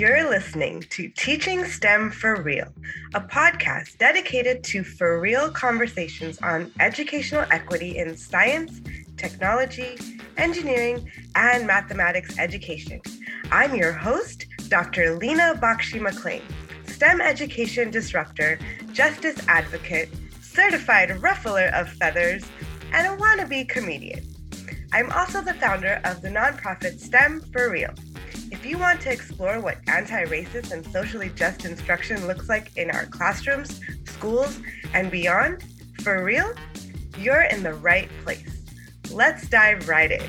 You're 0.00 0.30
listening 0.30 0.80
to 0.88 1.10
Teaching 1.10 1.62
STEM 1.66 2.10
for 2.10 2.40
Real, 2.40 2.72
a 3.12 3.20
podcast 3.20 3.98
dedicated 3.98 4.64
to 4.64 4.82
for 4.82 5.20
real 5.20 5.50
conversations 5.50 6.38
on 6.38 6.72
educational 6.80 7.44
equity 7.50 7.98
in 7.98 8.16
science, 8.16 8.80
technology, 9.18 9.98
engineering, 10.38 11.06
and 11.34 11.66
mathematics 11.66 12.38
education. 12.38 13.02
I'm 13.52 13.74
your 13.74 13.92
host, 13.92 14.46
Dr. 14.70 15.18
Lena 15.18 15.52
Bakshi 15.60 16.00
McLean, 16.00 16.40
STEM 16.86 17.20
education 17.20 17.90
disruptor, 17.90 18.58
justice 18.94 19.46
advocate, 19.48 20.08
certified 20.40 21.10
ruffler 21.20 21.66
of 21.74 21.90
feathers, 21.90 22.42
and 22.94 23.06
a 23.06 23.22
wannabe 23.22 23.68
comedian. 23.68 24.26
I'm 24.94 25.12
also 25.12 25.42
the 25.42 25.52
founder 25.52 26.00
of 26.04 26.22
the 26.22 26.30
nonprofit 26.30 26.98
STEM 27.00 27.42
for 27.52 27.70
Real. 27.70 27.92
If 28.52 28.66
you 28.66 28.78
want 28.78 29.00
to 29.02 29.12
explore 29.12 29.60
what 29.60 29.78
anti 29.86 30.24
racist 30.24 30.72
and 30.72 30.84
socially 30.84 31.30
just 31.36 31.64
instruction 31.64 32.26
looks 32.26 32.48
like 32.48 32.76
in 32.76 32.90
our 32.90 33.06
classrooms, 33.06 33.80
schools, 34.04 34.58
and 34.92 35.08
beyond, 35.08 35.62
for 36.02 36.24
real, 36.24 36.52
you're 37.16 37.42
in 37.42 37.62
the 37.62 37.74
right 37.74 38.08
place. 38.24 38.64
Let's 39.12 39.48
dive 39.48 39.88
right 39.88 40.10
in. 40.10 40.22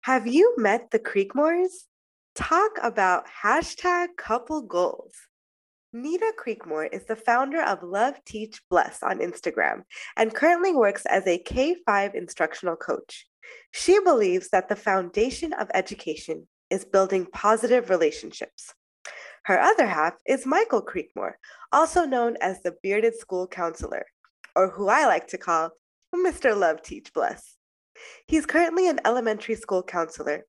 Have 0.00 0.26
you 0.26 0.54
met 0.56 0.90
the 0.90 0.98
Creekmores? 0.98 1.84
Talk 2.34 2.72
about 2.82 3.26
hashtag 3.42 4.16
couple 4.16 4.60
goals. 4.60 5.14
Nita 5.96 6.32
Creekmore 6.36 6.92
is 6.92 7.04
the 7.04 7.14
founder 7.14 7.62
of 7.62 7.84
Love 7.84 8.16
Teach 8.26 8.60
Bless 8.68 9.00
on 9.04 9.20
Instagram 9.20 9.84
and 10.16 10.34
currently 10.34 10.74
works 10.74 11.06
as 11.06 11.24
a 11.24 11.38
K 11.38 11.76
5 11.86 12.16
instructional 12.16 12.74
coach. 12.74 13.28
She 13.70 14.00
believes 14.00 14.48
that 14.48 14.68
the 14.68 14.74
foundation 14.74 15.52
of 15.52 15.70
education 15.72 16.48
is 16.68 16.84
building 16.84 17.26
positive 17.26 17.90
relationships. 17.90 18.74
Her 19.44 19.60
other 19.60 19.86
half 19.86 20.14
is 20.26 20.44
Michael 20.44 20.82
Creekmore, 20.82 21.34
also 21.72 22.04
known 22.04 22.36
as 22.40 22.60
the 22.60 22.74
bearded 22.82 23.14
school 23.16 23.46
counselor, 23.46 24.06
or 24.56 24.70
who 24.70 24.88
I 24.88 25.06
like 25.06 25.28
to 25.28 25.38
call 25.38 25.70
Mr. 26.12 26.58
Love 26.58 26.82
Teach 26.82 27.12
Bless. 27.12 27.54
He's 28.26 28.46
currently 28.46 28.88
an 28.88 28.98
elementary 29.04 29.54
school 29.54 29.84
counselor. 29.84 30.44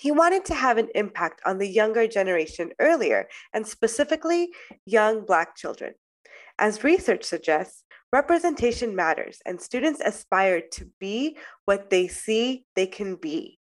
He 0.00 0.10
wanted 0.10 0.46
to 0.46 0.54
have 0.54 0.78
an 0.78 0.88
impact 0.94 1.42
on 1.44 1.58
the 1.58 1.68
younger 1.68 2.06
generation 2.06 2.72
earlier, 2.80 3.28
and 3.52 3.66
specifically 3.66 4.48
young 4.86 5.26
Black 5.26 5.54
children. 5.54 5.92
As 6.58 6.82
research 6.82 7.22
suggests, 7.22 7.84
representation 8.10 8.96
matters, 8.96 9.42
and 9.44 9.60
students 9.60 10.00
aspire 10.02 10.62
to 10.72 10.90
be 11.00 11.36
what 11.66 11.90
they 11.90 12.08
see 12.08 12.64
they 12.76 12.86
can 12.86 13.16
be. 13.16 13.58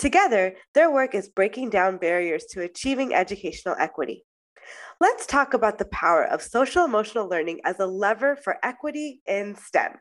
Together, 0.00 0.56
their 0.74 0.90
work 0.90 1.14
is 1.14 1.28
breaking 1.28 1.70
down 1.70 1.96
barriers 1.96 2.46
to 2.46 2.62
achieving 2.62 3.14
educational 3.14 3.76
equity. 3.78 4.24
Let's 5.00 5.26
talk 5.26 5.54
about 5.54 5.78
the 5.78 5.84
power 5.84 6.24
of 6.24 6.42
social 6.42 6.84
emotional 6.84 7.28
learning 7.28 7.60
as 7.64 7.78
a 7.78 7.86
lever 7.86 8.34
for 8.34 8.56
equity 8.64 9.20
in 9.28 9.54
STEM. 9.54 9.92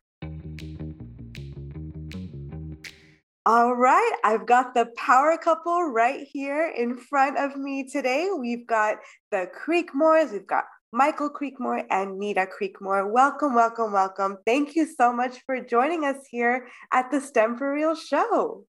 All 3.47 3.77
right, 3.77 4.11
I've 4.25 4.45
got 4.45 4.73
the 4.73 4.87
power 4.97 5.37
couple 5.37 5.89
right 5.89 6.27
here 6.33 6.69
in 6.75 6.97
front 6.97 7.37
of 7.37 7.55
me 7.55 7.87
today. 7.89 8.27
We've 8.37 8.67
got 8.67 8.97
the 9.31 9.47
Creekmores, 9.57 10.33
we've 10.33 10.45
got 10.45 10.65
Michael 10.91 11.29
Creekmore 11.29 11.85
and 11.89 12.19
Nita 12.19 12.45
Creekmore. 12.45 13.09
Welcome, 13.09 13.55
welcome, 13.55 13.93
welcome. 13.93 14.35
Thank 14.45 14.75
you 14.75 14.85
so 14.85 15.13
much 15.13 15.37
for 15.45 15.61
joining 15.61 16.03
us 16.03 16.17
here 16.29 16.67
at 16.91 17.09
the 17.09 17.21
STEM 17.21 17.57
for 17.57 17.71
Real 17.71 17.95
show. 17.95 18.65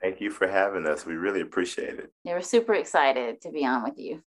Thank 0.00 0.22
you 0.22 0.30
for 0.30 0.48
having 0.48 0.86
us. 0.86 1.04
We 1.04 1.16
really 1.16 1.42
appreciate 1.42 1.98
it. 1.98 2.10
Yeah, 2.24 2.32
we're 2.32 2.40
super 2.40 2.72
excited 2.72 3.42
to 3.42 3.50
be 3.50 3.66
on 3.66 3.82
with 3.82 3.98
you. 3.98 4.22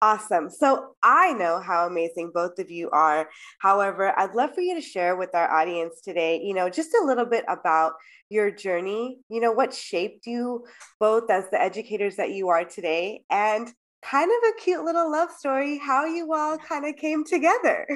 Awesome. 0.00 0.48
So 0.48 0.94
I 1.02 1.32
know 1.32 1.60
how 1.60 1.86
amazing 1.86 2.30
both 2.32 2.60
of 2.60 2.70
you 2.70 2.88
are. 2.90 3.28
However, 3.58 4.16
I'd 4.16 4.34
love 4.34 4.54
for 4.54 4.60
you 4.60 4.76
to 4.76 4.80
share 4.80 5.16
with 5.16 5.34
our 5.34 5.50
audience 5.52 6.00
today, 6.00 6.40
you 6.40 6.54
know, 6.54 6.70
just 6.70 6.94
a 6.94 7.04
little 7.04 7.26
bit 7.26 7.44
about 7.48 7.94
your 8.30 8.52
journey, 8.52 9.18
you 9.28 9.40
know, 9.40 9.50
what 9.50 9.74
shaped 9.74 10.26
you 10.26 10.64
both 11.00 11.28
as 11.30 11.50
the 11.50 11.60
educators 11.60 12.14
that 12.16 12.30
you 12.30 12.48
are 12.48 12.64
today, 12.64 13.22
and 13.28 13.72
kind 14.02 14.30
of 14.30 14.50
a 14.50 14.60
cute 14.60 14.84
little 14.84 15.10
love 15.10 15.32
story, 15.32 15.78
how 15.78 16.04
you 16.04 16.32
all 16.32 16.58
kind 16.58 16.86
of 16.86 16.94
came 16.94 17.24
together. 17.24 17.86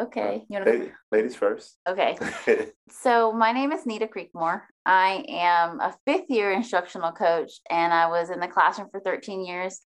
Okay. 0.00 0.44
You 0.48 0.60
Lady, 0.60 0.92
ladies 1.12 1.36
first. 1.36 1.76
Okay. 1.88 2.16
so 2.90 3.32
my 3.32 3.52
name 3.52 3.72
is 3.72 3.86
Nita 3.86 4.08
Creekmore. 4.08 4.62
I 4.84 5.24
am 5.28 5.80
a 5.80 5.94
fifth 6.04 6.28
year 6.28 6.52
instructional 6.52 7.12
coach, 7.12 7.52
and 7.70 7.92
I 7.92 8.08
was 8.08 8.30
in 8.30 8.40
the 8.40 8.48
classroom 8.48 8.88
for 8.90 9.00
13 9.00 9.44
years 9.44 9.80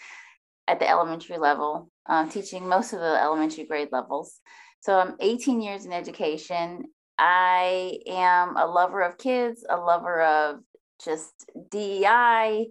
at 0.67 0.79
the 0.79 0.89
elementary 0.89 1.37
level, 1.37 1.89
uh, 2.07 2.27
teaching 2.27 2.67
most 2.67 2.93
of 2.93 2.99
the 2.99 3.21
elementary 3.21 3.65
grade 3.65 3.89
levels. 3.91 4.39
So 4.81 4.99
I'm 4.99 5.15
18 5.19 5.61
years 5.61 5.85
in 5.85 5.93
education. 5.93 6.85
I 7.17 7.99
am 8.07 8.57
a 8.57 8.65
lover 8.65 9.01
of 9.01 9.17
kids, 9.17 9.65
a 9.69 9.77
lover 9.77 10.21
of 10.21 10.59
just 11.03 11.33
DEI 11.71 12.67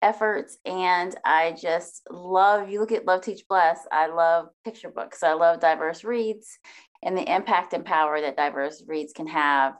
efforts, 0.00 0.58
and 0.64 1.14
I 1.24 1.52
just 1.52 2.06
love. 2.10 2.70
You 2.70 2.80
look 2.80 2.92
at 2.92 3.06
Love 3.06 3.22
Teach 3.22 3.42
Bless. 3.48 3.80
I 3.90 4.06
love 4.06 4.48
picture 4.64 4.90
books. 4.90 5.22
I 5.22 5.32
love 5.32 5.60
diverse 5.60 6.04
reads 6.04 6.58
and 7.02 7.16
the 7.16 7.32
impact 7.34 7.72
and 7.72 7.84
power 7.84 8.20
that 8.20 8.36
diverse 8.36 8.82
reads 8.86 9.12
can 9.12 9.26
have 9.26 9.74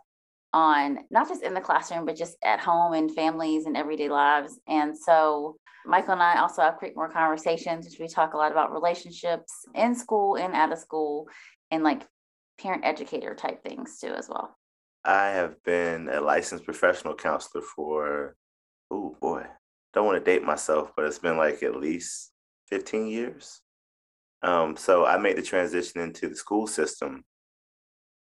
on 0.53 0.99
not 1.11 1.29
just 1.29 1.43
in 1.43 1.55
the 1.55 1.61
classroom, 1.61 2.07
but 2.07 2.17
just 2.17 2.37
at 2.45 2.61
home 2.61 2.95
and 2.95 3.15
families 3.15 3.67
and 3.67 3.77
everyday 3.77 4.09
lives. 4.09 4.59
And 4.67 4.97
so 4.97 5.57
Michael 5.87 6.13
and 6.13 6.23
I 6.23 6.41
also 6.41 6.63
have 6.63 6.79
Creekmore 6.79 7.13
Conversations, 7.13 7.87
which 7.87 7.99
we 7.99 8.09
talk 8.09 8.35
a 8.35 8.37
lot 8.37 8.53
about 8.53 8.73
relationships 8.73 9.53
in 9.75 9.95
school 9.95 10.37
and 10.37 10.55
out 10.55 10.73
of 10.73 10.79
school 10.79 11.29
and 11.71 11.83
like 11.83 12.07
parent 12.61 12.85
educator 12.85 13.35
type 13.35 13.63
things 13.63 13.99
too 14.01 14.13
as 14.15 14.29
well. 14.29 14.57
I 15.05 15.29
have 15.29 15.63
been 15.63 16.09
a 16.09 16.21
licensed 16.21 16.65
professional 16.65 17.15
counselor 17.15 17.63
for, 17.63 18.37
oh 18.91 19.17
boy, 19.21 19.47
don't 19.95 20.07
want 20.07 20.23
to 20.23 20.31
date 20.31 20.45
myself, 20.45 20.93
but 20.97 21.05
it's 21.05 21.19
been 21.19 21.37
like 21.37 21.63
at 21.63 21.77
least 21.77 22.33
15 22.69 23.07
years. 23.07 23.61
Um, 24.43 24.77
so 24.77 25.07
I 25.07 25.17
made 25.19 25.37
the 25.37 25.43
transition 25.43 26.01
into 26.01 26.29
the 26.29 26.37
school 26.37 26.67
system 26.67 27.25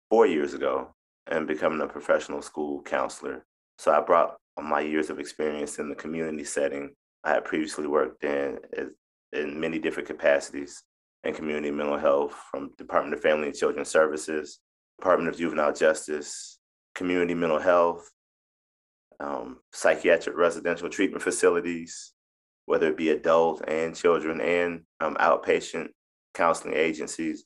four 0.09 0.27
years 0.27 0.55
ago 0.55 0.95
and 1.27 1.47
becoming 1.47 1.81
a 1.81 1.87
professional 1.87 2.43
school 2.43 2.83
counselor. 2.83 3.45
So 3.79 3.93
I 3.93 4.01
brought 4.01 4.37
my 4.61 4.81
years 4.81 5.11
of 5.11 5.19
experience 5.19 5.79
in 5.79 5.89
the 5.89 5.95
community 5.95 6.45
setting 6.45 6.95
I 7.25 7.31
had 7.31 7.45
previously 7.45 7.87
worked 7.87 8.25
in 8.25 8.59
in 9.33 9.61
many 9.61 9.79
different 9.79 10.09
capacities 10.09 10.83
in 11.25 11.35
community 11.35 11.71
mental 11.71 11.99
health, 11.99 12.35
from 12.51 12.71
Department 12.79 13.15
of 13.15 13.21
Family 13.21 13.49
and 13.49 13.57
Children 13.57 13.85
Services, 13.85 14.61
Department 14.99 15.29
of 15.29 15.39
Juvenile 15.39 15.73
Justice, 15.73 16.59
community 16.95 17.35
mental 17.35 17.59
health, 17.59 18.11
um, 19.21 19.59
psychiatric 19.73 20.37
residential 20.37 20.89
treatment 20.89 21.23
facilities, 21.23 22.13
whether 22.67 22.89
it 22.89 22.97
be 22.97 23.11
adult 23.11 23.63
and 23.69 23.97
children 23.97 24.41
and 24.41 24.83
um, 25.01 25.17
outpatient 25.17 25.89
counseling 26.35 26.75
agencies, 26.75 27.45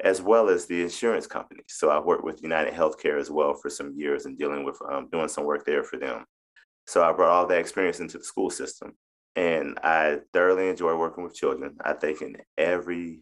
as 0.00 0.20
well 0.20 0.48
as 0.50 0.66
the 0.66 0.82
insurance 0.82 1.26
companies. 1.26 1.66
So 1.68 1.88
I 1.88 1.98
worked 1.98 2.24
with 2.24 2.42
United 2.42 2.74
Healthcare 2.74 3.18
as 3.18 3.30
well 3.30 3.54
for 3.54 3.70
some 3.70 3.94
years 3.96 4.26
and 4.26 4.38
dealing 4.38 4.64
with 4.64 4.78
um, 4.90 5.08
doing 5.10 5.28
some 5.28 5.44
work 5.44 5.64
there 5.64 5.84
for 5.84 5.98
them. 5.98 6.24
So 6.86 7.02
I 7.02 7.12
brought 7.12 7.30
all 7.30 7.46
that 7.46 7.58
experience 7.58 8.00
into 8.00 8.18
the 8.18 8.24
school 8.24 8.50
system. 8.50 8.92
And 9.36 9.78
I 9.82 10.20
thoroughly 10.32 10.68
enjoy 10.68 10.96
working 10.96 11.22
with 11.22 11.34
children. 11.34 11.76
I 11.84 11.92
think 11.92 12.22
in 12.22 12.36
every 12.56 13.20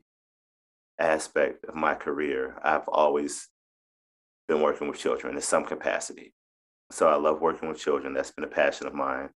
aspect 0.99 1.64
of 1.64 1.75
my 1.75 1.94
career, 1.94 2.56
I've 2.62 2.88
always 2.88 3.49
been 4.46 4.61
working 4.61 4.88
with 4.88 4.99
children 4.99 5.34
in 5.34 5.43
some 5.43 5.64
capacity. 5.64 6.32
So 6.93 7.08
I 7.08 7.16
love 7.16 7.40
working 7.40 7.69
with 7.69 7.78
children. 7.81 8.14
That's 8.14 8.31
been 8.31 8.44
a 8.44 8.49
passion 8.49 8.87
of 8.87 8.94
mine. 8.94 9.31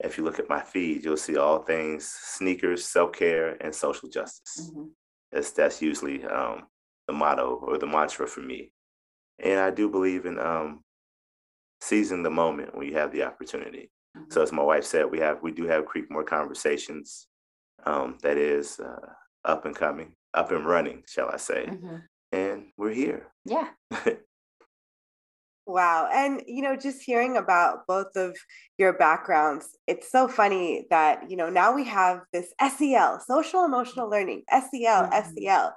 If 0.00 0.18
you 0.18 0.24
look 0.24 0.38
at 0.38 0.48
my 0.48 0.60
feed, 0.60 1.04
you'll 1.04 1.16
see 1.16 1.36
all 1.36 1.60
things 1.60 2.08
sneakers, 2.08 2.84
self 2.84 3.12
care, 3.12 3.56
and 3.60 3.74
social 3.74 4.08
justice. 4.08 4.70
Mm-hmm. 4.70 4.88
That's, 5.32 5.50
that's 5.52 5.82
usually 5.82 6.24
um, 6.24 6.64
the 7.06 7.12
motto 7.12 7.60
or 7.62 7.78
the 7.78 7.86
mantra 7.86 8.26
for 8.26 8.40
me. 8.40 8.72
And 9.38 9.60
I 9.60 9.70
do 9.70 9.88
believe 9.88 10.26
in 10.26 10.38
um, 10.38 10.82
seizing 11.80 12.22
the 12.22 12.30
moment 12.30 12.76
when 12.76 12.86
you 12.88 12.94
have 12.94 13.12
the 13.12 13.24
opportunity. 13.24 13.90
So 14.30 14.42
as 14.42 14.52
my 14.52 14.62
wife 14.62 14.84
said, 14.84 15.10
we 15.10 15.18
have 15.20 15.42
we 15.42 15.52
do 15.52 15.66
have 15.66 15.84
Creekmore 15.84 16.26
conversations 16.26 17.26
um, 17.84 18.18
that 18.22 18.36
is 18.36 18.80
uh, 18.80 19.08
up 19.44 19.64
and 19.64 19.74
coming, 19.74 20.12
up 20.34 20.50
and 20.50 20.66
running, 20.66 21.04
shall 21.06 21.30
I 21.30 21.36
say? 21.36 21.66
Mm-hmm. 21.70 21.96
And 22.32 22.66
we're 22.76 22.92
here. 22.92 23.28
Yeah. 23.44 23.68
Wow. 25.68 26.08
And, 26.10 26.42
you 26.46 26.62
know, 26.62 26.76
just 26.76 27.02
hearing 27.02 27.36
about 27.36 27.86
both 27.86 28.16
of 28.16 28.34
your 28.78 28.94
backgrounds, 28.94 29.76
it's 29.86 30.10
so 30.10 30.26
funny 30.26 30.86
that, 30.88 31.30
you 31.30 31.36
know, 31.36 31.50
now 31.50 31.74
we 31.74 31.84
have 31.84 32.22
this 32.32 32.54
SEL, 32.58 33.20
social 33.20 33.66
emotional 33.66 34.08
learning, 34.08 34.44
SEL, 34.50 35.10
mm-hmm. 35.10 35.34
SEL. 35.36 35.74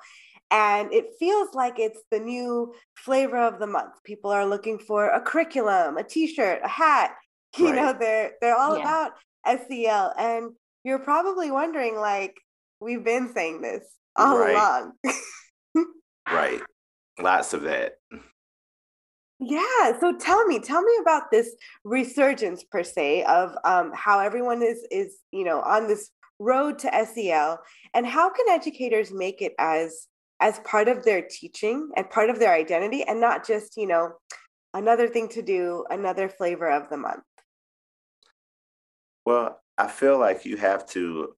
And 0.49 0.93
it 0.93 1.07
feels 1.19 1.53
like 1.53 1.77
it's 1.77 1.99
the 2.09 2.19
new 2.19 2.73
flavor 2.95 3.37
of 3.37 3.59
the 3.59 3.67
month. 3.67 3.95
People 4.05 4.31
are 4.31 4.45
looking 4.45 4.79
for 4.79 5.09
a 5.09 5.19
curriculum, 5.19 5.97
a 5.97 6.03
t-shirt, 6.03 6.61
a 6.63 6.69
hat. 6.69 7.11
You 7.57 7.67
right. 7.67 7.75
know, 7.75 7.95
they're 7.99 8.31
they're 8.39 8.57
all 8.57 8.77
yeah. 8.77 8.83
about 8.83 9.11
SEL. 9.67 10.13
And 10.17 10.51
you're 10.83 10.99
probably 10.99 11.51
wondering, 11.51 11.95
like, 11.97 12.35
we've 12.79 13.03
been 13.03 13.33
saying 13.33 13.61
this 13.61 13.83
all 14.15 14.37
right. 14.37 14.55
along. 14.55 14.93
right. 16.27 16.61
Lots 17.19 17.53
of 17.53 17.63
that. 17.63 17.97
Yeah. 19.39 19.99
So 19.99 20.15
tell 20.17 20.45
me, 20.45 20.59
tell 20.59 20.81
me 20.81 20.93
about 21.01 21.31
this 21.31 21.55
resurgence 21.83 22.63
per 22.63 22.83
se 22.83 23.23
of 23.23 23.55
um, 23.63 23.91
how 23.93 24.19
everyone 24.19 24.61
is 24.61 24.85
is 24.91 25.17
you 25.31 25.43
know 25.43 25.61
on 25.61 25.87
this 25.87 26.11
road 26.39 26.79
to 26.79 27.05
SEL, 27.05 27.59
and 27.93 28.05
how 28.05 28.29
can 28.29 28.49
educators 28.49 29.11
make 29.11 29.41
it 29.41 29.53
as 29.57 30.07
as 30.39 30.59
part 30.59 30.87
of 30.87 31.03
their 31.03 31.21
teaching 31.27 31.89
and 31.95 32.09
part 32.09 32.29
of 32.29 32.39
their 32.39 32.53
identity, 32.53 33.03
and 33.03 33.19
not 33.19 33.45
just 33.45 33.77
you 33.77 33.87
know 33.87 34.11
another 34.73 35.07
thing 35.07 35.27
to 35.29 35.41
do, 35.41 35.85
another 35.89 36.29
flavor 36.29 36.69
of 36.69 36.89
the 36.89 36.97
month. 36.97 37.23
Well, 39.31 39.61
I 39.77 39.87
feel 39.87 40.19
like 40.19 40.43
you 40.43 40.57
have 40.57 40.85
to 40.87 41.37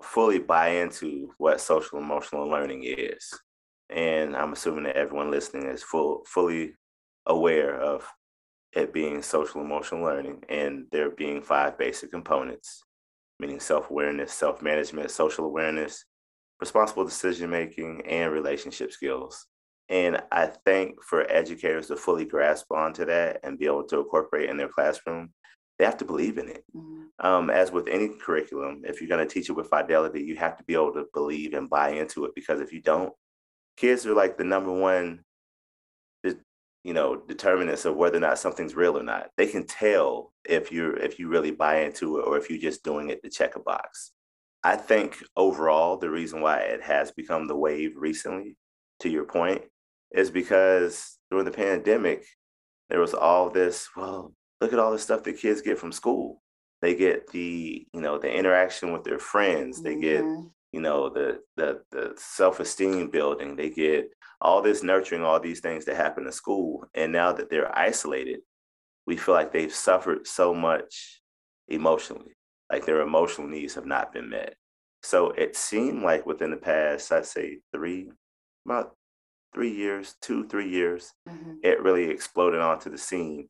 fully 0.00 0.38
buy 0.38 0.68
into 0.68 1.32
what 1.38 1.60
social 1.60 1.98
emotional 1.98 2.48
learning 2.48 2.84
is. 2.84 3.28
And 3.90 4.36
I'm 4.36 4.52
assuming 4.52 4.84
that 4.84 4.94
everyone 4.94 5.32
listening 5.32 5.66
is 5.66 5.82
full 5.82 6.22
fully 6.24 6.74
aware 7.26 7.80
of 7.80 8.06
it 8.74 8.92
being 8.92 9.22
social 9.22 9.60
emotional 9.60 10.04
learning 10.04 10.44
and 10.48 10.86
there 10.92 11.10
being 11.10 11.42
five 11.42 11.76
basic 11.76 12.12
components, 12.12 12.84
meaning 13.40 13.58
self-awareness, 13.58 14.32
self-management, 14.32 15.10
social 15.10 15.44
awareness, 15.44 16.04
responsible 16.60 17.04
decision 17.04 17.50
making, 17.50 18.02
and 18.06 18.30
relationship 18.32 18.92
skills. 18.92 19.48
And 19.88 20.22
I 20.30 20.46
think 20.46 21.02
for 21.02 21.28
educators 21.28 21.88
to 21.88 21.96
fully 21.96 22.24
grasp 22.24 22.70
onto 22.70 23.04
that 23.06 23.40
and 23.42 23.58
be 23.58 23.66
able 23.66 23.88
to 23.88 23.98
incorporate 23.98 24.48
in 24.48 24.56
their 24.56 24.68
classroom, 24.68 25.32
they 25.82 25.86
have 25.86 25.98
to 25.98 26.04
believe 26.04 26.38
in 26.38 26.48
it. 26.48 26.64
Mm-hmm. 26.76 27.26
Um, 27.26 27.50
as 27.50 27.72
with 27.72 27.88
any 27.88 28.08
curriculum, 28.08 28.82
if 28.84 29.00
you're 29.00 29.08
going 29.08 29.26
to 29.26 29.32
teach 29.32 29.50
it 29.50 29.52
with 29.52 29.68
fidelity, 29.68 30.22
you 30.22 30.36
have 30.36 30.56
to 30.58 30.64
be 30.64 30.74
able 30.74 30.92
to 30.92 31.06
believe 31.12 31.54
and 31.54 31.68
buy 31.68 31.90
into 31.90 32.24
it 32.24 32.36
because 32.36 32.60
if 32.60 32.72
you 32.72 32.80
don't, 32.80 33.12
kids 33.76 34.06
are 34.06 34.14
like 34.14 34.38
the 34.38 34.44
number 34.44 34.72
one 34.72 35.24
you 36.84 36.92
know 36.92 37.16
determinants 37.16 37.84
of 37.84 37.96
whether 37.96 38.16
or 38.16 38.20
not 38.20 38.38
something's 38.38 38.74
real 38.74 38.98
or 38.98 39.02
not 39.02 39.30
they 39.36 39.46
can 39.46 39.64
tell 39.66 40.32
if 40.44 40.72
you're 40.72 40.96
if 40.96 41.18
you 41.18 41.28
really 41.28 41.50
buy 41.50 41.82
into 41.82 42.18
it 42.18 42.22
or 42.22 42.36
if 42.36 42.50
you're 42.50 42.58
just 42.58 42.82
doing 42.82 43.10
it 43.10 43.22
to 43.22 43.30
check 43.30 43.56
a 43.56 43.60
box 43.60 44.12
i 44.64 44.74
think 44.74 45.22
overall 45.36 45.96
the 45.96 46.10
reason 46.10 46.40
why 46.40 46.58
it 46.58 46.82
has 46.82 47.12
become 47.12 47.46
the 47.46 47.56
wave 47.56 47.92
recently 47.96 48.56
to 48.98 49.08
your 49.08 49.24
point 49.24 49.62
is 50.12 50.30
because 50.30 51.18
during 51.30 51.44
the 51.44 51.50
pandemic 51.50 52.24
there 52.90 53.00
was 53.00 53.14
all 53.14 53.48
this 53.48 53.88
well 53.96 54.34
look 54.62 54.72
at 54.72 54.78
all 54.78 54.92
the 54.92 54.98
stuff 54.98 55.22
the 55.22 55.32
kids 55.32 55.60
get 55.60 55.78
from 55.78 55.92
school 55.92 56.40
they 56.80 56.94
get 56.94 57.26
the 57.28 57.86
you 57.92 58.00
know 58.00 58.18
the 58.18 58.30
interaction 58.32 58.92
with 58.92 59.04
their 59.04 59.18
friends 59.18 59.82
they 59.82 59.96
get 59.96 60.22
mm-hmm. 60.22 60.46
you 60.72 60.80
know 60.80 61.08
the 61.08 61.40
the, 61.56 61.80
the 61.90 62.12
self-esteem 62.16 63.10
building 63.10 63.56
they 63.56 63.70
get 63.70 64.10
all 64.42 64.60
this 64.60 64.82
nurturing, 64.82 65.22
all 65.22 65.40
these 65.40 65.60
things 65.60 65.84
that 65.84 65.96
happen 65.96 66.26
in 66.26 66.32
school. 66.32 66.84
And 66.94 67.12
now 67.12 67.32
that 67.32 67.48
they're 67.48 67.76
isolated, 67.78 68.40
we 69.06 69.16
feel 69.16 69.34
like 69.34 69.52
they've 69.52 69.72
suffered 69.72 70.26
so 70.26 70.52
much 70.52 71.22
emotionally, 71.68 72.36
like 72.70 72.84
their 72.84 73.00
emotional 73.00 73.46
needs 73.46 73.74
have 73.74 73.86
not 73.86 74.12
been 74.12 74.28
met. 74.28 74.56
So 75.04 75.30
it 75.30 75.56
seemed 75.56 76.02
like 76.02 76.26
within 76.26 76.50
the 76.50 76.56
past, 76.56 77.12
I'd 77.12 77.24
say 77.24 77.60
three, 77.72 78.10
about 78.66 78.96
three 79.54 79.72
years, 79.72 80.16
two, 80.20 80.46
three 80.48 80.68
years, 80.68 81.12
mm-hmm. 81.28 81.54
it 81.62 81.82
really 81.82 82.10
exploded 82.10 82.60
onto 82.60 82.90
the 82.90 82.98
scene 82.98 83.48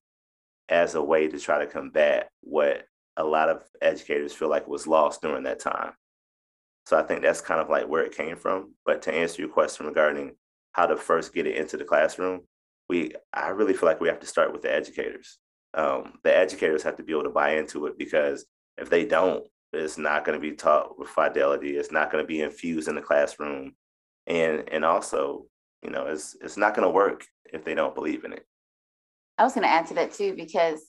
as 0.69 0.95
a 0.95 1.03
way 1.03 1.29
to 1.29 1.39
try 1.39 1.59
to 1.59 1.67
combat 1.67 2.31
what 2.41 2.85
a 3.17 3.25
lot 3.25 3.49
of 3.49 3.63
educators 3.81 4.33
feel 4.33 4.49
like 4.49 4.67
was 4.67 4.87
lost 4.87 5.23
during 5.23 5.43
that 5.45 5.61
time. 5.61 5.93
So 6.87 6.99
I 6.99 7.03
think 7.03 7.23
that's 7.23 7.41
kind 7.41 7.61
of 7.61 7.69
like 7.69 7.87
where 7.89 8.05
it 8.05 8.17
came 8.17 8.37
from. 8.37 8.75
But 8.85 9.03
to 9.03 9.15
answer 9.15 9.43
your 9.43 9.51
question 9.51 9.87
regarding 9.87 10.33
how 10.73 10.87
to 10.87 10.97
first 10.97 11.35
get 11.35 11.47
it 11.47 11.57
into 11.57 11.77
the 11.77 11.85
classroom, 11.85 12.41
we 12.89 13.13
I 13.33 13.49
really 13.49 13.75
feel 13.75 13.89
like 13.89 14.01
we 14.01 14.09
have 14.09 14.21
to 14.21 14.27
start 14.27 14.53
with 14.53 14.63
the 14.63 14.73
educators. 14.73 15.39
Um, 15.75 16.19
the 16.25 16.37
educators 16.37 16.83
have 16.83 16.97
to 16.97 17.03
be 17.03 17.13
able 17.13 17.25
to 17.25 17.31
buy 17.31 17.57
into 17.57 17.87
it 17.87 17.99
because 17.99 18.45
if 18.77 18.91
they 18.91 19.05
don't, 19.05 19.47
it's 19.73 19.97
not 19.97 20.25
going 20.25 20.39
to 20.39 20.43
be 20.43 20.55
taught 20.55 20.99
with 20.99 21.09
fidelity. 21.09 21.77
It's 21.77 21.93
not 21.93 22.11
going 22.11 22.23
to 22.23 22.29
be 22.29 22.43
infused 22.43 22.89
in 22.89 22.95
the 22.95 23.01
classroom, 23.01 23.75
and 24.27 24.69
and 24.71 24.85
also, 24.85 25.47
you 25.83 25.91
know, 25.91 26.07
it's 26.07 26.37
it's 26.41 26.57
not 26.57 26.75
going 26.75 26.87
to 26.87 26.93
work 26.93 27.25
if 27.53 27.65
they 27.65 27.75
don't 27.75 27.95
believe 27.95 28.25
in 28.25 28.33
it. 28.33 28.47
I 29.39 29.45
was 29.45 29.55
going 29.55 29.67
to 29.67 29.73
add 29.73 29.87
to 29.89 29.95
that 29.95 30.13
too 30.13 30.35
because 30.37 30.81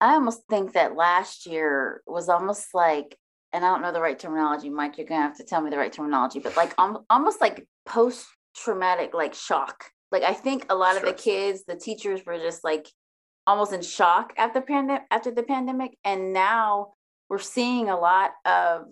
I 0.00 0.14
almost 0.14 0.42
think 0.48 0.74
that 0.74 0.96
last 0.96 1.46
year 1.46 2.02
was 2.06 2.28
almost 2.28 2.68
like, 2.74 3.16
and 3.52 3.64
I 3.64 3.68
don't 3.68 3.82
know 3.82 3.92
the 3.92 4.00
right 4.00 4.18
terminology, 4.18 4.70
Mike. 4.70 4.98
You're 4.98 5.06
going 5.06 5.20
to 5.20 5.26
have 5.26 5.38
to 5.38 5.44
tell 5.44 5.60
me 5.60 5.70
the 5.70 5.78
right 5.78 5.92
terminology, 5.92 6.38
but 6.38 6.56
like 6.56 6.74
almost 6.78 7.40
like 7.40 7.66
post 7.86 8.26
traumatic 8.54 9.14
like 9.14 9.34
shock. 9.34 9.84
Like 10.12 10.22
I 10.22 10.34
think 10.34 10.66
a 10.68 10.74
lot 10.74 10.96
sure. 10.96 11.00
of 11.00 11.04
the 11.04 11.22
kids, 11.22 11.64
the 11.66 11.76
teachers 11.76 12.20
were 12.24 12.38
just 12.38 12.64
like 12.64 12.88
almost 13.48 13.72
in 13.72 13.80
shock 13.80 14.34
after 14.36 14.60
pandemic 14.60 15.02
after 15.10 15.30
the 15.30 15.42
pandemic 15.42 15.96
and 16.04 16.34
now 16.34 16.92
we're 17.30 17.38
seeing 17.38 17.88
a 17.88 17.98
lot 17.98 18.32
of 18.44 18.84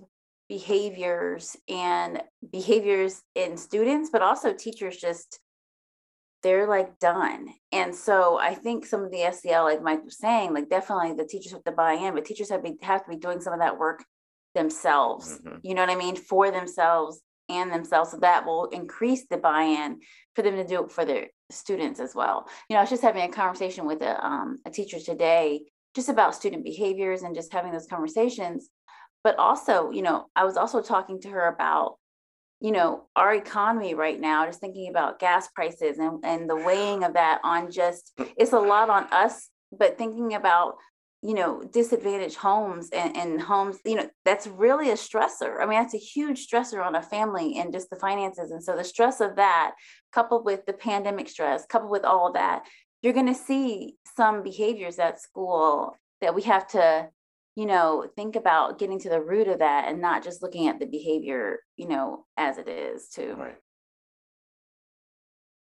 behaviors 0.48 1.58
and 1.68 2.22
behaviors 2.50 3.22
in 3.34 3.58
students 3.58 4.08
but 4.10 4.22
also 4.22 4.54
teachers 4.54 4.96
just 4.96 5.40
they're 6.42 6.68
like 6.68 6.98
done 6.98 7.48
and 7.72 7.94
so 7.94 8.38
i 8.38 8.54
think 8.54 8.84
some 8.84 9.02
of 9.02 9.10
the 9.10 9.30
sel 9.32 9.64
like 9.64 9.82
mike 9.82 10.04
was 10.04 10.18
saying 10.18 10.52
like 10.52 10.68
definitely 10.68 11.12
the 11.14 11.26
teachers 11.26 11.52
have 11.52 11.64
to 11.64 11.72
buy 11.72 11.92
in 11.92 12.14
but 12.14 12.24
teachers 12.24 12.50
have, 12.50 12.62
be, 12.62 12.76
have 12.82 13.04
to 13.04 13.10
be 13.10 13.16
doing 13.16 13.40
some 13.40 13.52
of 13.52 13.60
that 13.60 13.78
work 13.78 14.04
themselves 14.54 15.38
mm-hmm. 15.38 15.56
you 15.62 15.74
know 15.74 15.82
what 15.82 15.90
i 15.90 15.96
mean 15.96 16.16
for 16.16 16.50
themselves 16.50 17.22
and 17.48 17.72
themselves. 17.72 18.10
So 18.10 18.18
that 18.18 18.46
will 18.46 18.66
increase 18.66 19.26
the 19.28 19.36
buy-in 19.36 20.00
for 20.34 20.42
them 20.42 20.56
to 20.56 20.66
do 20.66 20.84
it 20.84 20.90
for 20.90 21.04
their 21.04 21.28
students 21.50 22.00
as 22.00 22.14
well. 22.14 22.48
You 22.68 22.74
know, 22.74 22.80
I 22.80 22.82
was 22.82 22.90
just 22.90 23.02
having 23.02 23.28
a 23.28 23.32
conversation 23.32 23.86
with 23.86 24.02
a, 24.02 24.24
um, 24.24 24.58
a 24.66 24.70
teacher 24.70 24.98
today 24.98 25.62
just 25.94 26.08
about 26.08 26.34
student 26.34 26.64
behaviors 26.64 27.22
and 27.22 27.34
just 27.34 27.52
having 27.52 27.72
those 27.72 27.86
conversations. 27.86 28.68
But 29.24 29.38
also, 29.38 29.90
you 29.90 30.02
know, 30.02 30.26
I 30.36 30.44
was 30.44 30.56
also 30.56 30.82
talking 30.82 31.20
to 31.22 31.28
her 31.30 31.48
about, 31.48 31.96
you 32.66 32.72
know, 32.72 33.04
our 33.14 33.32
economy 33.32 33.94
right 33.94 34.18
now, 34.18 34.44
just 34.44 34.58
thinking 34.58 34.88
about 34.88 35.20
gas 35.20 35.46
prices 35.54 35.98
and, 35.98 36.18
and 36.24 36.50
the 36.50 36.56
weighing 36.56 37.04
of 37.04 37.14
that 37.14 37.38
on 37.44 37.70
just, 37.70 38.10
mm. 38.18 38.28
it's 38.36 38.52
a 38.52 38.58
lot 38.58 38.90
on 38.90 39.04
us, 39.12 39.50
but 39.70 39.96
thinking 39.96 40.34
about 40.34 40.74
you 41.22 41.34
know 41.34 41.62
disadvantaged 41.72 42.34
homes 42.34 42.90
and, 42.92 43.16
and 43.16 43.40
homes 43.40 43.78
you 43.84 43.94
know 43.94 44.08
that's 44.24 44.48
really 44.48 44.90
a 44.90 44.94
stressor. 44.94 45.62
I 45.62 45.66
mean 45.66 45.80
that's 45.80 45.94
a 45.94 45.98
huge 45.98 46.48
stressor 46.48 46.84
on 46.84 46.96
a 46.96 47.02
family 47.02 47.56
and 47.56 47.72
just 47.72 47.88
the 47.88 47.96
finances. 47.96 48.50
And 48.50 48.62
so 48.62 48.76
the 48.76 48.84
stress 48.84 49.20
of 49.20 49.36
that 49.36 49.74
coupled 50.12 50.44
with 50.44 50.66
the 50.66 50.72
pandemic 50.72 51.28
stress 51.28 51.64
coupled 51.66 51.92
with 51.92 52.04
all 52.04 52.32
that 52.32 52.64
you're 53.00 53.12
going 53.12 53.32
to 53.32 53.34
see 53.34 53.94
some 54.16 54.42
behaviors 54.42 54.98
at 54.98 55.20
school 55.20 55.96
that 56.20 56.34
we 56.34 56.42
have 56.42 56.66
to 56.68 57.08
you 57.56 57.66
know 57.66 58.06
think 58.14 58.36
about 58.36 58.78
getting 58.78 59.00
to 59.00 59.08
the 59.08 59.20
root 59.20 59.48
of 59.48 59.58
that 59.58 59.88
and 59.88 60.00
not 60.00 60.22
just 60.22 60.42
looking 60.42 60.68
at 60.68 60.78
the 60.78 60.86
behavior 60.86 61.58
you 61.76 61.88
know 61.88 62.24
as 62.36 62.58
it 62.58 62.68
is 62.68 63.08
too 63.08 63.34
right 63.36 63.56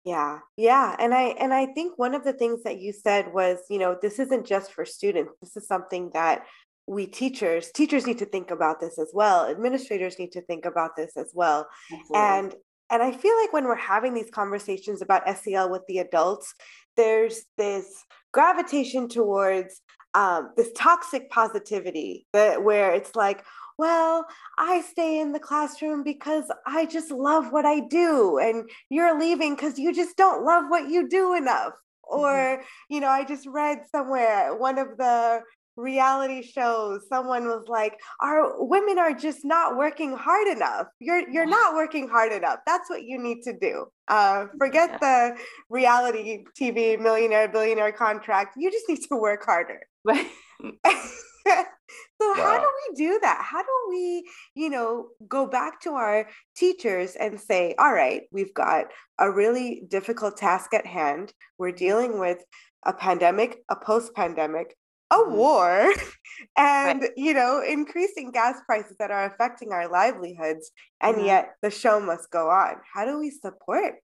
yeah, 0.06 0.42
yeah. 0.56 0.96
And 1.00 1.16
I 1.16 1.30
and 1.40 1.52
I 1.52 1.66
think 1.66 1.98
one 1.98 2.14
of 2.14 2.24
the 2.24 2.32
things 2.32 2.62
that 2.62 2.80
you 2.80 2.94
said 2.94 3.34
was, 3.34 3.58
you 3.72 3.80
know, 3.80 3.98
this 4.00 4.20
isn't 4.20 4.46
just 4.46 4.72
for 4.72 4.86
students. 4.86 5.34
This 5.42 5.58
is 5.58 5.68
something 5.68 6.12
that 6.14 6.46
we 6.88 7.08
teachers, 7.08 7.72
teachers 7.72 8.06
need 8.06 8.20
to 8.20 8.26
think 8.28 8.52
about 8.52 8.80
this 8.80 9.00
as 9.00 9.10
well. 9.14 9.48
Administrators 9.50 10.20
need 10.20 10.32
to 10.34 10.42
think 10.42 10.66
about 10.66 10.96
this 10.96 11.18
as 11.18 11.32
well. 11.34 11.68
Absolutely. 11.92 12.18
And 12.20 12.56
and 12.92 13.02
I 13.02 13.12
feel 13.12 13.36
like 13.42 13.52
when 13.52 13.66
we're 13.66 13.76
having 13.76 14.14
these 14.14 14.30
conversations 14.30 15.02
about 15.02 15.24
SEL 15.40 15.72
with 15.72 15.82
the 15.88 15.98
adults, 15.98 16.54
there's 16.96 17.42
this 17.58 18.04
gravitation 18.32 19.10
towards 19.10 19.82
um, 20.16 20.52
this 20.56 20.72
toxic 20.76 21.30
positivity 21.30 22.26
that 22.34 22.64
where 22.64 22.94
it's 22.94 23.16
like, 23.16 23.44
well, 23.78 24.26
I 24.58 24.82
stay 24.82 25.20
in 25.20 25.34
the 25.34 25.40
classroom 25.40 26.04
because 26.04 26.46
I 26.66 26.86
just 26.86 27.12
love 27.12 27.52
what 27.52 27.66
I 27.66 27.82
do. 27.82 28.40
And 28.40 28.70
you're 28.90 29.20
leaving 29.20 29.56
because 29.56 29.78
you 29.78 29.94
just 29.94 30.16
don't 30.16 30.46
love 30.46 30.66
what 30.70 30.90
you 30.90 31.10
do 31.10 31.36
enough. 31.36 31.74
Mm-hmm. 32.10 32.20
Or, 32.20 32.64
you 32.90 33.02
know, 33.02 33.10
I 33.10 33.26
just 33.26 33.46
read 33.46 33.80
somewhere 33.92 34.56
one 34.56 34.78
of 34.78 34.98
the 34.98 35.42
reality 35.78 36.42
shows 36.42 37.06
someone 37.10 37.48
was 37.48 37.66
like 37.68 38.00
our 38.22 38.66
women 38.66 38.98
are 38.98 39.14
just 39.14 39.44
not 39.44 39.76
working 39.76 40.16
hard 40.16 40.48
enough 40.48 40.88
you're 41.02 41.30
you're 41.30 41.46
not 41.46 41.74
working 41.74 42.08
hard 42.08 42.32
enough 42.32 42.60
that's 42.66 42.90
what 42.90 43.04
you 43.04 43.22
need 43.22 43.42
to 43.42 43.52
do 43.60 43.86
uh, 44.08 44.46
forget 44.58 44.90
yeah. 44.90 44.98
the 45.34 45.38
reality 45.70 46.46
tv 46.58 46.98
millionaire 46.98 47.50
billionaire 47.50 47.92
contract 47.92 48.56
you 48.58 48.72
just 48.72 48.88
need 48.88 49.02
to 49.02 49.18
work 49.18 49.44
harder 49.44 49.82
right 50.06 50.28
so 50.64 52.30
wow. 52.30 52.34
how 52.38 52.60
do 52.60 52.68
we 52.68 52.96
do 52.96 53.20
that 53.22 53.42
how 53.42 53.62
do 53.62 53.70
we 53.90 54.24
you 54.54 54.70
know 54.70 55.08
go 55.28 55.46
back 55.46 55.82
to 55.82 55.92
our 55.92 56.28
teachers 56.56 57.16
and 57.16 57.40
say 57.40 57.76
all 57.78 57.94
right 57.94 58.24
we've 58.32 58.54
got 58.54 58.86
a 59.20 59.30
really 59.30 59.84
difficult 59.90 60.38
task 60.38 60.74
at 60.74 60.86
hand 60.86 61.34
we're 61.58 61.72
dealing 61.72 62.20
with 62.20 62.38
a 62.86 62.94
pandemic 62.94 63.58
a 63.70 63.76
post-pandemic 63.76 64.76
a 65.12 65.16
mm-hmm. 65.16 65.36
war 65.36 65.94
and 66.58 67.02
right. 67.02 67.12
you 67.18 67.34
know 67.34 67.62
increasing 67.68 68.32
gas 68.32 68.56
prices 68.66 68.96
that 69.00 69.12
are 69.12 69.26
affecting 69.26 69.72
our 69.72 69.90
livelihoods 69.90 70.72
and 71.02 71.18
mm-hmm. 71.18 71.26
yet 71.26 71.56
the 71.62 71.72
show 71.72 72.00
must 72.00 72.30
go 72.32 72.50
on 72.50 72.76
how 72.94 73.06
do 73.06 73.20
we 73.20 73.30
support 73.30 73.96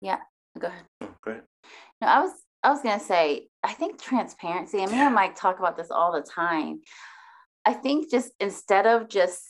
yeah 0.00 0.18
go 0.58 0.68
ahead 0.68 0.84
oh, 1.02 1.14
go 1.24 1.30
ahead 1.30 1.44
no 2.00 2.08
i 2.08 2.20
was 2.20 2.32
I 2.62 2.70
was 2.70 2.82
gonna 2.82 3.00
say, 3.00 3.48
I 3.62 3.72
think 3.72 4.00
transparency, 4.00 4.80
and 4.82 4.90
me 4.90 4.98
and 4.98 5.14
Mike 5.14 5.36
talk 5.36 5.58
about 5.58 5.76
this 5.76 5.90
all 5.90 6.12
the 6.12 6.22
time. 6.22 6.80
I 7.64 7.74
think 7.74 8.10
just 8.10 8.32
instead 8.40 8.86
of 8.86 9.08
just 9.08 9.40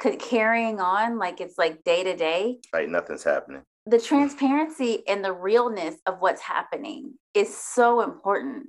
carrying 0.00 0.80
on 0.80 1.18
like 1.18 1.40
it's 1.40 1.56
like 1.56 1.84
day 1.84 2.02
to 2.04 2.16
day, 2.16 2.58
right? 2.72 2.88
Nothing's 2.88 3.24
happening. 3.24 3.62
The 3.86 4.00
transparency 4.00 5.06
and 5.06 5.24
the 5.24 5.32
realness 5.32 5.94
of 6.06 6.16
what's 6.18 6.42
happening 6.42 7.14
is 7.34 7.56
so 7.56 8.00
important. 8.00 8.66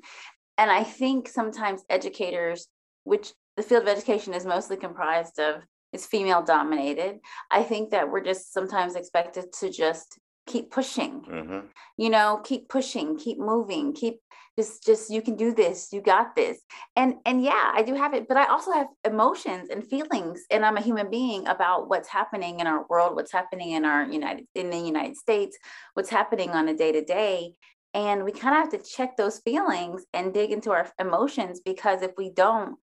And 0.59 0.69
I 0.69 0.83
think 0.83 1.27
sometimes 1.27 1.83
educators, 1.89 2.67
which 3.03 3.33
the 3.55 3.63
field 3.63 3.83
of 3.83 3.89
education 3.89 4.35
is 4.35 4.45
mostly 4.45 4.77
comprised 4.77 5.39
of, 5.39 5.63
is 5.91 6.05
female 6.05 6.43
dominated. 6.43 7.19
I 7.49 7.63
think 7.63 7.89
that 7.91 8.11
we're 8.11 8.23
just 8.23 8.53
sometimes 8.53 8.95
expected 8.95 9.51
to 9.59 9.71
just 9.71 10.19
keep 10.47 10.71
pushing. 10.71 11.21
Mm-hmm. 11.21 11.67
you 11.97 12.09
know 12.09 12.41
keep 12.43 12.69
pushing 12.69 13.17
keep 13.17 13.37
moving 13.37 13.93
keep 13.93 14.19
just 14.57 14.83
just 14.83 15.09
you 15.09 15.21
can 15.21 15.35
do 15.35 15.53
this 15.53 15.89
you 15.91 16.01
got 16.01 16.35
this. 16.35 16.59
And 16.95 17.15
and 17.25 17.43
yeah 17.43 17.71
i 17.75 17.83
do 17.83 17.93
have 17.93 18.13
it 18.13 18.27
but 18.27 18.37
i 18.37 18.45
also 18.45 18.71
have 18.71 18.87
emotions 19.05 19.69
and 19.69 19.85
feelings 19.85 20.43
and 20.49 20.65
i'm 20.65 20.77
a 20.77 20.81
human 20.81 21.09
being 21.09 21.47
about 21.47 21.89
what's 21.89 22.07
happening 22.07 22.59
in 22.59 22.67
our 22.67 22.85
world 22.89 23.15
what's 23.15 23.31
happening 23.31 23.71
in 23.71 23.85
our 23.85 24.03
united 24.05 24.45
in 24.55 24.69
the 24.69 24.77
united 24.77 25.15
states 25.15 25.57
what's 25.93 26.09
happening 26.09 26.51
on 26.51 26.67
a 26.69 26.75
day 26.75 26.91
to 26.91 27.03
day 27.03 27.53
and 27.93 28.23
we 28.23 28.31
kind 28.31 28.55
of 28.55 28.61
have 28.61 28.83
to 28.83 28.89
check 28.89 29.15
those 29.17 29.39
feelings 29.39 30.05
and 30.13 30.33
dig 30.33 30.51
into 30.51 30.71
our 30.71 30.89
emotions 30.99 31.61
because 31.63 32.01
if 32.01 32.11
we 32.17 32.31
don't 32.31 32.77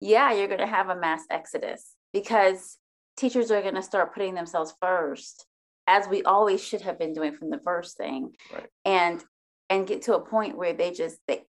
yeah 0.00 0.32
you're 0.32 0.48
going 0.48 0.60
to 0.60 0.66
have 0.66 0.88
a 0.88 0.96
mass 0.96 1.22
exodus 1.30 1.94
because 2.12 2.76
teachers 3.16 3.50
are 3.50 3.62
going 3.62 3.74
to 3.74 3.82
start 3.82 4.14
putting 4.14 4.34
themselves 4.34 4.72
first 4.80 5.46
as 5.88 6.06
we 6.06 6.22
always 6.22 6.62
should 6.62 6.82
have 6.82 6.98
been 6.98 7.14
doing 7.14 7.34
from 7.34 7.50
the 7.50 7.58
first 7.64 7.96
thing. 7.96 8.34
Right. 8.52 8.66
and 8.84 9.24
and 9.70 9.86
get 9.86 10.02
to 10.02 10.14
a 10.16 10.20
point 10.20 10.56
where 10.56 10.72
they 10.72 10.92
just 10.92 11.18
they 11.26 11.44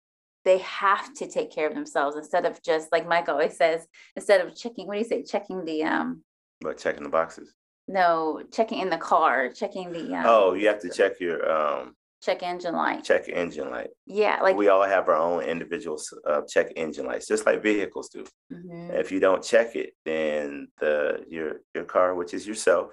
they 0.45 0.59
have 0.59 1.13
to 1.15 1.27
take 1.27 1.51
care 1.51 1.67
of 1.67 1.75
themselves 1.75 2.15
instead 2.15 2.45
of 2.45 2.61
just 2.63 2.91
like 2.91 3.07
mike 3.07 3.27
always 3.29 3.57
says 3.57 3.85
instead 4.15 4.39
of 4.41 4.55
checking 4.55 4.87
what 4.87 4.93
do 4.93 4.99
you 4.99 5.05
say 5.05 5.21
checking 5.23 5.65
the 5.65 5.83
um 5.83 6.23
but 6.61 6.77
checking 6.77 7.03
the 7.03 7.09
boxes? 7.09 7.53
no 7.87 8.41
checking 8.51 8.79
in 8.79 8.89
the 8.89 8.97
car 8.97 9.49
checking 9.51 9.91
the 9.91 10.13
um, 10.15 10.23
oh 10.25 10.53
you 10.53 10.67
have 10.67 10.79
to 10.81 10.89
check 10.89 11.19
your 11.19 11.39
um 11.51 11.93
check 12.23 12.41
engine 12.41 12.73
light. 12.73 13.03
check 13.03 13.29
engine 13.29 13.69
light. 13.69 13.89
Yeah 14.07 14.39
like 14.41 14.55
we 14.55 14.69
all 14.69 14.83
have 14.83 15.07
our 15.07 15.15
own 15.15 15.43
individual 15.43 16.01
uh, 16.25 16.41
check 16.49 16.67
engine 16.75 17.05
lights 17.05 17.27
just 17.27 17.45
like 17.45 17.61
vehicles 17.61 18.09
do. 18.09 18.25
Mm-hmm. 18.51 18.91
if 18.95 19.11
you 19.11 19.19
don't 19.19 19.43
check 19.43 19.75
it 19.75 19.91
then 20.03 20.67
the 20.79 21.23
your 21.29 21.61
your 21.75 21.83
car 21.83 22.15
which 22.15 22.33
is 22.33 22.47
yourself 22.47 22.91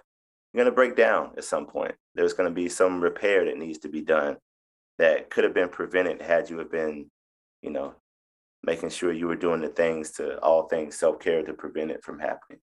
going 0.57 0.67
to 0.67 0.73
break 0.73 0.97
down 0.97 1.33
at 1.37 1.45
some 1.45 1.67
point. 1.67 1.95
There's 2.15 2.33
going 2.33 2.49
to 2.49 2.55
be 2.55 2.69
some 2.69 3.01
repair 3.01 3.45
that 3.45 3.59
needs 3.59 3.79
to 3.81 3.89
be 3.89 4.03
done 4.03 4.37
that 4.99 5.31
could 5.31 5.45
have 5.45 5.55
been 5.55 5.69
prevented 5.69 6.23
had 6.23 6.49
you 6.49 6.59
have 6.59 6.71
been, 6.71 7.11
you 7.63 7.71
know, 7.71 7.95
making 8.63 8.91
sure 8.91 9.13
you 9.13 9.27
were 9.27 9.37
doing 9.37 9.61
the 9.61 9.69
things 9.69 10.13
to 10.13 10.39
all 10.39 10.69
things 10.69 10.97
self 10.97 11.19
care 11.19 11.43
to 11.43 11.53
prevent 11.53 11.91
it 11.91 12.03
from 12.05 12.19
happening. 12.19 12.61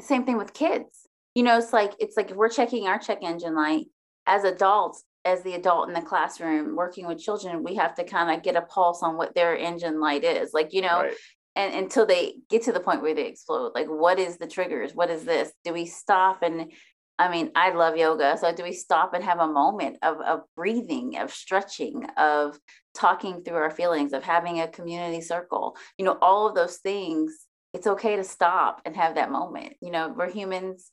Same 0.00 0.24
thing 0.24 0.36
with 0.36 0.52
kids. 0.52 1.06
You 1.34 1.42
know, 1.42 1.58
it's 1.58 1.72
like 1.72 1.92
it's 1.98 2.16
like 2.16 2.30
if 2.30 2.36
we're 2.36 2.48
checking 2.48 2.86
our 2.86 2.98
check 2.98 3.18
engine 3.22 3.54
light 3.54 3.86
as 4.26 4.44
adults, 4.44 5.04
as 5.24 5.42
the 5.42 5.54
adult 5.54 5.88
in 5.88 5.94
the 5.94 6.02
classroom 6.02 6.76
working 6.76 7.06
with 7.06 7.22
children, 7.22 7.62
we 7.62 7.76
have 7.76 7.94
to 7.94 8.04
kind 8.04 8.34
of 8.36 8.42
get 8.42 8.56
a 8.56 8.62
pulse 8.62 9.02
on 9.02 9.16
what 9.16 9.34
their 9.34 9.56
engine 9.56 10.00
light 10.00 10.24
is. 10.24 10.52
Like, 10.52 10.72
you 10.72 10.82
know, 10.82 11.02
right. 11.02 11.14
and 11.56 11.74
until 11.74 12.06
they 12.06 12.34
get 12.50 12.62
to 12.62 12.72
the 12.72 12.80
point 12.80 13.02
where 13.02 13.14
they 13.14 13.26
explode, 13.26 13.72
like 13.74 13.86
what 13.86 14.18
is 14.18 14.38
the 14.38 14.46
triggers? 14.46 14.94
What 14.94 15.10
is 15.10 15.24
this? 15.24 15.52
Do 15.64 15.72
we 15.72 15.86
stop 15.86 16.42
and 16.42 16.72
I 17.18 17.30
mean, 17.30 17.50
I 17.54 17.70
love 17.70 17.96
yoga. 17.96 18.36
So 18.38 18.52
do 18.54 18.62
we 18.62 18.72
stop 18.72 19.14
and 19.14 19.22
have 19.22 19.38
a 19.38 19.46
moment 19.46 19.98
of, 20.02 20.20
of 20.20 20.40
breathing, 20.56 21.18
of 21.18 21.30
stretching, 21.30 22.06
of 22.16 22.58
talking 22.94 23.42
through 23.42 23.56
our 23.56 23.70
feelings, 23.70 24.12
of 24.12 24.22
having 24.22 24.60
a 24.60 24.68
community 24.68 25.20
circle? 25.20 25.76
You 25.98 26.04
know, 26.04 26.18
all 26.20 26.48
of 26.48 26.54
those 26.54 26.78
things, 26.78 27.46
it's 27.74 27.86
okay 27.86 28.16
to 28.16 28.24
stop 28.24 28.80
and 28.84 28.96
have 28.96 29.14
that 29.14 29.30
moment. 29.30 29.74
You 29.80 29.90
know, 29.90 30.14
we're 30.16 30.30
humans 30.30 30.90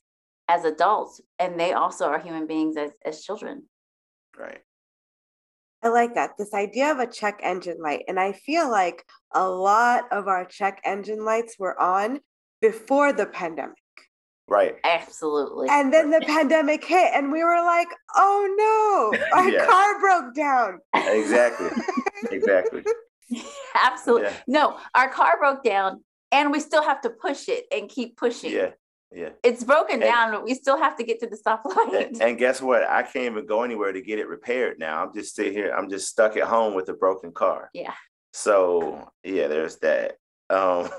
as 0.48 0.64
adults, 0.64 1.20
and 1.38 1.58
they 1.58 1.72
also 1.72 2.06
are 2.06 2.18
human 2.18 2.46
beings 2.46 2.76
as, 2.76 2.90
as 3.04 3.24
children. 3.24 3.64
Right. 4.38 4.60
I 5.82 5.88
like 5.88 6.14
that. 6.14 6.32
This 6.38 6.52
idea 6.52 6.90
of 6.90 6.98
a 6.98 7.06
check 7.06 7.40
engine 7.42 7.78
light. 7.80 8.04
And 8.06 8.20
I 8.20 8.32
feel 8.32 8.70
like 8.70 9.04
a 9.34 9.48
lot 9.48 10.04
of 10.12 10.28
our 10.28 10.44
check 10.44 10.80
engine 10.84 11.24
lights 11.24 11.56
were 11.58 11.80
on 11.80 12.20
before 12.60 13.12
the 13.12 13.26
pandemic. 13.26 13.76
Right. 14.50 14.74
Absolutely. 14.82 15.68
And 15.70 15.92
then 15.92 16.10
the 16.10 16.20
pandemic 16.26 16.84
hit, 16.84 17.12
and 17.14 17.30
we 17.30 17.44
were 17.44 17.62
like, 17.64 17.86
oh 18.16 19.12
no, 19.14 19.24
our 19.32 19.48
yeah. 19.48 19.64
car 19.64 20.00
broke 20.00 20.34
down. 20.34 20.80
Exactly. 20.92 21.70
exactly. 22.32 22.84
Absolutely. 23.80 24.26
Yeah. 24.26 24.36
No, 24.48 24.78
our 24.96 25.08
car 25.08 25.38
broke 25.38 25.62
down, 25.62 26.02
and 26.32 26.50
we 26.50 26.58
still 26.58 26.82
have 26.82 27.00
to 27.02 27.10
push 27.10 27.48
it 27.48 27.66
and 27.72 27.88
keep 27.88 28.16
pushing. 28.16 28.52
Yeah. 28.52 28.70
Yeah. 29.12 29.30
It's 29.42 29.64
broken 29.64 29.94
and, 29.94 30.02
down, 30.02 30.32
but 30.32 30.44
we 30.44 30.54
still 30.54 30.76
have 30.76 30.96
to 30.96 31.04
get 31.04 31.20
to 31.20 31.26
the 31.26 31.36
stoplight. 31.36 32.06
And, 32.06 32.22
and, 32.22 32.38
guess 32.38 32.62
what? 32.62 32.84
I 32.84 33.02
can't 33.02 33.32
even 33.32 33.44
go 33.44 33.64
anywhere 33.64 33.92
to 33.92 34.00
get 34.00 34.20
it 34.20 34.28
repaired 34.28 34.78
now. 34.78 35.04
I'm 35.04 35.12
just 35.12 35.34
sitting 35.34 35.52
here. 35.52 35.74
I'm 35.76 35.90
just 35.90 36.08
stuck 36.08 36.36
at 36.36 36.44
home 36.44 36.74
with 36.74 36.88
a 36.90 36.92
broken 36.92 37.32
car. 37.32 37.70
Yeah. 37.74 37.94
So 38.32 39.10
yeah, 39.24 39.48
there's 39.48 39.76
that. 39.78 40.14
Um, 40.48 40.90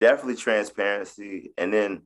definitely 0.00 0.36
transparency, 0.36 1.52
and 1.56 1.72
then 1.72 2.02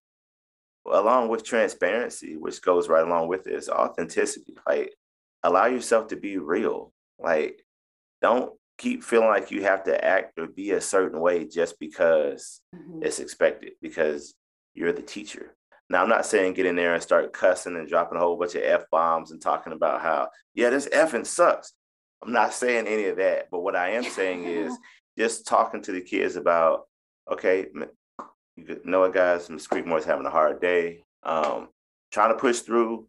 along 0.93 1.29
with 1.29 1.45
transparency, 1.45 2.37
which 2.37 2.63
goes 2.63 2.89
right 2.89 3.07
along 3.07 3.29
with 3.29 3.45
this 3.45 3.69
authenticity. 3.69 4.57
Like, 4.67 4.95
allow 5.43 5.67
yourself 5.67 6.09
to 6.09 6.17
be 6.17 6.39
real. 6.39 6.93
Like, 7.19 7.65
don't 8.23 8.53
keep 8.79 9.03
feeling 9.03 9.29
like 9.29 9.51
you 9.51 9.63
have 9.63 9.85
to 9.85 10.05
act 10.05 10.39
or 10.39 10.47
be 10.47 10.71
a 10.71 10.81
certain 10.81 11.21
way 11.21 11.45
just 11.45 11.79
because 11.79 12.61
mm-hmm. 12.75 13.03
it's 13.03 13.19
expected, 13.19 13.73
because 13.83 14.35
you're 14.75 14.93
the 14.93 15.03
teacher. 15.03 15.55
Now, 15.91 16.03
I'm 16.03 16.09
not 16.09 16.27
saying 16.27 16.53
get 16.53 16.67
in 16.67 16.77
there 16.77 16.95
and 16.95 17.03
start 17.03 17.33
cussing 17.33 17.77
and 17.77 17.89
dropping 17.89 18.19
a 18.19 18.21
whole 18.21 18.37
bunch 18.37 18.55
of 18.55 18.63
F 18.63 18.85
bombs 18.91 19.31
and 19.31 19.41
talking 19.41 19.73
about 19.73 20.03
how, 20.03 20.29
yeah, 20.55 20.71
this 20.71 20.89
effing 20.89 21.27
sucks. 21.27 21.73
I'm 22.23 22.33
not 22.33 22.53
saying 22.53 22.87
any 22.87 23.07
of 23.07 23.17
that. 23.17 23.49
But 23.51 23.61
what 23.61 23.77
I 23.77 23.91
am 23.91 24.05
saying 24.05 24.45
is 24.45 24.77
just 25.19 25.47
talking 25.47 25.83
to 25.83 25.93
the 25.93 26.01
kids 26.01 26.37
about, 26.37 26.83
okay, 27.31 27.67
you 28.67 28.81
know 28.85 29.01
what, 29.01 29.15
guys, 29.15 29.49
Miss 29.49 29.67
Creekmore's 29.67 30.05
having 30.05 30.27
a 30.27 30.31
hard 30.31 30.61
day. 30.61 31.03
Um, 31.23 31.69
trying 32.13 32.33
to 32.33 32.39
push 32.39 32.61
through. 32.61 33.07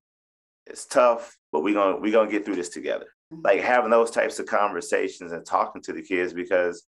It's 0.65 0.86
tough, 0.86 1.38
but 1.51 1.63
we're 1.63 1.74
gonna 1.74 1.98
we're 1.98 2.12
gonna 2.12 2.29
get 2.29 2.46
through 2.46 2.56
this 2.56 2.70
together. 2.70 3.08
Mm-hmm. 3.34 3.46
Like 3.46 3.62
having 3.62 3.89
those 3.89 4.12
types 4.12 4.39
of 4.39 4.46
conversations 4.46 5.32
and 5.32 5.46
talking 5.46 5.82
to 5.84 5.94
the 5.94 6.01
kids 6.01 6.34
because 6.34 6.86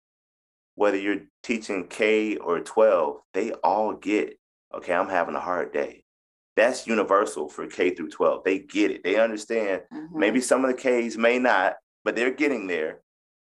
whether 0.74 0.96
you're 0.96 1.22
teaching 1.42 1.86
K 1.86 2.36
or 2.36 2.60
12, 2.60 3.16
they 3.34 3.52
all 3.52 3.92
get, 3.92 4.38
okay, 4.74 4.94
I'm 4.94 5.08
having 5.08 5.34
a 5.34 5.40
hard 5.40 5.72
day. 5.72 6.04
That's 6.56 6.86
universal 6.86 7.48
for 7.48 7.66
K 7.66 7.90
through 7.90 8.10
12. 8.10 8.44
They 8.44 8.58
get 8.60 8.90
it. 8.90 9.02
They 9.04 9.16
understand. 9.16 9.82
Mm-hmm. 9.92 10.18
Maybe 10.18 10.40
some 10.40 10.64
of 10.64 10.74
the 10.74 11.08
Ks 11.08 11.16
may 11.16 11.38
not, 11.38 11.74
but 12.04 12.16
they're 12.16 12.30
getting 12.30 12.66
there. 12.66 13.00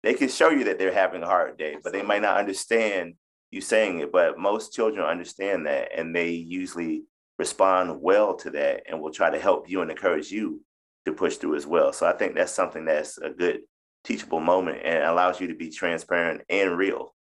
They 0.02 0.14
can 0.14 0.28
show 0.28 0.50
you 0.50 0.64
that 0.64 0.78
they're 0.78 0.92
having 0.92 1.22
a 1.22 1.26
hard 1.26 1.56
day, 1.56 1.76
but 1.82 1.92
they 1.92 2.02
might 2.02 2.22
not 2.22 2.38
understand 2.38 3.14
you 3.54 3.60
saying 3.60 4.00
it, 4.00 4.12
but 4.12 4.38
most 4.38 4.74
children 4.74 5.06
understand 5.06 5.66
that 5.66 5.88
and 5.96 6.14
they 6.14 6.30
usually 6.30 7.04
respond 7.38 8.00
well 8.00 8.34
to 8.34 8.50
that 8.50 8.82
and 8.88 9.00
will 9.00 9.12
try 9.12 9.30
to 9.30 9.38
help 9.38 9.68
you 9.68 9.80
and 9.80 9.90
encourage 9.90 10.30
you 10.30 10.60
to 11.06 11.12
push 11.12 11.36
through 11.36 11.56
as 11.56 11.66
well. 11.66 11.92
So 11.92 12.06
I 12.06 12.12
think 12.12 12.34
that's 12.34 12.52
something 12.52 12.84
that's 12.84 13.18
a 13.18 13.30
good 13.30 13.60
teachable 14.04 14.40
moment 14.40 14.80
and 14.84 15.04
allows 15.04 15.40
you 15.40 15.48
to 15.48 15.54
be 15.54 15.70
transparent 15.70 16.42
and 16.48 16.76
real 16.76 17.14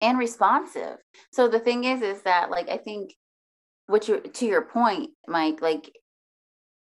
and 0.00 0.18
responsive. 0.18 0.96
So 1.32 1.48
the 1.48 1.60
thing 1.60 1.84
is 1.84 2.02
is 2.02 2.22
that 2.22 2.50
like 2.50 2.68
I 2.68 2.76
think 2.76 3.14
what 3.86 4.08
you 4.08 4.20
to 4.20 4.46
your 4.46 4.62
point, 4.62 5.10
Mike, 5.28 5.62
like 5.62 5.90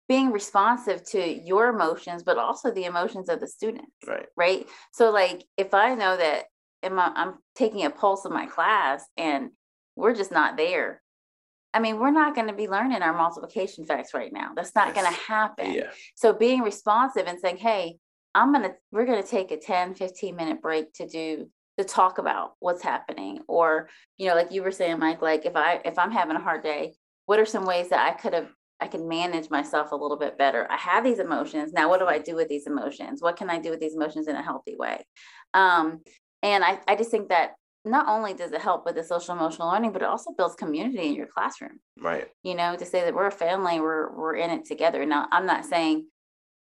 being 0.08 0.30
responsive 0.30 1.04
to 1.04 1.20
your 1.20 1.68
emotions 1.68 2.22
but 2.22 2.38
also 2.38 2.70
the 2.70 2.84
emotions 2.84 3.28
of 3.28 3.40
the 3.40 3.48
students. 3.48 3.92
Right. 4.06 4.26
Right? 4.36 4.66
So 4.92 5.10
like 5.10 5.44
if 5.56 5.74
I 5.74 5.94
know 5.94 6.16
that 6.16 6.44
am 6.86 6.98
I, 6.98 7.12
I'm 7.14 7.34
taking 7.54 7.84
a 7.84 7.90
pulse 7.90 8.24
of 8.24 8.32
my 8.32 8.46
class 8.46 9.04
and 9.16 9.50
we're 9.96 10.14
just 10.14 10.32
not 10.32 10.56
there. 10.56 11.02
I 11.74 11.78
mean, 11.78 11.98
we're 11.98 12.10
not 12.10 12.34
going 12.34 12.46
to 12.46 12.54
be 12.54 12.68
learning 12.68 13.02
our 13.02 13.12
multiplication 13.12 13.84
facts 13.84 14.14
right 14.14 14.32
now. 14.32 14.52
That's 14.54 14.74
not 14.74 14.94
going 14.94 15.06
to 15.06 15.20
happen. 15.20 15.74
Yeah. 15.74 15.90
So 16.14 16.32
being 16.32 16.62
responsive 16.62 17.26
and 17.26 17.38
saying, 17.38 17.58
hey, 17.58 17.98
I'm 18.34 18.52
going 18.52 18.64
to, 18.64 18.74
we're 18.92 19.06
going 19.06 19.22
to 19.22 19.28
take 19.28 19.50
a 19.50 19.58
10, 19.58 19.94
15 19.94 20.36
minute 20.36 20.62
break 20.62 20.92
to 20.94 21.06
do, 21.06 21.50
to 21.78 21.84
talk 21.84 22.16
about 22.18 22.54
what's 22.60 22.82
happening. 22.82 23.40
Or, 23.46 23.90
you 24.16 24.26
know, 24.26 24.34
like 24.34 24.52
you 24.52 24.62
were 24.62 24.70
saying, 24.70 24.98
Mike, 24.98 25.20
like 25.20 25.44
if 25.44 25.54
I, 25.54 25.80
if 25.84 25.98
I'm 25.98 26.12
having 26.12 26.36
a 26.36 26.42
hard 26.42 26.62
day, 26.62 26.94
what 27.26 27.38
are 27.38 27.46
some 27.46 27.66
ways 27.66 27.90
that 27.90 28.06
I 28.06 28.12
could 28.12 28.32
have, 28.32 28.48
I 28.80 28.86
can 28.86 29.08
manage 29.08 29.50
myself 29.50 29.92
a 29.92 29.96
little 29.96 30.16
bit 30.16 30.38
better? 30.38 30.66
I 30.70 30.76
have 30.76 31.04
these 31.04 31.18
emotions. 31.18 31.72
Now, 31.74 31.90
what 31.90 32.00
do 32.00 32.06
I 32.06 32.18
do 32.18 32.36
with 32.36 32.48
these 32.48 32.66
emotions? 32.66 33.20
What 33.20 33.36
can 33.36 33.50
I 33.50 33.58
do 33.58 33.68
with 33.70 33.80
these 33.80 33.94
emotions 33.94 34.28
in 34.28 34.36
a 34.36 34.42
healthy 34.42 34.76
way? 34.76 35.04
Um, 35.52 36.00
and 36.46 36.64
I, 36.64 36.78
I 36.86 36.96
just 36.96 37.10
think 37.10 37.28
that 37.30 37.54
not 37.84 38.08
only 38.08 38.34
does 38.34 38.52
it 38.52 38.60
help 38.60 38.84
with 38.84 38.94
the 38.96 39.04
social 39.04 39.34
emotional 39.34 39.68
learning, 39.68 39.92
but 39.92 40.02
it 40.02 40.08
also 40.08 40.32
builds 40.36 40.54
community 40.56 41.06
in 41.08 41.14
your 41.14 41.26
classroom. 41.26 41.78
Right. 42.00 42.28
You 42.42 42.54
know, 42.54 42.76
to 42.76 42.84
say 42.84 43.02
that 43.04 43.14
we're 43.14 43.26
a 43.26 43.30
family, 43.32 43.80
we're 43.80 44.10
we're 44.16 44.36
in 44.36 44.50
it 44.50 44.64
together. 44.64 45.04
Now, 45.06 45.28
I'm 45.30 45.46
not 45.46 45.64
saying 45.64 46.06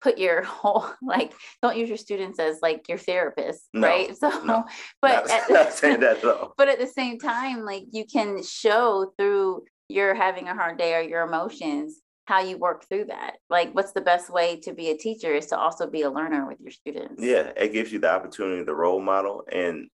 put 0.02 0.18
your 0.18 0.44
whole 0.58 0.86
like 1.02 1.34
don't 1.62 1.78
use 1.78 1.90
your 1.90 1.98
students 1.98 2.40
as 2.40 2.60
like 2.62 2.88
your 2.90 2.98
therapist, 2.98 3.68
No, 3.74 3.88
right? 3.88 4.16
So, 4.22 4.30
no. 4.44 4.66
but 5.02 5.28
not, 5.28 5.30
at, 5.30 5.50
not 5.60 5.74
saying 5.74 6.00
that 6.02 6.22
though. 6.22 6.54
but 6.58 6.68
at 6.70 6.80
the 6.80 6.88
same 6.88 7.18
time, 7.20 7.64
like 7.66 7.86
you 7.92 8.06
can 8.06 8.44
show 8.44 9.12
through 9.18 9.64
you're 9.90 10.14
having 10.14 10.48
a 10.50 10.54
hard 10.56 10.78
day 10.78 10.94
or 10.96 11.02
your 11.02 11.24
emotions 11.24 12.02
how 12.28 12.42
you 12.42 12.58
work 12.58 12.86
through 12.88 13.06
that. 13.06 13.38
Like, 13.50 13.74
what's 13.74 13.94
the 13.94 14.02
best 14.02 14.30
way 14.30 14.60
to 14.64 14.74
be 14.74 14.90
a 14.90 14.98
teacher 14.98 15.34
is 15.34 15.48
to 15.48 15.58
also 15.58 15.88
be 15.88 16.02
a 16.02 16.10
learner 16.10 16.46
with 16.46 16.60
your 16.60 16.72
students. 16.72 17.24
Yeah, 17.24 17.52
it 17.56 17.72
gives 17.72 17.92
you 17.92 18.00
the 18.00 18.12
opportunity, 18.12 18.64
the 18.64 18.76
role 18.76 19.00
model, 19.00 19.44
and 19.50 19.88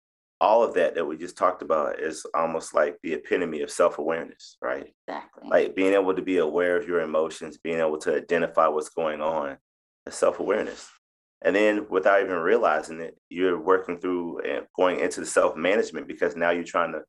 all 0.41 0.63
of 0.63 0.73
that 0.75 0.95
that 0.95 1.05
we 1.05 1.17
just 1.17 1.37
talked 1.37 1.61
about 1.61 1.99
is 1.99 2.25
almost 2.33 2.73
like 2.73 2.97
the 3.03 3.15
epitome 3.15 3.63
of 3.63 3.71
self-awareness, 3.71 4.57
right? 4.63 4.95
exactly. 5.09 5.49
Like 5.49 5.75
being 5.75 5.93
able 5.93 6.15
to 6.15 6.23
be 6.23 6.39
aware 6.39 6.77
of 6.77 6.87
your 6.87 7.01
emotions, 7.01 7.59
being 7.59 7.81
able 7.81 7.99
to 7.99 8.17
identify 8.17 8.69
what's 8.69 8.91
going 8.91 9.21
on, 9.21 9.59
is 10.07 10.15
self-awareness. 10.15 10.89
And 11.43 11.57
then 11.57 11.87
without 11.91 12.23
even 12.23 12.37
realizing 12.37 13.01
it, 13.01 13.19
you're 13.29 13.61
working 13.61 13.99
through 13.99 14.41
and 14.41 14.67
going 14.77 15.01
into 15.01 15.21
the 15.21 15.27
self-management 15.27 16.07
because 16.07 16.37
now 16.37 16.51
you're 16.51 16.63
trying 16.63 16.93
to 16.93 17.01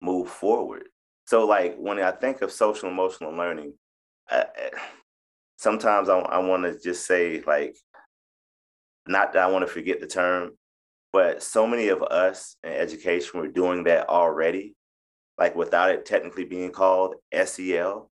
move 0.00 0.30
forward. 0.30 0.84
So 1.26 1.46
like 1.46 1.76
when 1.76 2.00
I 2.00 2.12
think 2.12 2.40
of 2.40 2.50
social 2.50 2.88
emotional 2.88 3.36
learning, 3.36 3.74
I, 4.30 4.46
sometimes 5.56 6.08
I, 6.08 6.18
I 6.18 6.38
want 6.38 6.64
to 6.64 6.78
just 6.78 7.06
say 7.06 7.42
like, 7.46 7.76
not 9.06 9.32
that 9.32 9.42
I 9.42 9.50
want 9.50 9.66
to 9.66 9.72
forget 9.72 10.00
the 10.00 10.06
term, 10.06 10.52
but 11.12 11.42
so 11.42 11.66
many 11.66 11.88
of 11.88 12.02
us 12.02 12.56
in 12.62 12.70
education 12.72 13.40
were 13.40 13.48
doing 13.48 13.84
that 13.84 14.08
already, 14.08 14.74
like 15.38 15.56
without 15.56 15.90
it 15.90 16.04
technically 16.06 16.44
being 16.44 16.70
called 16.70 17.16
SEL. 17.44 18.10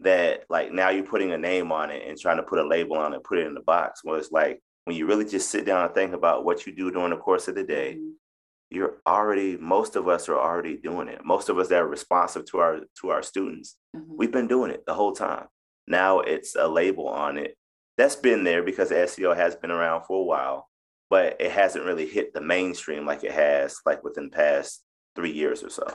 That 0.00 0.44
like 0.50 0.72
now 0.72 0.90
you're 0.90 1.04
putting 1.06 1.32
a 1.32 1.38
name 1.38 1.72
on 1.72 1.90
it 1.90 2.06
and 2.06 2.18
trying 2.18 2.36
to 2.36 2.42
put 2.42 2.58
a 2.58 2.66
label 2.68 2.98
on 2.98 3.14
it, 3.14 3.24
put 3.24 3.38
it 3.38 3.46
in 3.46 3.54
the 3.54 3.62
box. 3.62 4.02
Well, 4.04 4.16
it's 4.16 4.30
like 4.30 4.60
when 4.84 4.94
you 4.94 5.06
really 5.06 5.24
just 5.24 5.50
sit 5.50 5.64
down 5.64 5.86
and 5.86 5.94
think 5.94 6.12
about 6.12 6.44
what 6.44 6.66
you 6.66 6.74
do 6.76 6.90
during 6.90 7.10
the 7.10 7.16
course 7.16 7.48
of 7.48 7.54
the 7.54 7.64
day, 7.64 7.94
Mhm. 7.98 8.12
you're 8.70 8.98
already 9.06 9.56
most 9.56 9.96
of 9.96 10.06
us 10.06 10.28
are 10.28 10.38
already 10.38 10.76
doing 10.76 11.08
it. 11.08 11.24
Most 11.24 11.48
of 11.48 11.58
us 11.58 11.68
that 11.68 11.80
are 11.80 11.88
responsive 11.88 12.44
to 12.50 12.58
our 12.58 12.80
to 13.00 13.08
our 13.08 13.22
students, 13.22 13.78
Mhm. 13.96 14.04
we've 14.18 14.30
been 14.30 14.48
doing 14.48 14.70
it 14.70 14.84
the 14.84 14.92
whole 14.92 15.12
time. 15.12 15.48
Now 15.86 16.20
it's 16.20 16.56
a 16.56 16.66
label 16.66 17.08
on 17.08 17.38
it 17.38 17.56
that's 17.96 18.16
been 18.16 18.44
there 18.44 18.62
because 18.62 18.88
SEL 18.88 19.34
has 19.34 19.56
been 19.56 19.70
around 19.70 20.04
for 20.04 20.20
a 20.20 20.24
while, 20.24 20.68
but 21.08 21.36
it 21.40 21.50
hasn't 21.50 21.84
really 21.84 22.06
hit 22.06 22.34
the 22.34 22.40
mainstream 22.40 23.06
like 23.06 23.24
it 23.24 23.32
has 23.32 23.80
like 23.86 24.04
within 24.04 24.30
past 24.30 24.82
three 25.14 25.32
years 25.32 25.62
or 25.62 25.70
so. 25.70 25.86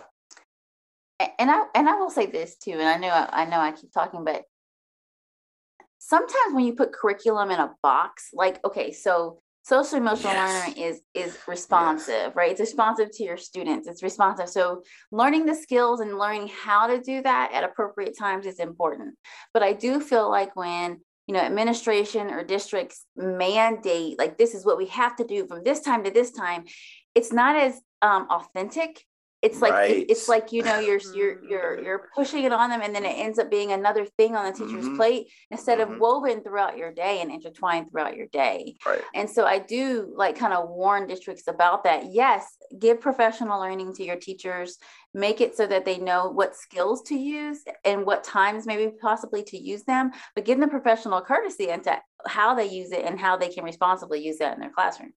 And 1.38 1.51
I 1.51 1.65
and 1.75 1.88
I 1.88 1.95
will 1.95 2.10
say 2.10 2.25
this 2.25 2.57
too, 2.57 2.71
and 2.71 2.81
I 2.81 2.98
know 2.98 3.10
I 3.12 3.45
know 3.45 3.60
I 3.60 3.71
keep 3.71 3.91
talking, 3.91 4.24
but 4.24 4.43
sometimes 6.00 6.53
when 6.53 6.65
you 6.65 6.74
put 6.74 6.93
curriculum 6.93 7.51
in 7.51 7.60
a 7.60 7.75
box, 7.83 8.29
like 8.33 8.63
okay, 8.65 8.91
so 8.91 9.41
social 9.63 9.98
emotional 9.98 10.34
Yes. 10.34 10.68
learning 10.68 10.84
is 10.84 11.01
is 11.13 11.38
responsive, 11.48 12.36
right? 12.36 12.51
It's 12.51 12.60
responsive 12.60 13.10
to 13.13 13.24
your 13.24 13.38
students. 13.38 13.88
It's 13.88 14.03
responsive. 14.03 14.50
So 14.50 14.84
learning 15.12 15.46
the 15.46 15.56
skills 15.56 16.00
and 16.00 16.18
learning 16.18 16.50
how 16.50 16.88
to 16.88 17.00
do 17.00 17.22
that 17.22 17.51
at 17.53 17.63
appropriate 17.63 18.18
times 18.18 18.46
is 18.46 18.60
important. 18.60 19.15
But 19.54 19.63
I 19.63 19.74
do 19.74 20.00
feel 20.00 20.30
like 20.30 20.56
when 20.56 21.02
you 21.28 21.34
know 21.36 21.41
administration 21.41 22.32
or 22.32 22.43
districts 22.43 23.06
mandate 23.15 24.17
like 24.17 24.38
this 24.38 24.54
is 24.56 24.65
what 24.65 24.78
we 24.78 24.88
have 24.88 25.15
to 25.17 25.24
do 25.24 25.47
from 25.47 25.63
this 25.63 25.82
time 25.82 26.04
to 26.04 26.12
this 26.12 26.32
time, 26.32 26.65
it's 27.15 27.32
not 27.32 27.56
as 27.56 27.80
um, 28.02 28.28
authentic 28.30 29.06
it's 29.41 29.62
like 29.62 29.89
it- 29.89 30.10
it's 30.12 30.27
like 30.30 30.51
you 30.51 30.62
know 30.63 30.80
you're 30.80 30.99
you're 31.13 31.43
you're 31.43 31.82
you're 31.84 32.10
pushing 32.15 32.43
it 32.43 32.51
on 32.54 32.69
them 32.69 32.82
and 32.82 32.93
then 32.93 33.04
it 33.06 33.17
ends 33.17 33.39
up 33.39 33.49
being 33.49 33.71
another 33.71 34.06
thing 34.06 34.36
on 34.36 34.45
the 34.45 34.51
teacher's 34.51 34.86
Mhm. 34.88 34.95
plate 34.97 35.32
instead 35.49 35.80
Mhm. 35.80 35.93
of 35.93 35.99
woven 35.99 36.41
throughout 36.43 36.77
your 36.77 36.91
day 36.91 37.21
and 37.21 37.32
intertwined 37.32 37.89
throughout 37.89 38.15
your 38.15 38.27
day 38.27 38.75
Right. 38.86 39.04
and 39.13 39.30
so 39.30 39.45
i 39.45 39.58
do 39.60 40.12
like 40.15 40.38
kind 40.38 40.54
of 40.54 40.69
warn 40.69 41.08
districts 41.08 41.47
about 41.47 41.84
that 41.86 42.06
yes 42.12 42.56
give 42.77 42.99
professional 43.01 43.60
learning 43.60 43.93
to 43.95 44.04
your 44.04 44.15
teachers 44.17 44.77
make 45.13 45.41
it 45.41 45.58
so 45.58 45.65
that 45.67 45.86
they 45.86 45.97
know 45.97 46.30
what 46.30 46.56
skills 46.56 47.01
to 47.04 47.15
use 47.15 47.63
and 47.84 48.06
what 48.06 48.23
times 48.23 48.65
maybe 48.65 48.91
possibly 49.01 49.43
to 49.43 49.58
use 49.58 49.84
them 49.84 50.12
but 50.36 50.45
give 50.45 50.60
them 50.60 50.69
professional 50.69 51.21
courtesy 51.21 51.69
into 51.69 51.99
how 52.27 52.54
they 52.54 52.65
use 52.67 52.91
it 52.91 53.04
and 53.06 53.19
how 53.19 53.36
they 53.36 53.49
can 53.49 53.63
responsibly 53.63 54.23
use 54.23 54.38
that 54.38 54.54
in 54.54 54.62
their 54.62 54.69
classroom 54.69 55.12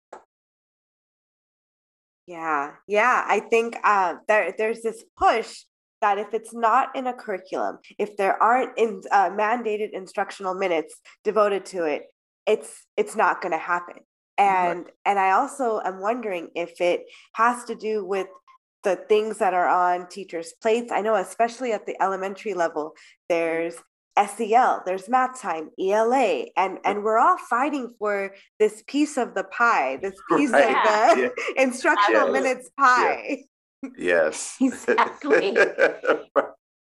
Yeah, 2.26 2.72
yeah. 2.87 3.24
I 3.26 3.40
think 3.40 3.76
uh, 3.82 4.14
there 4.28 4.54
there's 4.56 4.82
this 4.82 5.04
push 5.16 5.64
that 6.00 6.18
if 6.18 6.35
it's 6.35 6.52
not 6.52 6.94
in 6.94 7.06
a 7.06 7.12
curriculum, 7.12 7.78
if 7.98 8.16
there 8.16 8.40
aren't 8.42 8.76
in, 8.76 9.02
uh, 9.11 9.30
mandated 9.30 9.90
instructional 9.92 10.54
minutes 10.54 11.00
devoted 11.24 11.64
to 11.66 11.85
it, 11.85 12.02
it's 12.46 12.87
it's 12.96 13.16
not 13.16 13.40
going 13.40 13.52
to 13.52 13.58
happen. 13.58 13.96
And 14.38 14.87
and 15.04 15.18
I 15.18 15.32
also 15.32 15.80
am 15.85 16.00
wondering 16.00 16.48
if 16.54 16.80
it 16.80 17.02
has 17.35 17.64
to 17.64 17.74
do 17.74 18.04
with 18.04 18.26
the 18.82 18.96
things 18.96 19.38
that 19.38 19.54
are 19.54 19.68
on 19.68 20.08
teachers' 20.08 20.54
plates. 20.61 20.90
I 20.92 21.02
know, 21.02 21.14
especially 21.14 21.72
at 21.72 21.87
the 21.87 22.00
elementary 22.02 22.54
level, 22.54 22.94
there's 23.28 23.76
SEL, 24.18 24.83
there's 24.85 25.09
math 25.09 25.40
time, 25.40 25.70
ELA, 25.81 26.46
and 26.57 26.79
and 26.85 27.03
we're 27.03 27.18
all 27.18 27.38
fighting 27.38 27.94
for 27.98 28.35
this 28.59 28.83
piece 28.87 29.16
of 29.16 29.35
the 29.35 29.44
pie, 29.44 29.96
this 30.03 30.14
piece 30.31 30.51
Right. 30.51 30.77
of 30.77 31.16
the 31.16 31.22
Yeah. 31.22 31.29
instructional 31.62 32.33
Yes. 32.33 32.33
minutes 32.33 32.70
pie. 32.79 33.38
Yes. 33.96 34.57
Exactly. 34.61 35.57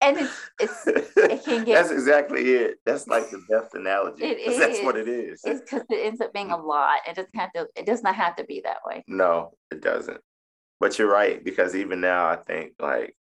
and 0.03 0.17
it's 0.17 0.33
it's 0.59 0.87
it 0.87 1.43
can 1.45 1.63
get 1.63 1.75
That's 1.75 1.91
exactly 1.91 2.41
it. 2.53 2.79
That's 2.85 3.07
like 3.07 3.29
the 3.29 3.41
best 3.49 3.73
analogy. 3.75 4.23
It 4.25 4.45
'cause 4.45 4.57
That's 4.57 4.81
what 4.83 4.97
it 4.97 5.07
is. 5.07 5.41
it's 5.43 5.61
because 5.61 5.83
it 5.89 6.05
ends 6.05 6.21
up 6.21 6.33
being 6.33 6.51
a 6.51 6.57
lot. 6.57 6.99
It 7.07 7.15
doesn't 7.15 7.35
have 7.35 7.51
to. 7.53 7.67
It 7.75 7.85
does 7.85 8.03
not 8.03 8.15
have 8.15 8.35
to 8.37 8.43
be 8.43 8.61
that 8.65 8.77
way. 8.85 9.03
No, 9.07 9.53
it 9.71 9.81
doesn't. 9.81 10.19
But 10.79 10.97
you're 10.97 11.09
right 11.11 11.43
because 11.43 11.75
even 11.75 12.01
now, 12.01 12.27
I 12.27 12.35
think 12.35 12.73
like, 12.79 13.15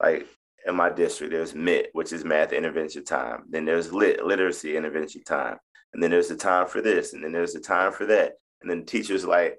like 0.00 0.26
in 0.66 0.74
my 0.74 0.90
district, 0.90 1.32
there's 1.32 1.54
MIT, 1.54 1.90
which 1.92 2.12
is 2.12 2.24
math 2.24 2.52
intervention 2.52 3.04
time. 3.04 3.44
Then 3.48 3.64
there's 3.64 3.92
lit 3.92 4.24
literacy 4.24 4.76
intervention 4.76 5.22
time, 5.22 5.58
and 5.94 6.02
then 6.02 6.10
there's 6.10 6.28
the 6.28 6.36
time 6.36 6.66
for 6.66 6.82
this, 6.82 7.12
and 7.12 7.22
then 7.22 7.32
there's 7.32 7.52
the 7.52 7.60
time 7.60 7.92
for 7.92 8.06
that. 8.06 8.32
And 8.60 8.70
then 8.70 8.80
the 8.80 8.86
teacher's 8.86 9.24
like, 9.24 9.58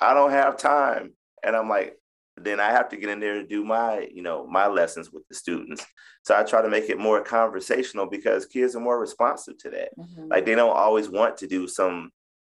I 0.00 0.14
don't 0.14 0.30
have 0.30 0.56
time, 0.56 1.14
and 1.42 1.56
I'm 1.56 1.68
like, 1.68 1.96
then 2.36 2.58
I 2.60 2.70
have 2.72 2.88
to 2.88 2.96
get 2.96 3.10
in 3.10 3.20
there 3.20 3.36
and 3.38 3.48
do 3.48 3.64
my, 3.64 4.08
you 4.12 4.22
know, 4.22 4.46
my 4.46 4.66
lessons 4.66 5.12
with 5.12 5.22
the 5.28 5.34
students. 5.36 5.84
So 6.24 6.36
I 6.36 6.42
try 6.42 6.62
to 6.62 6.68
make 6.70 6.88
it 6.90 6.98
more 6.98 7.22
conversational 7.22 8.06
because 8.06 8.46
kids 8.46 8.74
are 8.74 8.80
more 8.80 8.98
responsive 8.98 9.58
to 9.58 9.70
that 9.70 9.90
Mhm. 9.98 10.30
like 10.30 10.44
they 10.46 10.54
don't 10.54 10.74
always 10.76 11.08
want 11.08 11.36
to 11.38 11.46
do 11.46 11.68
some 11.68 12.10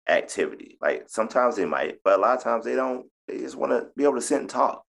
activity 0.10 0.77
like 0.81 1.03
sometimes 1.07 1.57
they 1.57 1.65
might 1.65 1.97
but 2.03 2.17
a 2.17 2.21
lot 2.21 2.38
of 2.38 2.41
times 2.43 2.63
they 2.63 2.75
don't 2.75 3.07
they 3.27 3.39
just 3.39 3.57
want 3.57 3.71
to 3.73 3.89
be 3.97 4.05
able 4.05 4.15
to 4.15 4.21
sit 4.21 4.39
and 4.39 4.49
talk 4.49 4.83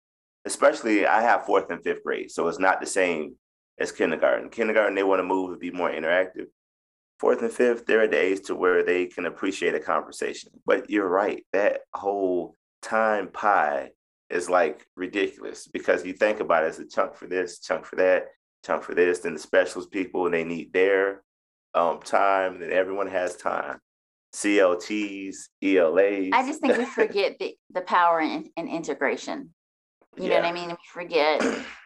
especially 0.47 1.07
i 1.07 1.21
have 1.21 1.45
fourth 1.45 1.71
and 1.71 1.83
fifth 1.83 2.03
grade 2.03 2.31
so 2.31 2.49
it's 2.49 2.59
not 2.59 2.81
the 2.81 2.87
same 2.87 3.35
as 3.79 3.93
kindergarten 3.93 4.49
kindergarten 4.49 4.95
they 4.95 5.03
want 5.03 5.19
to 5.19 5.25
move 5.25 5.51
and 5.51 5.61
be 5.61 5.71
more 5.71 5.91
interactive 5.91 6.47
fourth 7.21 7.43
and 7.43 7.53
fifth 7.53 7.85
they're 7.87 8.03
at 8.03 8.11
the 8.11 8.21
age 8.21 8.41
to 8.43 8.55
where 8.55 8.83
they 8.83 9.07
can 9.07 9.27
appreciate 9.27 9.75
a 9.75 9.81
conversation 9.81 10.51
but 10.65 10.89
you're 10.89 11.09
right 11.09 11.45
that 11.53 11.81
whole 11.93 12.55
time 12.83 13.29
pie 13.29 13.91
is 14.31 14.49
like 14.49 14.87
ridiculous 14.97 15.67
because 15.67 16.05
you 16.05 16.13
think 16.13 16.41
about 16.41 16.65
it 16.65 16.69
as 16.69 16.79
a 16.79 16.87
chunk 16.87 17.15
for 17.15 17.27
this 17.27 17.61
chunk 17.61 17.85
for 17.85 17.97
that 17.97 18.27
chunk 18.65 18.83
for 18.83 18.95
this 18.95 19.21
then 19.21 19.35
the 19.35 19.39
specialist 19.39 19.91
people 19.91 20.29
they 20.31 20.45
need 20.45 20.73
their 20.73 21.23
um, 21.77 22.01
time, 22.01 22.61
then 22.61 22.73
everyone 22.73 23.07
has 23.09 23.37
time. 23.37 23.79
CLTs, 24.35 25.37
ELAs. 25.63 26.31
I 26.33 26.47
just 26.47 26.61
think 26.61 26.77
we 26.77 26.85
forget 27.03 27.39
the 27.39 27.55
the 27.71 27.83
power 27.83 28.21
in, 28.21 28.51
in 28.57 28.69
integration. 28.69 29.51
You 30.16 30.29
know 30.29 30.37
what 30.37 30.44
I 30.44 30.52
mean? 30.52 30.68
We 30.68 30.76
forget 30.92 31.40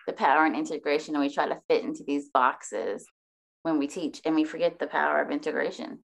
the 0.07 0.13
power 0.13 0.45
and 0.45 0.57
integration, 0.57 1.15
and 1.15 1.23
we 1.25 1.33
try 1.33 1.49
to 1.49 1.61
fit 1.69 1.85
into 1.85 2.05
these 2.07 2.29
boxes 2.33 3.05
when 3.63 3.79
we 3.79 3.87
teach, 3.87 4.21
and 4.25 4.35
we 4.35 4.45
forget 4.45 4.79
the 4.79 4.87
power 4.87 5.21
of 5.21 5.31
integration. 5.31 6.01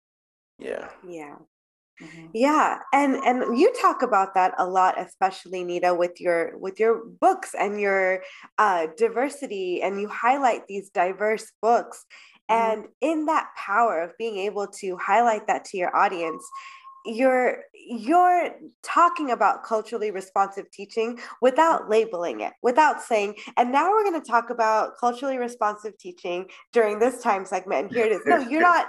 Yeah. 0.57 0.89
Yeah. 1.07 1.35
Mm-hmm. 2.01 2.25
Yeah, 2.33 2.79
and 2.91 3.15
and 3.15 3.57
you 3.57 3.71
talk 3.81 4.01
about 4.01 4.33
that 4.33 4.53
a 4.57 4.67
lot, 4.67 4.99
especially 4.99 5.63
Nita, 5.63 5.95
with 5.95 6.19
your 6.19 6.57
with 6.57 6.77
your 6.77 7.05
books 7.05 7.55
and 7.57 7.79
your 7.79 8.21
uh, 8.57 8.87
diversity, 8.97 9.81
and 9.81 10.01
you 10.01 10.09
highlight 10.09 10.67
these 10.67 10.89
diverse 10.89 11.49
books. 11.61 12.03
Mm-hmm. 12.51 12.81
And 12.81 12.85
in 12.99 13.25
that 13.27 13.47
power 13.55 14.01
of 14.01 14.11
being 14.17 14.39
able 14.39 14.67
to 14.81 14.97
highlight 14.97 15.47
that 15.47 15.63
to 15.65 15.77
your 15.77 15.95
audience, 15.95 16.45
you're 17.05 17.63
you're 17.73 18.49
talking 18.81 19.31
about 19.31 19.63
culturally 19.63 20.09
responsive 20.09 20.69
teaching 20.71 21.19
without 21.41 21.89
labeling 21.89 22.41
it 22.41 22.53
without 22.63 23.01
saying 23.01 23.35
and 23.57 23.71
now 23.71 23.91
we're 23.91 24.03
going 24.03 24.19
to 24.19 24.27
talk 24.27 24.49
about 24.49 24.97
culturally 24.99 25.37
responsive 25.37 25.95
teaching 25.97 26.47
during 26.73 26.97
this 26.97 27.21
time 27.21 27.45
segment 27.45 27.85
and 27.85 27.95
here 27.95 28.05
it 28.05 28.11
is. 28.11 28.21
No 28.25 28.37
you're 28.37 28.61
not 28.61 28.87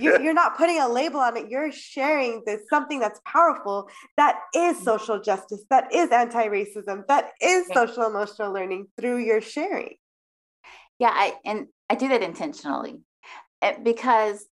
you're, 0.00 0.20
you're 0.22 0.34
not 0.34 0.56
putting 0.56 0.80
a 0.80 0.88
label 0.88 1.20
on 1.20 1.36
it. 1.36 1.50
You're 1.50 1.72
sharing 1.72 2.42
this 2.46 2.62
something 2.70 3.00
that's 3.00 3.20
powerful 3.26 3.88
that 4.16 4.40
is 4.54 4.76
mm-hmm. 4.76 4.84
social 4.84 5.20
justice 5.20 5.64
that 5.70 5.92
is 5.92 6.10
anti-racism 6.10 7.06
that 7.08 7.32
is 7.40 7.66
social 7.72 8.04
emotional 8.04 8.52
learning 8.52 8.86
through 8.98 9.18
your 9.18 9.40
sharing. 9.40 9.94
Yeah 10.98 11.12
i 11.12 11.34
and 11.44 11.66
i 11.90 11.94
do 11.94 12.08
that 12.08 12.22
intentionally 12.22 13.00
eh, 13.62 13.76
because 13.82 14.46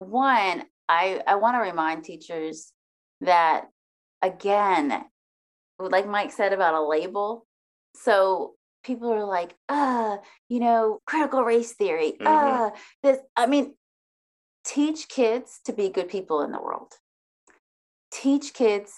one 0.00 0.64
I, 0.88 1.20
I 1.26 1.36
want 1.36 1.56
to 1.56 1.60
remind 1.60 2.04
teachers 2.04 2.72
that, 3.20 3.66
again, 4.20 5.04
like 5.78 6.08
Mike 6.08 6.32
said 6.32 6.52
about 6.52 6.74
a 6.74 6.86
label. 6.86 7.46
So 7.96 8.54
people 8.84 9.12
are 9.12 9.24
like, 9.24 9.54
uh, 9.68 10.16
you 10.48 10.60
know, 10.60 11.00
critical 11.06 11.42
race 11.44 11.72
theory, 11.72 12.12
mm-hmm. 12.20 12.26
uh, 12.26 12.70
this, 13.02 13.18
I 13.36 13.46
mean, 13.46 13.74
teach 14.64 15.08
kids 15.08 15.60
to 15.66 15.72
be 15.72 15.88
good 15.88 16.08
people 16.08 16.42
in 16.42 16.52
the 16.52 16.60
world. 16.60 16.92
Teach 18.12 18.54
kids 18.54 18.92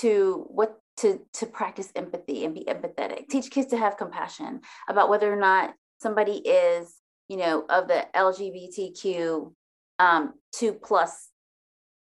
to 0.00 0.44
what 0.48 0.78
to 0.98 1.20
to 1.34 1.46
practice 1.46 1.92
empathy 1.94 2.44
and 2.44 2.54
be 2.54 2.64
empathetic. 2.64 3.28
Teach 3.28 3.50
kids 3.50 3.68
to 3.68 3.78
have 3.78 3.96
compassion 3.96 4.60
about 4.88 5.08
whether 5.08 5.32
or 5.32 5.36
not 5.36 5.74
somebody 6.00 6.38
is, 6.38 6.94
you 7.28 7.36
know, 7.36 7.64
of 7.68 7.88
the 7.88 8.06
LGBTQ 8.16 9.52
um, 9.98 10.34
two 10.52 10.72
plus 10.72 11.28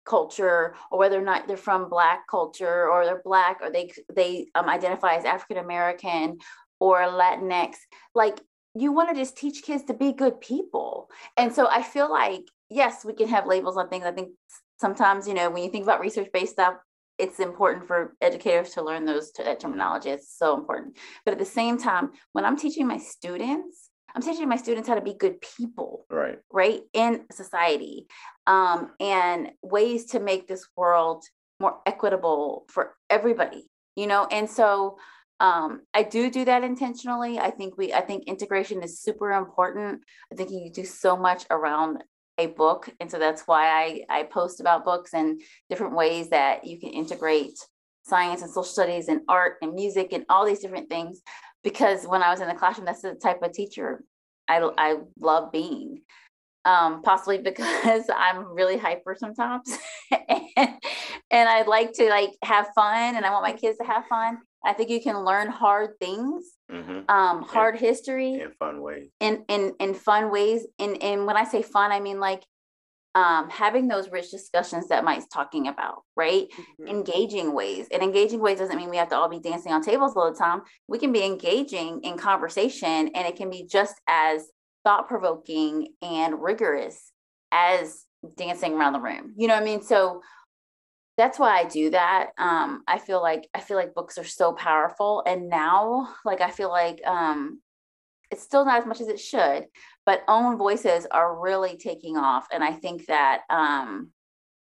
culture 0.06 0.75
or 0.91 0.97
whether 0.97 1.19
or 1.19 1.23
not 1.23 1.47
they're 1.47 1.58
from 1.58 1.89
black 1.89 2.28
culture 2.28 2.89
or 2.89 3.06
they're 3.06 3.21
black 3.23 3.60
or 3.62 3.69
they 3.71 3.91
they 4.15 4.47
um, 4.56 4.67
identify 4.67 5.13
as 5.13 5.25
african 5.25 5.58
american 5.58 6.38
or 6.80 7.02
latinx 7.02 7.75
like 8.15 8.39
you 8.75 8.91
want 8.91 9.10
to 9.10 9.15
just 9.15 9.38
teach 9.38 9.63
kids 9.63 9.84
to 9.84 9.93
be 9.93 10.13
good 10.13 10.39
people. 10.41 11.10
And 11.38 11.54
so 11.54 11.67
i 11.69 11.82
feel 11.82 12.10
like 12.10 12.41
yes 12.69 13.04
we 13.04 13.13
can 13.13 13.28
have 13.28 13.47
labels 13.47 13.78
on 13.78 13.89
things. 13.89 14.06
I 14.06 14.12
think 14.12 14.30
sometimes 14.80 15.28
you 15.28 15.34
know 15.34 15.49
when 15.49 15.63
you 15.63 15.69
think 15.69 15.84
about 15.84 15.99
research 15.99 16.30
based 16.34 16.54
stuff 16.54 16.75
it's 17.17 17.41
important 17.41 17.86
for 17.86 18.15
educators 18.21 18.69
to 18.69 18.82
learn 18.82 19.04
those 19.04 19.34
that 19.34 19.60
terminology. 19.60 20.10
It's 20.10 20.38
so 20.38 20.58
important. 20.58 20.97
But 21.25 21.34
at 21.34 21.39
the 21.39 21.45
same 21.45 21.78
time 21.78 22.12
when 22.34 22.45
i'm 22.45 22.58
teaching 22.58 22.88
my 22.88 22.97
students 22.97 23.88
I'm 24.15 24.22
teaching 24.22 24.48
my 24.50 24.56
students 24.56 24.88
how 24.88 24.95
to 24.95 25.02
be 25.02 25.13
good 25.13 25.41
people, 25.41 26.06
right? 26.10 26.39
Right 26.52 26.82
in 26.93 27.26
society, 27.32 28.08
um, 28.48 28.91
and 29.00 29.52
ways 29.62 30.06
to 30.08 30.19
make 30.19 30.48
this 30.48 30.67
world 30.76 31.24
more 31.60 31.80
equitable 31.86 32.65
for 32.69 32.95
everybody. 33.10 33.69
You 33.95 34.08
know, 34.08 34.28
and 34.32 34.50
so 34.50 34.98
um, 35.39 35.82
I 35.93 36.04
do 36.04 36.30
do 36.30 36.45
that 36.45 36.63
intentionally. 36.63 37.39
I 37.39 37.52
think 37.52 37.78
we, 37.78 37.93
I 37.93 38.02
think 38.02 38.26
integration 38.26 38.84
is 38.84 39.02
super 39.02 39.32
important. 39.32 40.02
I 40.32 40.36
think 40.36 40.52
you 40.52 40.72
do 40.72 40.86
so 40.86 41.15
much 41.15 41.45
around 41.50 42.04
a 42.38 42.48
book, 42.48 42.89
and 43.00 43.12
so 43.12 43.19
that's 43.19 43.43
why 43.43 43.67
I 43.67 44.19
I 44.19 44.24
post 44.24 44.60
about 44.62 44.86
books 44.86 45.13
and 45.13 45.41
different 45.69 45.95
ways 45.95 46.30
that 46.30 46.65
you 46.65 46.80
can 46.80 46.89
integrate 46.89 47.60
science 48.04 48.41
and 48.41 48.50
social 48.50 48.63
studies 48.63 49.08
and 49.08 49.22
art 49.30 49.58
and 49.62 49.74
music 49.74 50.13
and 50.13 50.26
all 50.30 50.45
these 50.45 50.60
different 50.60 50.89
things 50.89 51.22
because 51.63 52.06
when 52.06 52.24
I 52.24 52.30
was 52.30 52.41
in 52.41 52.48
the 52.48 52.54
classroom, 52.54 52.86
that's 52.86 53.02
the 53.02 53.15
type 53.15 53.41
of 53.41 53.54
teacher 53.54 54.04
I, 54.48 54.69
I 54.78 54.98
love 55.19 55.52
being. 55.52 56.02
Um, 56.65 57.02
possibly 57.02 57.38
because 57.43 58.10
I'm 58.15 58.54
really 58.54 58.78
hyper 58.78 59.15
sometimes 59.17 59.78
and, 60.12 60.78
and 61.32 61.50
I 61.50 61.63
like 61.63 61.93
to 61.93 62.10
like 62.10 62.32
have 62.43 62.67
fun 62.76 63.15
and 63.15 63.26
I 63.26 63.32
want 63.32 63.43
my 63.43 63.54
kids 63.54 63.78
to 63.78 63.86
have 63.86 64.06
fun. 64.08 64.39
I 64.63 64.74
think 64.74 64.89
you 64.89 65.02
can 65.02 65.24
learn 65.24 65.48
hard 65.48 65.91
things, 66.00 66.43
mm-hmm. 66.69 67.10
um, 67.10 67.43
hard 67.43 67.76
in, 67.76 67.82
history 67.82 68.41
in 68.41 68.52
fun 68.60 68.82
ways. 68.82 69.08
In 69.22 69.45
in 69.48 69.74
in 69.80 69.93
fun 69.93 70.32
ways. 70.32 70.67
And 70.78 71.02
and 71.02 71.26
when 71.26 71.38
I 71.38 71.45
say 71.45 71.62
fun, 71.62 71.91
I 71.91 72.02
mean 72.02 72.19
like 72.19 72.43
um, 73.15 73.50
having 73.50 73.88
those 73.88 74.10
rich 74.12 74.32
discussions 74.32 74.88
that 74.88 75.04
Mike's 75.04 75.28
talking 75.28 75.67
about, 75.67 76.04
right? 76.15 76.48
Mm-hmm. 76.52 76.88
Engaging 76.88 77.54
ways. 77.54 77.88
And 77.91 78.04
engaging 78.04 78.39
ways 78.39 78.60
doesn't 78.60 78.78
mean 78.78 78.89
we 78.89 78.98
have 78.98 79.10
to 79.10 79.15
all 79.15 79.30
be 79.30 79.39
dancing 79.39 79.72
on 79.72 79.82
tables 79.82 80.15
all 80.15 80.32
the 80.32 80.38
time. 80.38 80.62
We 80.88 81.00
can 81.00 81.12
be 81.12 81.24
engaging 81.24 82.02
in 82.04 82.17
conversation 82.17 83.10
and 83.15 83.28
it 83.28 83.36
can 83.36 83.50
be 83.50 83.65
just 83.65 83.95
as 84.08 84.48
thought 84.84 85.08
provoking 85.08 85.89
and 86.02 86.41
rigorous 86.41 87.12
as 87.52 88.06
dancing 88.38 88.74
around 88.74 88.93
the 88.93 89.00
room. 89.00 89.34
You 89.38 89.48
know 89.48 89.56
what 89.56 89.63
I 89.63 89.65
mean? 89.65 89.82
So 89.82 90.22
that's 91.17 91.39
why 91.39 91.60
I 91.60 91.65
do 91.65 91.89
that. 91.89 92.30
Um, 92.38 92.84
I 92.88 92.98
feel 93.00 93.22
like 93.22 93.50
I 93.54 93.60
feel 93.60 93.76
like 93.76 93.93
books 93.93 94.17
are 94.17 94.24
so 94.24 94.54
powerful. 94.54 95.24
And 95.26 95.50
now, 95.50 96.15
like 96.24 96.39
I 96.39 96.50
feel 96.50 96.69
like 96.69 97.02
um 97.06 97.60
it's 98.32 98.44
still 98.44 98.65
not 98.65 98.80
as 98.80 98.86
much 98.86 99.02
as 99.02 99.08
it 99.08 99.20
should, 99.20 99.65
but 100.06 100.24
own 100.28 100.58
voices 100.58 101.08
are 101.12 101.39
really 101.39 101.78
taking 101.78 102.18
off. 102.18 102.48
And 102.52 102.63
I 102.63 102.74
think 102.74 103.06
that 103.08 103.42
um, 103.50 104.12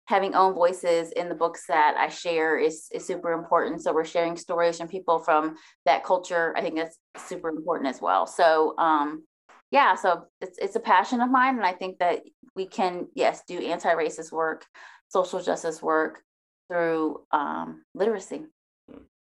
having 0.07 0.35
own 0.35 0.53
voices 0.53 1.11
in 1.11 1.29
the 1.29 1.35
books 1.35 1.65
that 1.67 1.95
I 1.97 2.09
share 2.09 2.57
is, 2.57 2.87
is 2.91 3.05
super 3.05 3.31
important. 3.31 3.81
So 3.81 3.93
we're 3.93 4.05
sharing 4.05 4.37
stories 4.37 4.77
from 4.77 4.87
people 4.87 5.19
from 5.19 5.55
that 5.85 6.03
culture. 6.03 6.53
I 6.57 6.61
think 6.61 6.75
that's 6.75 6.97
super 7.17 7.49
important 7.49 7.89
as 7.89 8.01
well. 8.01 8.27
So 8.27 8.75
um, 8.77 9.23
yeah, 9.71 9.95
so 9.95 10.25
it's 10.41 10.57
it's 10.59 10.75
a 10.75 10.79
passion 10.79 11.21
of 11.21 11.31
mine, 11.31 11.55
and 11.55 11.65
I 11.65 11.73
think 11.73 11.97
that 11.97 12.21
we 12.55 12.67
can 12.67 13.07
yes 13.15 13.41
do 13.47 13.57
anti-racist 13.57 14.31
work, 14.31 14.65
social 15.09 15.41
justice 15.41 15.81
work 15.81 16.21
through 16.69 17.25
um, 17.31 17.83
literacy. 17.93 18.45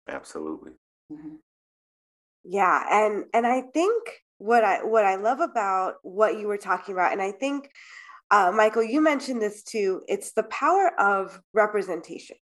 Absolutely. 0.07 0.71
Mm-hmm. 1.11 1.35
Yeah, 2.43 2.83
and 2.89 3.25
and 3.33 3.45
I 3.45 3.61
think 3.73 4.09
what 4.37 4.63
I 4.63 4.83
what 4.83 5.05
I 5.05 5.15
love 5.15 5.39
about 5.39 5.95
what 6.03 6.39
you 6.39 6.47
were 6.47 6.57
talking 6.57 6.93
about, 6.93 7.11
and 7.11 7.21
I 7.21 7.31
think 7.31 7.69
uh, 8.31 8.51
Michael, 8.55 8.83
you 8.83 9.01
mentioned 9.01 9.41
this 9.41 9.63
too. 9.63 10.01
It's 10.07 10.33
the 10.33 10.43
power 10.43 10.91
of 10.99 11.41
representation. 11.53 12.37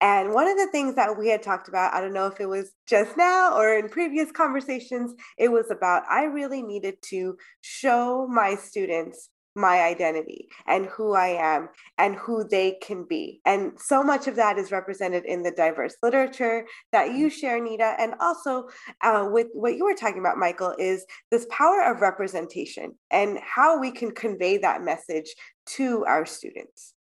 And 0.00 0.34
one 0.34 0.48
of 0.48 0.56
the 0.58 0.66
things 0.72 0.96
that 0.96 1.16
we 1.16 1.28
had 1.28 1.44
talked 1.44 1.68
about, 1.68 1.94
I 1.94 2.00
don't 2.00 2.12
know 2.12 2.26
if 2.26 2.40
it 2.40 2.46
was 2.46 2.72
just 2.88 3.16
now 3.16 3.56
or 3.56 3.78
in 3.78 3.88
previous 3.88 4.32
conversations, 4.32 5.14
it 5.38 5.48
was 5.48 5.70
about 5.70 6.02
I 6.10 6.24
really 6.24 6.60
needed 6.60 6.96
to 7.10 7.36
show 7.60 8.26
my 8.28 8.56
students 8.56 9.28
my 9.54 9.82
identity 9.82 10.48
and 10.66 10.86
who 10.86 11.14
I 11.14 11.28
am 11.28 11.68
and 11.98 12.16
who 12.16 12.46
they 12.48 12.78
can 12.82 13.04
be. 13.04 13.40
And 13.44 13.72
so 13.78 14.02
much 14.02 14.26
of 14.26 14.36
that 14.36 14.58
is 14.58 14.72
represented 14.72 15.24
in 15.24 15.42
the 15.42 15.50
diverse 15.50 15.96
literature 16.02 16.66
that 16.92 17.14
you 17.14 17.28
share, 17.28 17.62
Nita. 17.62 17.94
And 17.98 18.14
also 18.20 18.68
uh, 19.02 19.28
with 19.30 19.48
what 19.52 19.76
you 19.76 19.84
were 19.84 19.94
talking 19.94 20.20
about, 20.20 20.38
Michael, 20.38 20.74
is 20.78 21.04
this 21.30 21.46
power 21.50 21.82
of 21.82 22.00
representation 22.00 22.94
and 23.10 23.38
how 23.38 23.78
we 23.78 23.90
can 23.90 24.10
convey 24.12 24.58
that 24.58 24.82
message 24.82 25.34
to 25.66 26.04
our 26.06 26.24
students. 26.24 26.94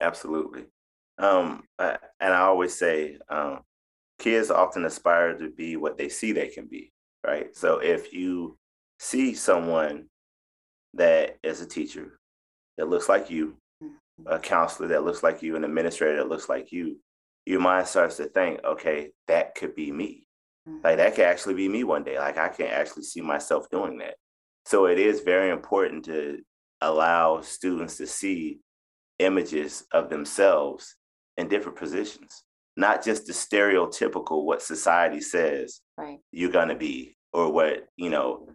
Absolutely. 0.00 0.64
Um, 1.18 1.64
and 1.78 1.98
I 2.20 2.40
always 2.40 2.76
say, 2.76 3.18
um, 3.28 3.60
kids 4.18 4.50
often 4.50 4.84
aspire 4.84 5.36
to 5.36 5.50
be 5.50 5.76
what 5.76 5.98
they 5.98 6.08
see 6.08 6.32
they 6.32 6.48
can 6.48 6.66
be, 6.66 6.92
right? 7.26 7.54
So 7.56 7.78
if 7.78 8.12
you 8.12 8.58
see 8.98 9.34
someone 9.34 10.06
that 10.94 11.38
is 11.42 11.60
a 11.60 11.66
teacher 11.66 12.18
that 12.78 12.88
looks 12.88 13.08
like 13.08 13.30
you, 13.30 13.56
mm-hmm. 13.82 14.26
a 14.26 14.38
counselor 14.38 14.88
that 14.88 15.04
looks 15.04 15.22
like 15.22 15.42
you, 15.42 15.56
an 15.56 15.64
administrator 15.64 16.16
that 16.18 16.28
looks 16.28 16.48
like 16.48 16.72
you, 16.72 16.98
your 17.46 17.60
mind 17.60 17.86
starts 17.86 18.16
to 18.16 18.24
think, 18.24 18.60
okay, 18.64 19.10
that 19.28 19.54
could 19.54 19.74
be 19.74 19.92
me. 19.92 20.26
Like 20.66 20.74
mm-hmm. 20.74 20.96
that 20.96 21.14
could 21.14 21.24
actually 21.24 21.54
be 21.54 21.68
me 21.68 21.84
one 21.84 22.04
day. 22.04 22.18
Like 22.18 22.38
I 22.38 22.48
can 22.48 22.66
actually 22.66 23.02
see 23.02 23.20
myself 23.20 23.68
doing 23.70 23.98
that. 23.98 24.14
So 24.66 24.86
it 24.86 24.98
is 24.98 25.20
very 25.20 25.50
important 25.50 26.06
to 26.06 26.40
allow 26.80 27.40
students 27.42 27.98
to 27.98 28.06
see 28.06 28.60
images 29.18 29.84
of 29.92 30.08
themselves 30.08 30.96
in 31.36 31.48
different 31.48 31.78
positions, 31.78 32.44
not 32.76 33.04
just 33.04 33.26
the 33.26 33.32
stereotypical 33.32 34.44
what 34.44 34.62
society 34.62 35.20
says 35.20 35.80
right. 35.98 36.18
you're 36.32 36.50
gonna 36.50 36.74
be, 36.74 37.16
or 37.32 37.52
what 37.52 37.86
you 37.96 38.08
know 38.08 38.48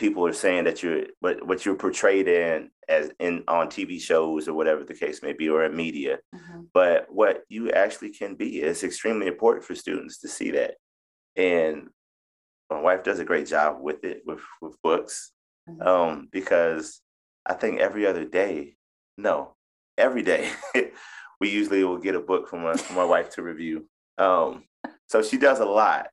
people 0.00 0.26
are 0.26 0.32
saying 0.32 0.64
that 0.64 0.82
you're 0.82 1.04
what 1.20 1.46
what 1.46 1.64
you're 1.64 1.76
portrayed 1.76 2.26
in 2.26 2.70
as 2.88 3.12
in 3.20 3.44
on 3.46 3.68
TV 3.68 4.00
shows 4.00 4.48
or 4.48 4.54
whatever 4.54 4.82
the 4.82 4.94
case 4.94 5.22
may 5.22 5.34
be 5.34 5.48
or 5.48 5.64
in 5.64 5.76
media. 5.76 6.18
Mm-hmm. 6.34 6.62
But 6.72 7.06
what 7.10 7.42
you 7.48 7.70
actually 7.70 8.10
can 8.10 8.34
be 8.34 8.62
is 8.62 8.82
extremely 8.82 9.26
important 9.26 9.64
for 9.64 9.74
students 9.74 10.18
to 10.20 10.28
see 10.28 10.52
that. 10.52 10.74
And 11.36 11.90
my 12.70 12.80
wife 12.80 13.04
does 13.04 13.18
a 13.18 13.24
great 13.24 13.46
job 13.46 13.76
with 13.80 14.02
it 14.02 14.22
with 14.24 14.40
with 14.62 14.80
books. 14.82 15.32
Mm-hmm. 15.68 15.86
Um, 15.86 16.28
because 16.32 17.00
I 17.44 17.52
think 17.52 17.80
every 17.80 18.06
other 18.06 18.24
day, 18.24 18.76
no, 19.18 19.54
every 19.98 20.22
day 20.22 20.50
we 21.40 21.50
usually 21.50 21.84
will 21.84 21.98
get 21.98 22.14
a 22.14 22.20
book 22.20 22.48
from, 22.48 22.64
a, 22.64 22.76
from 22.76 22.96
my 22.96 23.04
wife 23.04 23.30
to 23.34 23.42
review. 23.42 23.86
Um, 24.16 24.64
so 25.08 25.22
she 25.22 25.36
does 25.36 25.60
a 25.60 25.66
lot. 25.66 26.08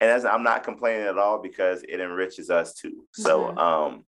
And 0.00 0.10
as 0.10 0.24
I'm 0.24 0.42
not 0.42 0.64
complaining 0.64 1.06
at 1.06 1.18
all 1.18 1.40
because 1.40 1.82
it 1.82 2.00
enriches 2.00 2.50
us 2.50 2.74
too. 2.74 3.06
So 3.12 3.44
mm-hmm. 3.44 3.58
um, 3.58 4.04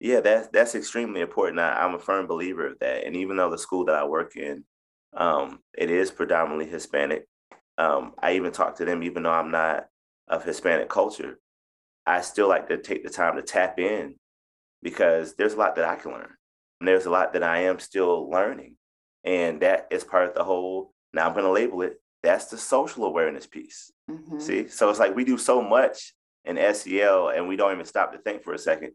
yeah, 0.00 0.20
that's 0.20 0.48
that's 0.48 0.74
extremely 0.74 1.20
important. 1.20 1.58
I, 1.58 1.84
am 1.84 1.94
a 1.94 1.98
firm 1.98 2.26
believer 2.26 2.66
of 2.66 2.78
that. 2.80 3.04
And 3.04 3.16
even 3.16 3.36
though 3.36 3.50
the 3.50 3.58
school 3.58 3.86
that 3.86 3.96
I 3.96 4.04
work 4.04 4.36
in, 4.36 4.64
um, 5.16 5.60
it 5.76 5.90
is 5.90 6.10
predominantly 6.10 6.66
Hispanic, 6.66 7.26
um, 7.78 8.12
I 8.22 8.34
even 8.34 8.52
talk 8.52 8.76
to 8.76 8.84
them, 8.84 9.02
even 9.02 9.22
though 9.22 9.30
I'm 9.30 9.50
not 9.50 9.86
of 10.28 10.44
Hispanic 10.44 10.88
culture, 10.88 11.38
I 12.06 12.20
still 12.20 12.48
like 12.48 12.68
to 12.68 12.78
take 12.78 13.04
the 13.04 13.10
time 13.10 13.36
to 13.36 13.42
tap 13.42 13.78
in 13.78 14.14
because 14.82 15.34
there's 15.34 15.54
a 15.54 15.58
lot 15.58 15.76
that 15.76 15.84
I 15.84 15.96
can 15.96 16.12
learn. 16.12 16.30
And 16.80 16.86
there's 16.86 17.06
a 17.06 17.10
lot 17.10 17.32
that 17.32 17.42
I 17.42 17.62
am 17.62 17.78
still 17.78 18.30
learning. 18.30 18.76
And 19.24 19.60
that 19.62 19.88
is 19.90 20.04
part 20.04 20.28
of 20.28 20.34
the 20.34 20.44
whole, 20.44 20.92
now 21.12 21.26
I'm 21.26 21.32
going 21.32 21.44
to 21.44 21.50
label 21.50 21.82
it, 21.82 22.00
that's 22.28 22.46
the 22.46 22.58
social 22.58 23.04
awareness 23.04 23.46
piece. 23.46 23.90
Mm-hmm. 24.10 24.38
See? 24.38 24.68
So 24.68 24.90
it's 24.90 24.98
like 24.98 25.16
we 25.16 25.24
do 25.24 25.38
so 25.38 25.62
much 25.62 26.12
in 26.44 26.58
SEL 26.74 27.30
and 27.30 27.48
we 27.48 27.56
don't 27.56 27.72
even 27.72 27.86
stop 27.86 28.12
to 28.12 28.18
think 28.18 28.44
for 28.44 28.52
a 28.52 28.58
second. 28.58 28.92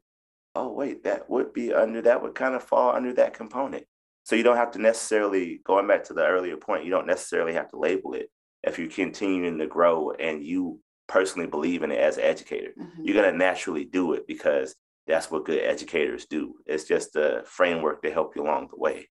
Oh, 0.53 0.71
wait, 0.71 1.03
that 1.05 1.27
would 1.31 1.51
be 1.51 1.73
under, 1.73 1.99
that 2.03 2.21
would 2.21 2.35
kind 2.35 2.53
of 2.53 2.63
fall 2.63 2.95
under 2.95 3.11
that 3.13 3.33
component. 3.33 3.85
So 4.23 4.35
you 4.35 4.43
don't 4.43 4.57
have 4.57 4.69
to 4.73 4.79
necessarily, 4.79 5.61
going 5.65 5.87
back 5.87 6.03
to 6.05 6.13
the 6.13 6.23
earlier 6.23 6.57
point, 6.57 6.85
you 6.85 6.91
don't 6.91 7.07
necessarily 7.07 7.53
have 7.53 7.71
to 7.71 7.79
label 7.79 8.13
it. 8.13 8.29
If 8.61 8.77
you're 8.77 8.87
continuing 8.87 9.57
to 9.57 9.65
grow 9.65 10.11
and 10.11 10.45
you 10.45 10.79
personally 11.07 11.47
believe 11.47 11.81
in 11.81 11.91
it 11.91 11.99
as 11.99 12.17
an 12.17 12.25
educator, 12.25 12.69
mm-hmm. 12.79 13.03
you're 13.03 13.19
going 13.19 13.31
to 13.31 13.37
naturally 13.37 13.83
do 13.83 14.13
it 14.13 14.27
because 14.27 14.75
that's 15.07 15.31
what 15.31 15.45
good 15.45 15.59
educators 15.59 16.27
do. 16.27 16.53
It's 16.67 16.83
just 16.83 17.15
a 17.15 17.41
framework 17.45 18.03
to 18.03 18.11
help 18.11 18.35
you 18.35 18.43
along 18.43 18.67
the 18.69 18.79
way. 18.79 19.07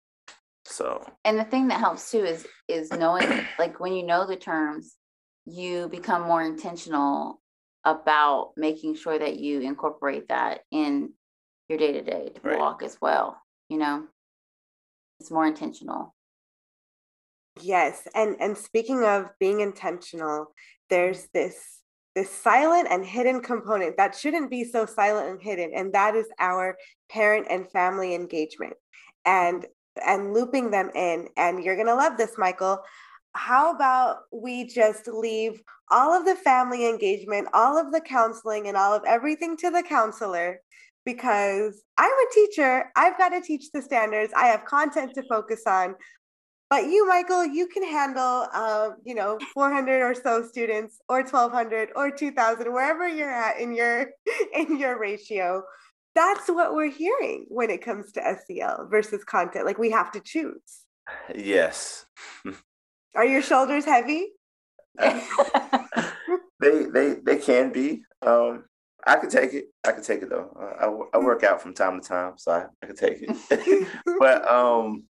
So 0.64 1.04
and 1.24 1.38
the 1.38 1.44
thing 1.44 1.68
that 1.68 1.80
helps 1.80 2.10
too 2.10 2.24
is 2.24 2.46
is 2.68 2.90
knowing 2.92 3.28
like 3.58 3.80
when 3.80 3.92
you 3.92 4.04
know 4.04 4.26
the 4.26 4.36
terms, 4.36 4.96
you 5.44 5.88
become 5.88 6.22
more 6.22 6.42
intentional 6.42 7.40
about 7.84 8.52
making 8.56 8.94
sure 8.94 9.18
that 9.18 9.38
you 9.38 9.60
incorporate 9.60 10.28
that 10.28 10.60
in 10.70 11.12
your 11.68 11.78
day 11.78 11.92
to 11.92 12.02
day 12.02 12.32
walk 12.44 12.82
as 12.82 12.96
well. 13.00 13.40
You 13.68 13.78
know, 13.78 14.04
it's 15.20 15.30
more 15.30 15.46
intentional. 15.46 16.14
Yes, 17.60 18.06
and 18.14 18.36
and 18.40 18.56
speaking 18.56 19.04
of 19.04 19.30
being 19.38 19.60
intentional, 19.60 20.44
mm-hmm. 20.44 20.52
there's 20.90 21.26
this 21.34 21.80
this 22.14 22.30
silent 22.30 22.88
and 22.90 23.04
hidden 23.04 23.40
component 23.40 23.96
that 23.96 24.14
shouldn't 24.14 24.50
be 24.50 24.64
so 24.64 24.84
silent 24.84 25.30
and 25.30 25.42
hidden 25.42 25.72
and 25.74 25.94
that 25.94 26.14
is 26.14 26.26
our 26.38 26.76
parent 27.08 27.46
and 27.48 27.70
family 27.70 28.14
engagement 28.14 28.74
and 29.24 29.64
and 30.04 30.32
looping 30.32 30.70
them 30.70 30.90
in 30.94 31.28
and 31.36 31.62
you're 31.62 31.76
going 31.76 31.86
to 31.86 31.94
love 31.94 32.16
this 32.16 32.38
michael 32.38 32.78
how 33.34 33.74
about 33.74 34.18
we 34.32 34.66
just 34.66 35.08
leave 35.08 35.62
all 35.90 36.12
of 36.12 36.24
the 36.24 36.34
family 36.34 36.88
engagement 36.88 37.48
all 37.52 37.78
of 37.78 37.92
the 37.92 38.00
counseling 38.00 38.68
and 38.68 38.76
all 38.76 38.94
of 38.94 39.02
everything 39.06 39.56
to 39.56 39.70
the 39.70 39.82
counselor 39.82 40.58
because 41.04 41.82
I'm 41.98 42.10
a 42.10 42.34
teacher. 42.34 42.90
I've 42.96 43.18
got 43.18 43.30
to 43.30 43.40
teach 43.40 43.70
the 43.72 43.82
standards. 43.82 44.32
I 44.36 44.46
have 44.46 44.64
content 44.64 45.14
to 45.14 45.22
focus 45.28 45.62
on. 45.66 45.94
But 46.70 46.84
you, 46.84 47.06
Michael, 47.06 47.44
you 47.44 47.66
can 47.66 47.84
handle, 47.84 48.46
uh, 48.54 48.90
you 49.04 49.14
know, 49.14 49.38
400 49.52 50.00
or 50.00 50.14
so 50.14 50.42
students, 50.42 51.00
or 51.08 51.18
1,200, 51.18 51.90
or 51.94 52.10
2,000, 52.10 52.72
wherever 52.72 53.06
you're 53.06 53.30
at 53.30 53.60
in 53.60 53.74
your 53.74 54.06
in 54.54 54.78
your 54.78 54.98
ratio. 54.98 55.62
That's 56.14 56.48
what 56.48 56.74
we're 56.74 56.90
hearing 56.90 57.46
when 57.48 57.70
it 57.70 57.82
comes 57.82 58.12
to 58.12 58.36
SEL 58.46 58.88
versus 58.90 59.24
content. 59.24 59.66
Like 59.66 59.78
we 59.78 59.90
have 59.90 60.12
to 60.12 60.20
choose. 60.20 60.84
Yes. 61.34 62.06
Are 63.14 63.24
your 63.24 63.42
shoulders 63.42 63.84
heavy? 63.84 64.28
they 64.98 65.24
they 66.60 67.16
they 67.22 67.36
can 67.38 67.72
be. 67.72 68.02
Um, 68.20 68.64
I 69.06 69.16
can 69.16 69.30
take 69.30 69.52
it. 69.54 69.66
I 69.84 69.92
can 69.92 70.02
take 70.02 70.22
it 70.22 70.30
though. 70.30 70.56
I, 70.80 71.16
I 71.16 71.20
work 71.20 71.42
out 71.42 71.60
from 71.60 71.74
time 71.74 72.00
to 72.00 72.06
time, 72.06 72.34
so 72.36 72.52
I, 72.52 72.66
I 72.82 72.86
can 72.86 72.96
take 72.96 73.18
it. 73.20 73.88
but 74.18 74.48
um, 74.48 75.04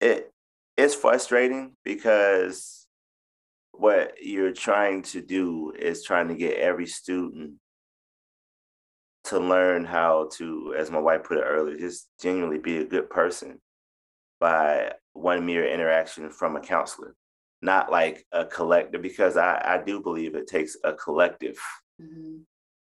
it 0.00 0.30
it's 0.76 0.94
frustrating 0.94 1.74
because 1.84 2.86
what 3.72 4.14
you're 4.22 4.52
trying 4.52 5.02
to 5.02 5.20
do 5.20 5.72
is 5.78 6.02
trying 6.02 6.28
to 6.28 6.34
get 6.34 6.56
every 6.56 6.86
student 6.86 7.54
to 9.28 9.38
learn 9.38 9.84
how 9.84 10.28
to, 10.32 10.74
as 10.76 10.90
my 10.90 10.98
wife 10.98 11.24
put 11.24 11.38
it 11.38 11.44
earlier, 11.44 11.76
just 11.78 12.08
genuinely 12.20 12.58
be 12.58 12.78
a 12.78 12.84
good 12.84 13.10
person 13.10 13.60
by 14.40 14.92
one 15.12 15.44
mere 15.44 15.66
interaction 15.68 16.30
from 16.30 16.56
a 16.56 16.60
counselor, 16.60 17.14
not 17.60 17.90
like 17.90 18.24
a 18.32 18.44
collective, 18.44 19.02
because 19.02 19.36
I, 19.36 19.60
I 19.64 19.84
do 19.84 20.00
believe 20.00 20.34
it 20.34 20.46
takes 20.46 20.76
a 20.84 20.92
collective 20.92 21.58
mm-hmm. 22.00 22.38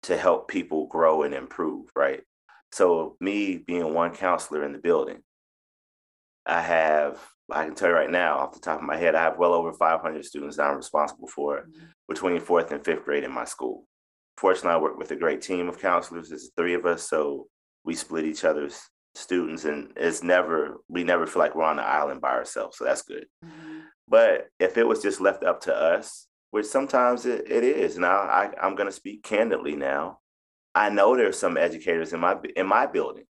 to 0.05 0.17
help 0.17 0.49
people 0.49 0.87
grow 0.87 1.23
and 1.23 1.35
improve, 1.35 1.91
right? 1.95 2.23
So, 2.73 3.17
me 3.21 3.59
being 3.59 3.93
one 3.93 4.15
counselor 4.15 4.65
in 4.65 4.73
the 4.73 4.79
building, 4.79 5.23
I 6.47 6.61
have 6.61 7.21
I 7.51 7.67
can 7.67 7.75
tell 7.75 7.91
you 7.91 7.95
right 7.95 8.11
now, 8.11 8.39
off 8.39 8.55
the 8.55 8.61
top 8.61 8.79
of 8.79 8.87
my 8.87 8.97
head, 8.97 9.15
I 9.15 9.23
have 9.23 9.39
well 9.39 9.53
over 9.53 9.73
500 9.73 10.25
students 10.25 10.57
that 10.57 10.69
I'm 10.69 10.77
responsible 10.77 11.29
for 11.29 11.59
mm-hmm. 11.59 11.85
between 12.09 12.41
fourth 12.41 12.73
and 12.73 12.85
fifth 12.85 13.05
grade 13.05 13.25
in 13.25 13.33
my 13.33 13.45
school. 13.45 13.87
Fortunately, 14.43 14.73
I 14.73 14.79
work 14.79 14.99
with 14.99 15.13
a 15.13 15.17
great 15.17 15.41
team 15.41 15.69
of 15.69 15.79
counselors. 15.79 16.29
There's 16.29 16.51
three 16.57 16.75
of 16.75 16.85
us, 16.85 17.09
so 17.09 17.47
we 17.85 17.95
split 17.95 18.25
each 18.25 18.45
other's 18.45 18.77
students, 19.15 19.65
and 19.67 19.93
it's 19.95 20.25
never 20.25 20.79
we 20.89 21.05
never 21.05 21.29
feel 21.29 21.41
like 21.41 21.55
we're 21.55 21.63
on 21.63 21.77
the 21.77 21.85
island 21.85 22.21
by 22.21 22.33
ourselves. 22.33 22.77
So 22.77 22.85
that's 22.85 23.03
good. 23.03 23.27
Mm-hmm. 23.45 23.79
But 24.09 24.49
if 24.59 24.77
it 24.77 24.85
was 24.85 25.01
just 25.01 25.21
left 25.21 25.45
up 25.45 25.61
to 25.61 25.73
us, 25.73 26.27
which 26.51 26.67
sometimes 26.67 27.25
it, 27.25 27.49
it 27.49 27.63
is, 27.63 27.97
now 27.99 28.17
I, 28.17 28.51
I'm 28.61 28.75
going 28.75 28.89
to 28.89 28.93
speak 28.93 29.23
candidly 29.23 29.77
now. 29.77 30.19
I 30.75 30.89
know 30.89 31.15
there's 31.15 31.39
some 31.39 31.57
educators 31.57 32.13
in 32.13 32.19
my 32.19 32.37
in 32.57 32.67
my 32.67 32.87
building 32.87 33.27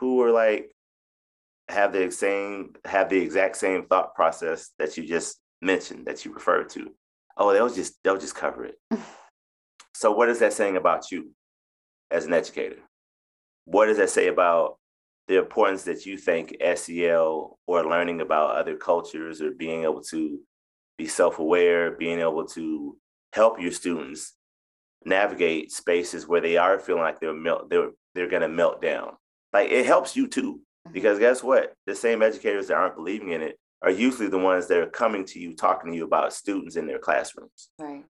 who 0.00 0.20
are 0.20 0.32
like, 0.32 0.70
have 1.70 1.94
the 1.94 2.10
same 2.10 2.74
have 2.84 3.08
the 3.08 3.18
exact 3.18 3.56
same 3.56 3.86
thought 3.86 4.14
process 4.14 4.72
that 4.78 4.98
you 4.98 5.08
just 5.08 5.40
mentioned 5.62 6.04
that 6.08 6.26
you 6.26 6.34
referred 6.34 6.68
to. 6.72 6.90
Oh, 7.38 7.54
they'll 7.54 7.72
just 7.72 7.94
they'll 8.04 8.18
just 8.18 8.34
cover 8.34 8.66
it. 8.66 8.74
so 10.02 10.10
what 10.10 10.28
is 10.28 10.40
that 10.40 10.52
saying 10.52 10.76
about 10.76 11.12
you 11.12 11.30
as 12.10 12.26
an 12.26 12.32
educator? 12.32 12.80
What 13.66 13.86
does 13.86 13.98
that 13.98 14.10
say 14.10 14.26
about 14.26 14.78
the 15.28 15.38
importance 15.38 15.84
that 15.84 16.04
you 16.04 16.18
think 16.18 16.56
SEL 16.74 17.56
or 17.68 17.84
learning 17.84 18.20
about 18.20 18.56
other 18.56 18.74
cultures 18.74 19.40
or 19.40 19.52
being 19.52 19.84
able 19.84 20.02
to 20.10 20.40
be 20.98 21.06
self-aware, 21.06 21.92
being 21.92 22.18
able 22.18 22.44
to 22.46 22.96
help 23.32 23.60
your 23.60 23.70
students 23.70 24.34
navigate 25.04 25.70
spaces 25.70 26.26
where 26.26 26.40
they 26.40 26.56
are 26.56 26.80
feeling 26.80 27.02
like 27.02 27.20
they're 27.20 27.32
melt 27.32 27.70
they're 27.70 27.90
they're 28.16 28.28
gonna 28.28 28.48
melt 28.48 28.82
down. 28.82 29.12
Like 29.52 29.70
it 29.70 29.86
helps 29.86 30.16
you 30.16 30.26
too. 30.26 30.54
Mm-hmm. 30.54 30.94
Because 30.94 31.20
guess 31.20 31.44
what? 31.44 31.74
The 31.86 31.94
same 31.94 32.22
educators 32.22 32.66
that 32.66 32.76
aren't 32.76 32.96
believing 32.96 33.30
in 33.30 33.40
it 33.40 33.56
are 33.82 33.90
usually 33.92 34.28
the 34.28 34.36
ones 34.38 34.66
that 34.66 34.78
are 34.78 34.90
coming 34.90 35.24
to 35.26 35.38
you, 35.38 35.54
talking 35.54 35.92
to 35.92 35.96
you 35.96 36.04
about 36.04 36.32
students 36.32 36.74
in 36.74 36.88
their 36.88 36.98
classrooms. 36.98 37.68
Right. 37.78 38.02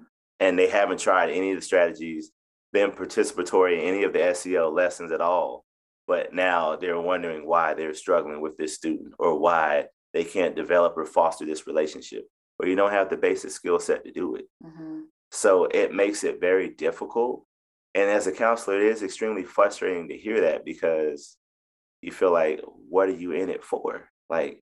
And 0.42 0.60
they 0.60 0.68
haven't 0.68 1.00
tried 1.00 1.30
any 1.30 1.52
of 1.52 1.58
the 1.58 1.62
strategies, 1.62 2.32
been 2.74 2.92
participatory 2.92 3.80
in 3.80 3.86
any 3.86 4.04
of 4.04 4.12
the 4.12 4.34
SEL 4.34 4.74
lessons 4.74 5.14
at 5.14 5.22
all. 5.22 5.64
But 6.08 6.34
now 6.34 6.76
they're 6.76 7.00
wondering 7.00 7.48
why 7.48 7.74
they're 7.74 7.94
struggling 7.94 8.42
with 8.42 8.58
this 8.58 8.76
student 8.76 9.14
or 9.18 9.40
why 9.40 9.86
they 10.14 10.26
can't 10.26 10.56
develop 10.56 10.98
or 10.98 11.06
foster 11.06 11.46
this 11.46 11.68
relationship, 11.68 12.28
or 12.60 12.68
you 12.68 12.76
don't 12.76 12.92
have 12.92 13.10
the 13.10 13.16
basic 13.16 13.52
skill 13.52 13.80
set 13.80 14.04
to 14.04 14.12
do 14.12 14.36
it. 14.36 14.46
Mm-hmm. 14.62 15.02
So 15.32 15.66
it 15.66 15.94
makes 15.94 16.26
it 16.26 16.42
very 16.42 16.70
difficult. 16.70 17.46
And 17.96 18.10
as 18.10 18.28
a 18.28 18.32
counselor, 18.32 18.82
it 18.82 18.92
is 18.92 19.04
extremely 19.04 19.44
frustrating 19.44 20.10
to 20.10 20.18
hear 20.18 20.42
that 20.42 20.66
because 20.66 21.38
you 22.02 22.12
feel 22.12 22.32
like, 22.32 22.62
what 22.90 23.10
are 23.10 23.14
you 23.14 23.32
in 23.32 23.50
it 23.50 23.64
for? 23.64 24.10
Like, 24.30 24.62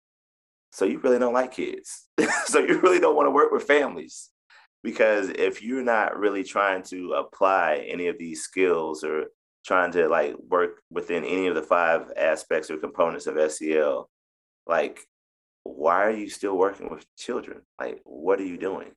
so 0.72 0.86
you 0.86 1.00
really 1.00 1.20
don't 1.20 1.34
like 1.34 1.54
kids. 1.54 2.08
so 2.46 2.60
you 2.60 2.80
really 2.80 3.00
don't 3.00 3.16
want 3.16 3.28
to 3.28 3.32
work 3.32 3.52
with 3.52 3.64
families. 3.64 4.30
Because 4.84 5.30
if 5.30 5.62
you're 5.62 5.84
not 5.84 6.18
really 6.18 6.44
trying 6.44 6.84
to 6.84 7.14
apply 7.14 7.86
any 7.88 8.08
of 8.08 8.18
these 8.18 8.44
skills 8.44 9.04
or 9.04 9.26
trying 9.66 9.92
to 9.92 10.08
like 10.08 10.36
work 10.38 10.82
within 10.90 11.26
any 11.26 11.48
of 11.48 11.56
the 11.56 11.62
five 11.62 12.12
aspects 12.16 12.72
or 12.72 12.78
components 12.78 13.28
of 13.28 13.52
SEL, 13.52 14.10
like, 14.66 15.02
why 15.64 16.06
are 16.06 16.12
you 16.12 16.30
still 16.30 16.58
working 16.58 16.90
with 16.90 17.06
children? 17.18 17.62
Like, 17.80 18.00
what 18.04 18.40
are 18.40 18.46
you 18.46 18.58
doing? 18.58 18.92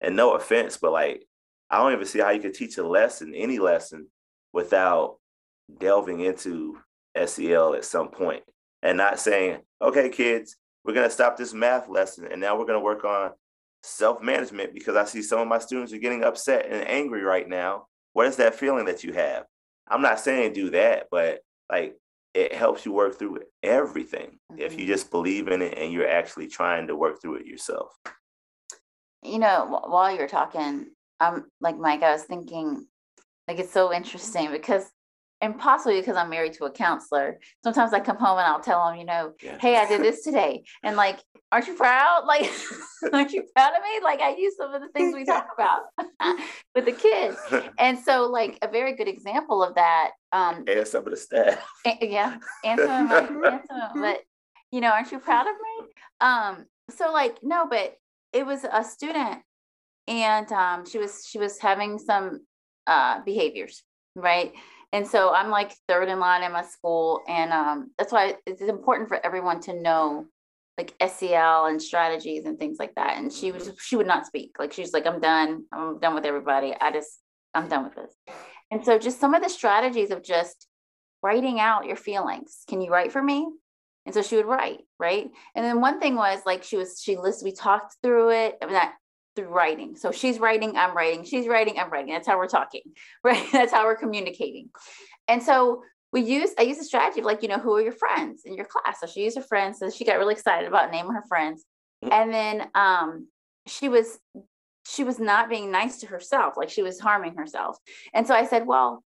And 0.00 0.16
no 0.16 0.34
offense, 0.34 0.78
but 0.80 0.92
like, 0.92 1.24
I 1.70 1.78
don't 1.78 1.92
even 1.92 2.06
see 2.06 2.20
how 2.20 2.30
you 2.30 2.40
could 2.40 2.54
teach 2.54 2.78
a 2.78 2.86
lesson, 2.86 3.34
any 3.34 3.58
lesson, 3.58 4.06
without 4.52 5.18
delving 5.78 6.20
into 6.20 6.78
SEL 7.26 7.74
at 7.74 7.84
some 7.84 8.08
point 8.08 8.42
and 8.82 8.96
not 8.96 9.20
saying, 9.20 9.58
okay, 9.82 10.08
kids, 10.08 10.56
we're 10.84 10.94
to 11.08 11.12
stop 11.12 11.36
this 11.36 11.52
math 11.52 11.88
lesson 11.88 12.26
and 12.30 12.40
now 12.40 12.56
we're 12.56 12.64
to 12.78 12.84
work 12.84 13.04
on 13.04 13.32
self 13.82 14.22
management 14.22 14.74
because 14.74 14.96
I 14.96 15.04
see 15.04 15.22
some 15.22 15.40
of 15.40 15.48
my 15.48 15.58
students 15.58 15.92
are 15.92 15.98
getting 15.98 16.24
upset 16.24 16.66
and 16.66 16.86
angry 16.88 17.22
right 17.22 17.48
now. 17.48 17.86
What 18.12 18.26
is 18.26 18.36
that 18.36 18.54
feeling 18.54 18.86
that 18.86 19.04
you 19.04 19.12
have? 19.12 19.44
I'm 19.88 20.02
not 20.02 20.20
saying 20.20 20.52
do 20.52 20.70
that, 20.70 21.06
but 21.10 21.40
like 21.70 21.96
it 22.34 22.54
helps 22.54 22.84
you 22.84 22.92
work 22.92 23.18
through 23.18 23.40
everything 23.62 24.38
mm-hmm. 24.52 24.60
if 24.60 24.72
you 24.72 24.80
mm-hmm. 24.80 24.88
just 24.88 25.10
believe 25.10 25.48
in 25.48 25.62
it 25.62 25.76
and 25.76 25.92
you're 25.92 26.08
actually 26.08 26.46
trying 26.46 26.86
to 26.88 26.96
work 26.96 27.20
through 27.20 27.36
it 27.36 27.46
yourself. 27.46 27.92
You 29.22 29.38
know, 29.38 29.82
while 29.86 30.14
you're 30.14 30.28
talking, 30.28 30.86
um, 31.20 31.46
like 31.60 31.76
Mike, 31.78 32.02
I 32.02 32.12
was 32.12 32.22
thinking, 32.22 32.86
like 33.48 33.58
it's 33.58 33.72
so 33.72 33.92
interesting 33.92 34.52
because 34.52 34.88
and 35.40 35.58
possibly 35.58 36.00
because 36.00 36.16
I'm 36.16 36.30
married 36.30 36.54
to 36.54 36.64
a 36.64 36.70
counselor, 36.70 37.38
sometimes 37.62 37.92
I 37.92 38.00
come 38.00 38.16
home 38.16 38.38
and 38.38 38.46
I'll 38.46 38.60
tell 38.60 38.86
them, 38.86 38.96
you 38.96 39.04
know, 39.04 39.32
yeah. 39.42 39.58
hey, 39.60 39.76
I 39.76 39.86
did 39.86 40.02
this 40.02 40.22
today. 40.22 40.64
And 40.82 40.96
like, 40.96 41.20
aren't 41.52 41.66
you 41.66 41.74
proud? 41.74 42.24
Like, 42.26 42.50
aren't 43.12 43.32
you 43.32 43.44
proud 43.54 43.72
of 43.76 43.82
me? 43.82 44.00
Like, 44.02 44.20
I 44.20 44.34
use 44.36 44.56
some 44.56 44.74
of 44.74 44.82
the 44.82 44.88
things 44.88 45.14
we 45.14 45.24
talk 45.24 45.48
about 45.54 45.82
with 46.74 46.86
the 46.86 46.92
kids. 46.92 47.36
And 47.78 47.98
so, 47.98 48.26
like, 48.26 48.58
a 48.62 48.68
very 48.68 48.96
good 48.96 49.08
example 49.08 49.62
of 49.62 49.74
that. 49.76 50.10
Um, 50.32 50.64
and 50.66 50.86
some 50.86 51.04
of 51.04 51.10
the 51.10 51.16
staff. 51.16 51.64
And, 51.84 51.98
yeah. 52.02 52.36
And 52.64 52.80
some 52.80 53.10
of 53.12 53.30
my, 53.30 53.48
and 53.48 53.60
some 53.68 53.80
of, 53.80 53.94
but, 53.94 54.20
you 54.72 54.80
know, 54.80 54.90
aren't 54.90 55.12
you 55.12 55.18
proud 55.18 55.46
of 55.46 55.54
me? 55.54 55.88
Um, 56.20 56.66
so, 56.90 57.12
like, 57.12 57.38
no, 57.42 57.66
but 57.68 57.94
it 58.32 58.44
was 58.44 58.64
a 58.64 58.84
student 58.84 59.42
and 60.08 60.50
um, 60.52 60.86
she 60.86 60.98
was 60.98 61.24
she 61.28 61.38
was 61.38 61.58
having 61.58 61.98
some 61.98 62.40
uh, 62.86 63.20
behaviors 63.24 63.84
right 64.16 64.52
and 64.92 65.06
so 65.06 65.32
I'm 65.32 65.50
like 65.50 65.74
third 65.86 66.08
in 66.08 66.18
line 66.18 66.42
in 66.42 66.52
my 66.52 66.62
school. 66.62 67.22
And 67.28 67.52
um, 67.52 67.90
that's 67.98 68.12
why 68.12 68.36
it's 68.46 68.62
important 68.62 69.08
for 69.08 69.24
everyone 69.24 69.60
to 69.62 69.80
know 69.80 70.26
like 70.78 70.94
SEL 71.06 71.66
and 71.66 71.82
strategies 71.82 72.46
and 72.46 72.58
things 72.58 72.78
like 72.78 72.94
that. 72.94 73.18
And 73.18 73.32
she 73.32 73.52
was, 73.52 73.70
she 73.80 73.96
would 73.96 74.06
not 74.06 74.26
speak. 74.26 74.52
Like 74.58 74.72
she's 74.72 74.92
like, 74.92 75.06
I'm 75.06 75.20
done. 75.20 75.64
I'm 75.72 75.98
done 75.98 76.14
with 76.14 76.24
everybody. 76.24 76.74
I 76.80 76.92
just, 76.92 77.18
I'm 77.52 77.68
done 77.68 77.84
with 77.84 77.96
this. 77.96 78.14
And 78.70 78.84
so 78.84 78.98
just 78.98 79.20
some 79.20 79.34
of 79.34 79.42
the 79.42 79.48
strategies 79.48 80.10
of 80.10 80.22
just 80.22 80.66
writing 81.22 81.58
out 81.60 81.86
your 81.86 81.96
feelings. 81.96 82.62
Can 82.68 82.80
you 82.80 82.90
write 82.90 83.12
for 83.12 83.22
me? 83.22 83.46
And 84.06 84.14
so 84.14 84.22
she 84.22 84.36
would 84.36 84.46
write, 84.46 84.78
right? 84.98 85.28
And 85.54 85.64
then 85.64 85.80
one 85.80 86.00
thing 86.00 86.14
was 86.14 86.40
like 86.46 86.62
she 86.62 86.76
was, 86.76 87.00
she 87.02 87.16
listened, 87.16 87.50
we 87.50 87.54
talked 87.54 87.96
through 88.02 88.30
it. 88.30 88.56
I 88.62 88.66
mean, 88.66 88.74
not 88.74 88.92
through 89.38 89.48
writing. 89.48 89.94
So 89.94 90.10
she's 90.10 90.40
writing, 90.40 90.76
I'm 90.76 90.96
writing, 90.96 91.24
she's 91.24 91.46
writing, 91.46 91.78
I'm 91.78 91.90
writing. 91.90 92.12
That's 92.12 92.26
how 92.26 92.36
we're 92.38 92.48
talking, 92.48 92.82
right? 93.24 93.46
That's 93.52 93.72
how 93.72 93.84
we're 93.84 93.96
communicating. 93.96 94.70
And 95.28 95.40
so 95.42 95.82
we 96.12 96.22
use, 96.22 96.50
I 96.58 96.62
use 96.62 96.78
a 96.78 96.84
strategy 96.84 97.20
of 97.20 97.26
like, 97.26 97.42
you 97.42 97.48
know, 97.48 97.58
who 97.58 97.76
are 97.76 97.80
your 97.80 97.92
friends 97.92 98.42
in 98.44 98.54
your 98.54 98.64
class? 98.64 98.98
So 99.00 99.06
she 99.06 99.22
used 99.22 99.36
her 99.36 99.42
friends. 99.42 99.78
So 99.78 99.90
she 99.90 100.04
got 100.04 100.18
really 100.18 100.34
excited 100.34 100.66
about 100.66 100.90
naming 100.90 101.12
her 101.12 101.24
friends. 101.28 101.64
Mm-hmm. 102.04 102.12
And 102.12 102.34
then 102.34 102.68
um, 102.74 103.28
she 103.66 103.88
was, 103.88 104.18
she 104.86 105.04
was 105.04 105.20
not 105.20 105.48
being 105.48 105.70
nice 105.70 106.00
to 106.00 106.06
herself. 106.06 106.54
Like 106.56 106.70
she 106.70 106.82
was 106.82 106.98
harming 106.98 107.36
herself. 107.36 107.76
And 108.12 108.26
so 108.26 108.34
I 108.34 108.46
said, 108.46 108.66
well, 108.66 109.04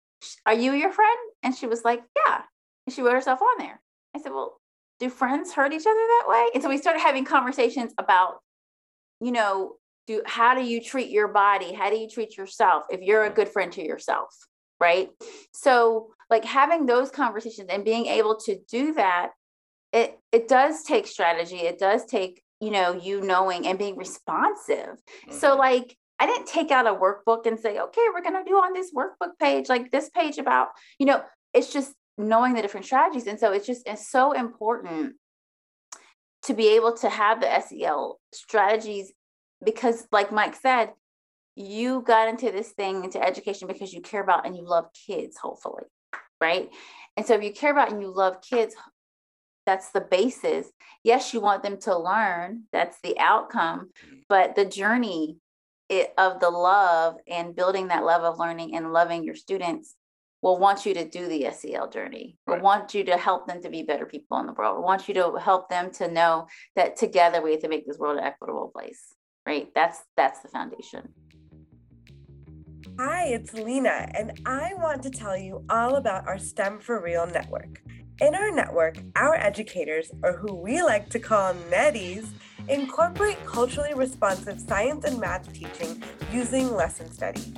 are 0.47 0.55
you 0.55 0.73
your 0.73 0.93
friend? 0.93 1.19
And 1.43 1.55
she 1.55 1.67
was 1.67 1.85
like, 1.85 2.03
yeah. 2.27 2.43
And 2.87 2.95
she 2.95 3.03
wrote 3.03 3.13
herself 3.15 3.41
on 3.43 3.59
there. 3.59 3.83
I 4.17 4.21
said, 4.21 4.33
well, 4.33 4.59
do 5.01 5.11
friends 5.11 5.53
hurt 5.53 5.73
each 5.73 5.87
other 5.87 5.93
that 5.93 6.25
way? 6.29 6.47
And 6.55 6.63
so 6.63 6.69
we 6.69 6.79
started 6.79 7.01
having 7.01 7.25
conversations 7.25 7.93
about, 7.99 8.37
you 9.21 9.33
know, 9.33 9.75
do 10.07 10.23
how 10.27 10.55
do 10.55 10.63
you 10.63 10.81
treat 10.81 11.11
your 11.11 11.29
body? 11.29 11.73
How 11.73 11.91
do 11.91 11.97
you 11.97 12.09
treat 12.09 12.37
yourself 12.37 12.85
if 12.91 13.01
you're 13.01 13.25
a 13.25 13.31
good 13.31 13.49
friend 13.49 13.73
to 13.73 13.85
yourself 13.85 14.35
right? 14.81 15.09
So 15.53 16.09
like 16.29 16.45
having 16.45 16.85
those 16.85 17.09
conversations 17.09 17.69
and 17.71 17.85
being 17.85 18.07
able 18.07 18.37
to 18.41 18.59
do 18.69 18.95
that 18.95 19.31
it 19.93 20.19
it 20.33 20.49
does 20.49 20.83
take 20.83 21.07
strategy. 21.07 21.59
It 21.59 21.79
does 21.79 22.05
take 22.05 22.43
you 22.61 22.71
know 22.71 22.93
you 22.93 23.21
knowing 23.21 23.67
and 23.67 23.79
being 23.79 23.97
responsive. 23.97 24.97
Mm-hmm. 24.97 25.33
so 25.39 25.57
like 25.57 25.97
i 26.21 26.27
didn't 26.27 26.47
take 26.47 26.71
out 26.71 26.87
a 26.87 26.95
workbook 26.95 27.47
and 27.47 27.59
say 27.59 27.79
okay 27.79 28.03
we're 28.13 28.23
going 28.23 28.41
to 28.41 28.49
do 28.49 28.55
on 28.55 28.73
this 28.73 28.93
workbook 28.95 29.33
page 29.41 29.69
like 29.69 29.91
this 29.91 30.09
page 30.11 30.39
about 30.39 30.69
you 31.01 31.07
know 31.07 31.21
it's 31.53 31.73
just 31.73 31.93
knowing 32.17 32.55
the 32.55 32.63
different 32.63 32.87
strategies. 32.87 33.27
And 33.27 33.39
so 33.39 33.53
it's 33.53 33.67
just 33.67 33.87
it's 33.87 34.11
so 34.11 34.33
important 34.33 35.15
to 36.45 36.55
be 36.55 36.77
able 36.77 36.97
to 36.99 37.09
have 37.09 37.41
the 37.41 37.61
SEL 37.61 38.21
strategies 38.33 39.13
because 39.65 40.07
like 40.13 40.33
mike 40.33 40.55
said 40.55 40.91
you 41.57 42.03
got 42.03 42.29
into 42.29 42.51
this 42.51 42.71
thing 42.71 43.05
into 43.05 43.23
education 43.23 43.69
because 43.69 43.93
you 43.93 44.01
care 44.01 44.23
about 44.23 44.47
and 44.47 44.57
you 44.57 44.67
love 44.67 44.87
kids 45.07 45.37
hopefully 45.37 45.85
right 46.41 46.71
and 47.17 47.25
so 47.27 47.35
if 47.35 47.43
you 47.43 47.53
care 47.53 47.73
about 47.73 47.91
and 47.91 48.01
you 48.01 48.13
love 48.13 48.41
kids 48.43 48.75
that's 49.67 49.91
the 49.93 50.01
basis 50.01 50.67
yes 51.05 51.33
you 51.33 51.41
want 51.41 51.63
them 51.63 51.79
to 51.79 51.97
learn 51.97 52.65
that's 52.73 52.99
the 53.03 53.19
outcome 53.19 53.91
mm. 54.07 54.19
but 54.29 54.57
the 54.57 54.65
journey 54.65 55.39
of 56.19 56.41
the 56.41 56.51
love 56.51 57.17
and 57.29 57.55
building 57.55 57.89
that 57.89 58.05
love 58.05 58.23
of 58.23 58.39
learning 58.39 58.75
and 58.75 58.93
loving 58.93 59.23
your 59.23 59.35
students 59.35 59.95
will 60.43 60.59
want 60.59 60.85
you 60.85 60.93
to 60.95 61.09
do 61.09 61.27
the 61.27 61.49
SEL 61.51 61.89
journey. 61.89 62.37
Right. 62.47 62.57
Will 62.57 62.65
want 62.65 62.95
you 62.95 63.05
to 63.05 63.17
help 63.17 63.47
them 63.47 63.63
to 63.63 63.71
be 63.71 63.83
better 63.83 64.05
people 64.05 64.39
in 64.41 64.47
the 64.47 64.53
world. 64.53 64.77
Will 64.77 64.85
want 64.85 65.09
you 65.09 65.15
to 65.15 65.37
help 65.37 65.71
them 65.71 65.91
to 65.93 66.11
know 66.11 66.49
that 66.77 66.97
together 66.97 67.41
we 67.41 67.53
have 67.53 67.61
to 67.61 67.69
make 67.69 67.87
this 67.87 67.99
world 67.99 68.19
an 68.19 68.25
equitable 68.25 68.71
place 68.75 69.15
right? 69.47 69.69
That's 69.75 70.05
that's 70.17 70.41
the 70.41 70.49
foundation. 70.49 71.11
Hi, 72.99 73.25
it's 73.25 73.53
Lena, 73.55 74.09
and 74.15 74.41
I 74.47 74.73
want 74.75 75.03
to 75.03 75.11
tell 75.11 75.37
you 75.37 75.65
all 75.69 75.97
about 75.97 76.29
our 76.29 76.39
STEM 76.39 76.79
for 76.81 77.03
Real 77.03 77.27
network. 77.27 77.83
In 78.21 78.37
our 78.37 78.53
network, 78.53 78.99
our 79.17 79.35
educators, 79.35 80.13
or 80.23 80.35
who 80.35 80.55
we 80.55 80.81
like 80.81 81.11
to 81.11 81.19
call 81.19 81.55
netties, 81.73 82.29
incorporate 82.69 83.45
culturally 83.45 83.95
responsive 83.95 84.61
science 84.61 85.05
and 85.05 85.19
math 85.19 85.53
teaching 85.53 86.01
using 86.31 86.73
lesson 86.73 87.11
study. 87.11 87.53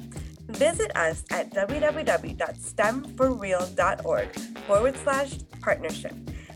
Visit 0.49 0.97
us 0.97 1.23
at 1.31 1.51
www.stemforreal.org 1.51 4.35
forward 4.67 4.97
slash 4.97 5.35
partnership. 5.61 6.15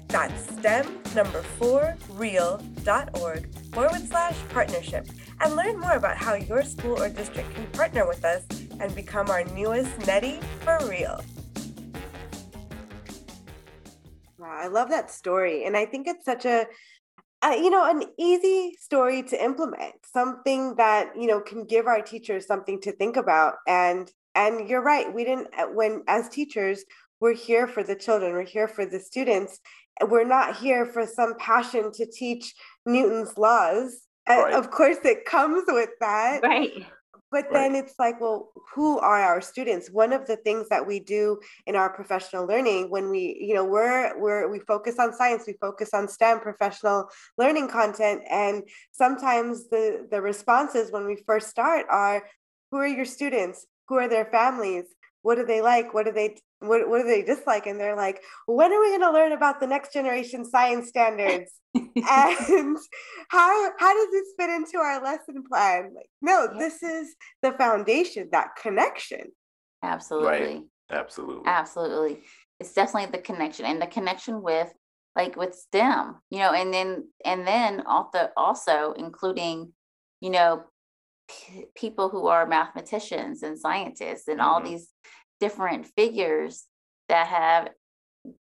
That's 0.08 0.56
STEM 0.56 1.02
number 1.14 1.42
four 1.42 1.98
real.org 2.12 3.54
forward 3.72 4.08
slash 4.08 4.36
partnership 4.48 5.06
and 5.40 5.56
learn 5.56 5.78
more 5.78 5.92
about 5.92 6.16
how 6.16 6.34
your 6.34 6.62
school 6.62 7.00
or 7.00 7.08
district 7.08 7.54
can 7.54 7.66
partner 7.68 8.06
with 8.06 8.24
us 8.24 8.44
and 8.78 8.94
become 8.94 9.30
our 9.30 9.44
newest 9.44 10.06
Netty 10.06 10.38
for 10.60 10.78
real. 10.88 11.22
Wow, 14.38 14.58
I 14.58 14.68
love 14.68 14.90
that 14.90 15.10
story. 15.10 15.64
And 15.64 15.76
I 15.76 15.86
think 15.86 16.06
it's 16.06 16.24
such 16.24 16.44
a, 16.44 16.66
uh, 17.42 17.54
you 17.56 17.70
know, 17.70 17.88
an 17.90 18.04
easy 18.18 18.76
story 18.78 19.22
to 19.24 19.42
implement, 19.42 19.94
something 20.12 20.76
that, 20.76 21.12
you 21.18 21.26
know, 21.26 21.40
can 21.40 21.64
give 21.64 21.86
our 21.86 22.02
teachers 22.02 22.46
something 22.46 22.80
to 22.82 22.92
think 22.92 23.16
about. 23.16 23.54
And 23.66 24.10
and 24.34 24.68
you're 24.68 24.82
right, 24.82 25.12
we 25.12 25.24
didn't 25.24 25.48
uh, 25.58 25.66
when 25.66 26.02
as 26.06 26.28
teachers, 26.28 26.84
we're 27.20 27.34
here 27.34 27.66
for 27.66 27.82
the 27.82 27.96
children, 27.96 28.32
we're 28.32 28.44
here 28.44 28.68
for 28.68 28.86
the 28.86 29.00
students. 29.00 29.58
We're 30.02 30.24
not 30.24 30.56
here 30.56 30.86
for 30.86 31.06
some 31.06 31.34
passion 31.38 31.92
to 31.92 32.06
teach 32.06 32.54
Newton's 32.86 33.36
laws 33.36 34.06
Right. 34.38 34.54
Of 34.54 34.70
course, 34.70 34.98
it 35.04 35.24
comes 35.24 35.64
with 35.68 35.90
that. 36.00 36.42
Right. 36.42 36.86
But 37.32 37.46
then 37.52 37.76
it's 37.76 37.94
like, 37.96 38.20
well, 38.20 38.50
who 38.74 38.98
are 38.98 39.20
our 39.20 39.40
students? 39.40 39.88
One 39.88 40.12
of 40.12 40.26
the 40.26 40.34
things 40.36 40.68
that 40.68 40.84
we 40.84 40.98
do 40.98 41.38
in 41.64 41.76
our 41.76 41.88
professional 41.88 42.44
learning 42.44 42.90
when 42.90 43.08
we, 43.08 43.38
you 43.40 43.54
know, 43.54 43.64
we're 43.64 44.18
we're 44.20 44.48
we 44.50 44.58
focus 44.58 44.98
on 44.98 45.12
science, 45.12 45.44
we 45.46 45.54
focus 45.60 45.90
on 45.94 46.08
STEM 46.08 46.40
professional 46.40 47.08
learning 47.38 47.68
content. 47.68 48.22
And 48.28 48.64
sometimes 48.90 49.68
the 49.68 50.08
the 50.10 50.20
responses 50.20 50.90
when 50.90 51.06
we 51.06 51.22
first 51.24 51.48
start 51.48 51.86
are, 51.88 52.24
who 52.72 52.78
are 52.78 52.86
your 52.88 53.04
students? 53.04 53.64
Who 53.88 53.96
are 53.96 54.08
their 54.08 54.26
families? 54.26 54.86
What 55.22 55.36
do 55.36 55.44
they 55.44 55.60
like? 55.60 55.92
What 55.92 56.06
do 56.06 56.12
they 56.12 56.36
what, 56.60 56.88
what 56.88 57.02
do 57.02 57.08
they 57.08 57.22
dislike? 57.22 57.66
And 57.66 57.80
they're 57.80 57.96
like, 57.96 58.20
when 58.46 58.72
are 58.72 58.80
we 58.80 58.88
going 58.88 59.00
to 59.00 59.12
learn 59.12 59.32
about 59.32 59.60
the 59.60 59.66
next 59.66 59.92
generation 59.92 60.44
science 60.44 60.88
standards? 60.88 61.52
and 61.74 62.76
how 63.28 63.70
how 63.78 63.94
does 63.94 64.12
this 64.12 64.28
fit 64.38 64.50
into 64.50 64.78
our 64.78 65.02
lesson 65.02 65.42
plan? 65.50 65.92
Like, 65.94 66.10
no, 66.20 66.48
this 66.58 66.82
is 66.82 67.14
the 67.42 67.52
foundation, 67.52 68.28
that 68.32 68.56
connection. 68.60 69.32
Absolutely. 69.82 70.28
Right. 70.28 70.62
Absolutely. 70.90 71.42
Absolutely. 71.46 72.20
It's 72.58 72.74
definitely 72.74 73.10
the 73.12 73.22
connection 73.22 73.64
and 73.64 73.80
the 73.80 73.86
connection 73.86 74.42
with 74.42 74.72
like 75.16 75.36
with 75.36 75.54
STEM, 75.54 76.16
you 76.30 76.38
know, 76.38 76.52
and 76.52 76.72
then 76.72 77.08
and 77.24 77.46
then 77.46 77.82
also 77.86 78.28
also 78.36 78.92
including, 78.92 79.72
you 80.20 80.30
know, 80.30 80.64
p- 81.30 81.66
people 81.74 82.08
who 82.08 82.26
are 82.26 82.46
mathematicians 82.46 83.42
and 83.42 83.58
scientists 83.58 84.28
and 84.28 84.40
mm-hmm. 84.40 84.48
all 84.48 84.62
these 84.62 84.88
different 85.38 85.86
figures 85.96 86.66
that 87.08 87.26
have 87.26 87.68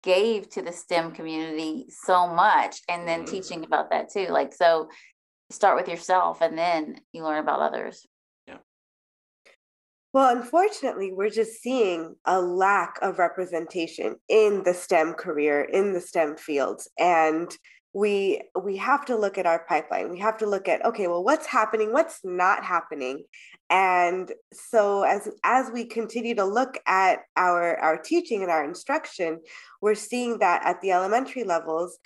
gave 0.02 0.48
to 0.50 0.62
the 0.62 0.72
STEM 0.72 1.12
community 1.12 1.86
so 1.88 2.26
much 2.26 2.80
and 2.88 3.06
then 3.06 3.20
mm-hmm. 3.20 3.30
teaching 3.34 3.64
about 3.64 3.90
that 3.90 4.10
too. 4.10 4.26
Like, 4.28 4.54
so 4.54 4.88
start 5.50 5.76
with 5.76 5.88
yourself 5.88 6.40
and 6.40 6.56
then 6.56 6.96
you 7.12 7.22
learn 7.22 7.38
about 7.38 7.60
others. 7.60 8.06
Yeah. 8.46 8.58
Well, 10.12 10.34
unfortunately, 10.34 11.12
we're 11.12 11.30
just 11.30 11.60
seeing 11.60 12.16
a 12.24 12.40
lack 12.40 12.98
of 13.02 13.18
representation 13.18 14.16
in 14.28 14.62
the 14.64 14.74
STEM 14.74 15.14
career, 15.14 15.60
in 15.60 15.92
the 15.92 16.00
STEM 16.00 16.36
fields. 16.36 16.88
And 16.98 17.50
we 17.96 18.42
we 18.62 18.76
have 18.76 19.06
to 19.06 19.16
look 19.16 19.38
at 19.38 19.46
our 19.46 19.64
pipeline. 19.66 20.10
We 20.10 20.18
have 20.18 20.36
to 20.38 20.46
look 20.46 20.68
at 20.68 20.84
okay 20.84 21.06
well 21.06 21.24
what's 21.24 21.46
happening? 21.46 21.94
What's 21.94 22.20
not 22.22 22.62
happening? 22.62 23.24
And 23.70 24.30
so 24.52 25.02
as 25.04 25.30
as 25.42 25.70
we 25.72 25.86
continue 25.86 26.34
to 26.34 26.44
look 26.44 26.76
at 26.86 27.20
our 27.38 27.78
our 27.78 27.96
teaching 27.96 28.42
and 28.42 28.50
our 28.50 28.62
instruction 28.62 29.40
we're 29.80 29.94
seeing 29.94 30.40
that 30.40 30.60
at 30.66 30.82
the 30.82 30.90
elementary 30.90 31.44
levels 31.44 31.98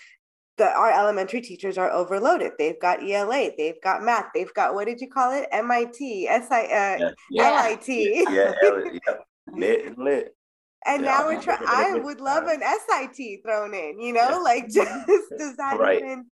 the 0.58 0.68
our 0.70 0.92
elementary 0.92 1.40
teachers 1.40 1.76
are 1.76 1.90
overloaded. 1.90 2.52
They've 2.56 2.80
got 2.80 3.02
ela 3.02 3.50
they've 3.58 3.82
got 3.82 4.04
math 4.04 4.26
they've 4.32 4.54
got 4.54 4.74
what 4.74 4.86
did 4.86 5.00
you 5.00 5.08
call 5.10 5.32
it? 5.32 5.48
Mit 5.52 5.96
si 5.96 6.28
uh, 6.28 6.38
yeah, 6.48 7.10
yeah. 7.32 7.68
lit 7.68 7.88
yeah, 7.88 8.52
yeah, 9.08 9.14
lit 9.52 9.98
lit 9.98 10.36
and 10.86 11.04
yeah, 11.04 11.10
now 11.10 11.26
we're 11.26 11.40
trying 11.40 11.58
i 11.66 11.94
would 11.94 12.20
love 12.20 12.44
an 12.46 12.62
sit 12.86 13.40
thrown 13.44 13.74
in 13.74 14.00
you 14.00 14.12
know 14.12 14.30
yeah. 14.30 14.36
like 14.36 14.68
just 14.70 15.06
does 15.38 15.56
that 15.56 15.78
right. 15.78 15.98
even 16.02 16.26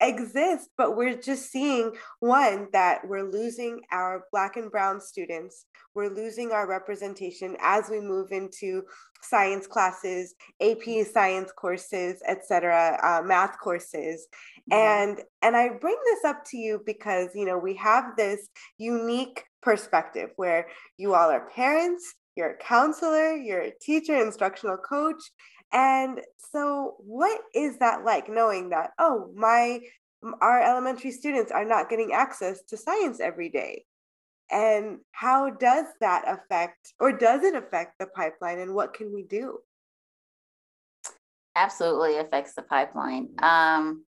exist 0.00 0.68
but 0.76 0.96
we're 0.96 1.16
just 1.16 1.50
seeing 1.50 1.92
one 2.20 2.66
that 2.72 3.06
we're 3.06 3.30
losing 3.30 3.80
our 3.92 4.24
black 4.32 4.56
and 4.56 4.70
brown 4.70 5.00
students 5.00 5.66
we're 5.94 6.12
losing 6.12 6.50
our 6.50 6.66
representation 6.68 7.56
as 7.60 7.88
we 7.88 8.00
move 8.00 8.32
into 8.32 8.82
science 9.22 9.66
classes 9.66 10.34
ap 10.60 10.82
science 11.10 11.52
courses 11.56 12.20
etc 12.28 12.98
uh, 13.02 13.22
math 13.24 13.58
courses 13.60 14.26
mm-hmm. 14.70 14.76
and 14.76 15.22
and 15.42 15.56
i 15.56 15.68
bring 15.68 15.96
this 16.04 16.24
up 16.24 16.44
to 16.44 16.58
you 16.58 16.82
because 16.84 17.28
you 17.34 17.46
know 17.46 17.56
we 17.56 17.74
have 17.74 18.16
this 18.16 18.48
unique 18.78 19.44
perspective 19.62 20.30
where 20.36 20.66
you 20.98 21.14
all 21.14 21.30
are 21.30 21.48
parents 21.50 22.14
you're 22.36 22.50
a 22.50 22.56
counselor, 22.58 23.34
you're 23.34 23.62
a 23.62 23.78
teacher, 23.80 24.16
instructional 24.16 24.76
coach. 24.76 25.22
And 25.72 26.20
so, 26.52 26.96
what 26.98 27.40
is 27.54 27.78
that 27.78 28.04
like 28.04 28.28
knowing 28.28 28.70
that, 28.70 28.90
oh, 28.98 29.30
my 29.34 29.80
our 30.40 30.62
elementary 30.62 31.10
students 31.10 31.52
are 31.52 31.64
not 31.64 31.90
getting 31.90 32.12
access 32.12 32.62
to 32.68 32.76
science 32.76 33.20
every 33.20 33.48
day? 33.48 33.84
And 34.50 34.98
how 35.12 35.50
does 35.50 35.86
that 36.00 36.24
affect, 36.26 36.92
or 37.00 37.12
does 37.12 37.42
it 37.42 37.54
affect 37.54 37.98
the 37.98 38.06
pipeline, 38.06 38.58
and 38.58 38.74
what 38.74 38.94
can 38.94 39.12
we 39.12 39.24
do? 39.24 39.58
Absolutely 41.56 42.18
affects 42.18 42.54
the 42.54 42.62
pipeline. 42.62 43.28
Um, 43.42 44.04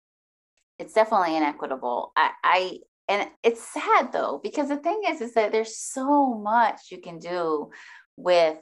it's 0.79 0.95
definitely 0.95 1.37
inequitable. 1.37 2.13
I, 2.17 2.31
I 2.43 2.79
and 3.09 3.29
it's 3.43 3.63
sad 3.63 4.13
though 4.13 4.41
because 4.43 4.69
the 4.69 4.77
thing 4.77 5.03
is 5.09 5.21
is 5.21 5.35
that 5.35 5.53
there's 5.53 5.77
so 5.77 6.35
much 6.35 6.91
you 6.91 7.01
can 7.01 7.19
do 7.19 7.71
with 8.17 8.57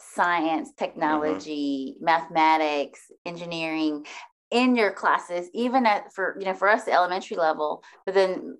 science, 0.00 0.70
mm-hmm. 0.70 0.84
technology, 0.84 1.94
mm-hmm. 1.94 2.04
mathematics, 2.04 3.00
engineering 3.24 4.06
in 4.50 4.76
your 4.76 4.92
classes, 4.92 5.48
even 5.54 5.86
at 5.86 6.12
for 6.12 6.36
you 6.38 6.44
know 6.44 6.54
for 6.54 6.68
us 6.68 6.84
the 6.84 6.92
elementary 6.92 7.36
level, 7.36 7.82
but 8.04 8.14
then 8.14 8.58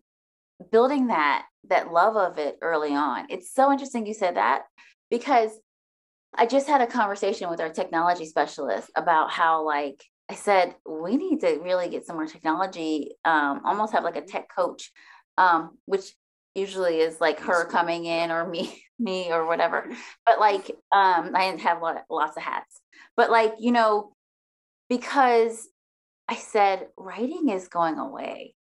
building 0.71 1.09
that 1.09 1.47
that 1.69 1.93
love 1.93 2.17
of 2.17 2.39
it 2.39 2.57
early 2.63 2.95
on. 2.95 3.27
It's 3.31 3.53
so 3.55 3.71
interesting 3.71 4.07
you 4.07 4.15
said 4.15 4.37
that 4.37 4.63
because 5.11 5.51
I 6.35 6.47
just 6.47 6.67
had 6.67 6.81
a 6.81 6.87
conversation 6.87 7.51
with 7.51 7.61
our 7.61 7.69
technology 7.69 8.25
specialist 8.25 8.91
about 8.97 9.31
how 9.31 9.65
like 9.67 10.03
I 10.31 10.35
said 10.35 10.75
we 10.89 11.17
need 11.17 11.41
to 11.41 11.61
really 11.63 11.89
get 11.89 12.07
some 12.07 12.17
more 12.17 12.27
technology, 12.27 13.13
um, 13.25 13.61
almost 13.65 13.93
have 13.93 14.05
like 14.05 14.17
a 14.17 14.23
tech 14.23 14.49
coach, 14.55 14.91
um, 15.37 15.77
which 15.85 16.15
usually 16.55 16.99
is 16.99 17.21
like 17.21 17.41
her 17.41 17.67
coming 17.67 18.07
in 18.07 18.31
or 18.31 18.49
me 18.49 18.83
me 19.03 19.31
or 19.31 19.47
whatever 19.47 19.89
but 20.27 20.39
like 20.39 20.71
um 20.93 21.31
i 21.35 21.51
didn't 21.51 21.61
have 21.61 21.83
lots 22.11 22.37
of 22.37 22.43
hats 22.43 22.81
but 23.17 23.31
like 23.31 23.55
you 23.59 23.73
know 23.73 24.13
because 24.89 25.69
i 26.29 26.35
said 26.35 26.87
writing 26.97 27.49
is 27.49 27.69
going 27.69 27.99
away 27.99 28.55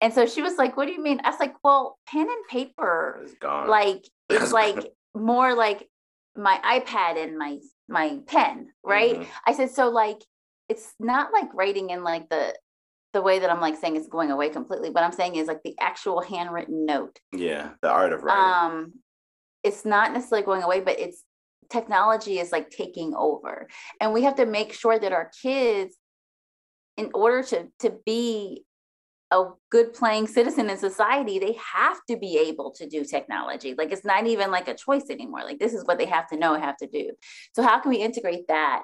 and 0.00 0.12
so 0.12 0.26
she 0.26 0.42
was 0.42 0.56
like 0.56 0.76
what 0.76 0.86
do 0.86 0.92
you 0.92 1.02
mean 1.02 1.20
i 1.24 1.30
was 1.30 1.40
like 1.40 1.54
well 1.62 1.98
pen 2.06 2.22
and 2.28 2.48
paper 2.48 3.20
it's 3.22 3.34
gone. 3.34 3.68
like 3.68 4.04
it's 4.28 4.52
like 4.52 4.92
more 5.14 5.54
like 5.54 5.88
my 6.36 6.58
ipad 6.64 7.22
and 7.22 7.38
my 7.38 7.58
my 7.88 8.18
pen 8.26 8.68
right 8.84 9.16
mm-hmm. 9.16 9.30
i 9.46 9.52
said 9.52 9.70
so 9.70 9.88
like 9.88 10.18
it's 10.68 10.94
not 11.00 11.32
like 11.32 11.52
writing 11.52 11.90
in 11.90 12.04
like 12.04 12.28
the 12.28 12.54
the 13.12 13.22
way 13.22 13.40
that 13.40 13.50
I'm 13.50 13.60
like 13.60 13.76
saying 13.76 13.96
it's 13.96 14.08
going 14.08 14.30
away 14.30 14.50
completely. 14.50 14.90
What 14.90 15.04
I'm 15.04 15.12
saying 15.12 15.36
is 15.36 15.48
like 15.48 15.62
the 15.62 15.74
actual 15.80 16.20
handwritten 16.20 16.86
note. 16.86 17.18
Yeah, 17.32 17.70
the 17.82 17.90
art 17.90 18.12
of 18.12 18.22
writing. 18.22 18.78
Um, 18.78 18.92
it's 19.62 19.84
not 19.84 20.12
necessarily 20.12 20.44
going 20.44 20.62
away, 20.62 20.80
but 20.80 20.98
it's 20.98 21.24
technology 21.70 22.38
is 22.38 22.52
like 22.52 22.70
taking 22.70 23.14
over, 23.14 23.68
and 24.00 24.12
we 24.12 24.22
have 24.22 24.36
to 24.36 24.46
make 24.46 24.72
sure 24.72 24.98
that 24.98 25.12
our 25.12 25.30
kids, 25.42 25.96
in 26.96 27.10
order 27.14 27.42
to 27.44 27.68
to 27.80 27.92
be 28.04 28.64
a 29.32 29.44
good 29.70 29.94
playing 29.94 30.26
citizen 30.26 30.68
in 30.68 30.76
society, 30.76 31.38
they 31.38 31.56
have 31.72 31.98
to 32.08 32.16
be 32.16 32.36
able 32.36 32.72
to 32.72 32.88
do 32.88 33.04
technology. 33.04 33.74
Like 33.78 33.92
it's 33.92 34.04
not 34.04 34.26
even 34.26 34.50
like 34.50 34.66
a 34.66 34.74
choice 34.74 35.08
anymore. 35.08 35.44
Like 35.44 35.60
this 35.60 35.72
is 35.72 35.84
what 35.84 35.98
they 35.98 36.06
have 36.06 36.26
to 36.30 36.36
know, 36.36 36.58
have 36.58 36.76
to 36.78 36.88
do. 36.88 37.12
So 37.54 37.62
how 37.62 37.78
can 37.78 37.90
we 37.90 37.98
integrate 37.98 38.48
that 38.48 38.82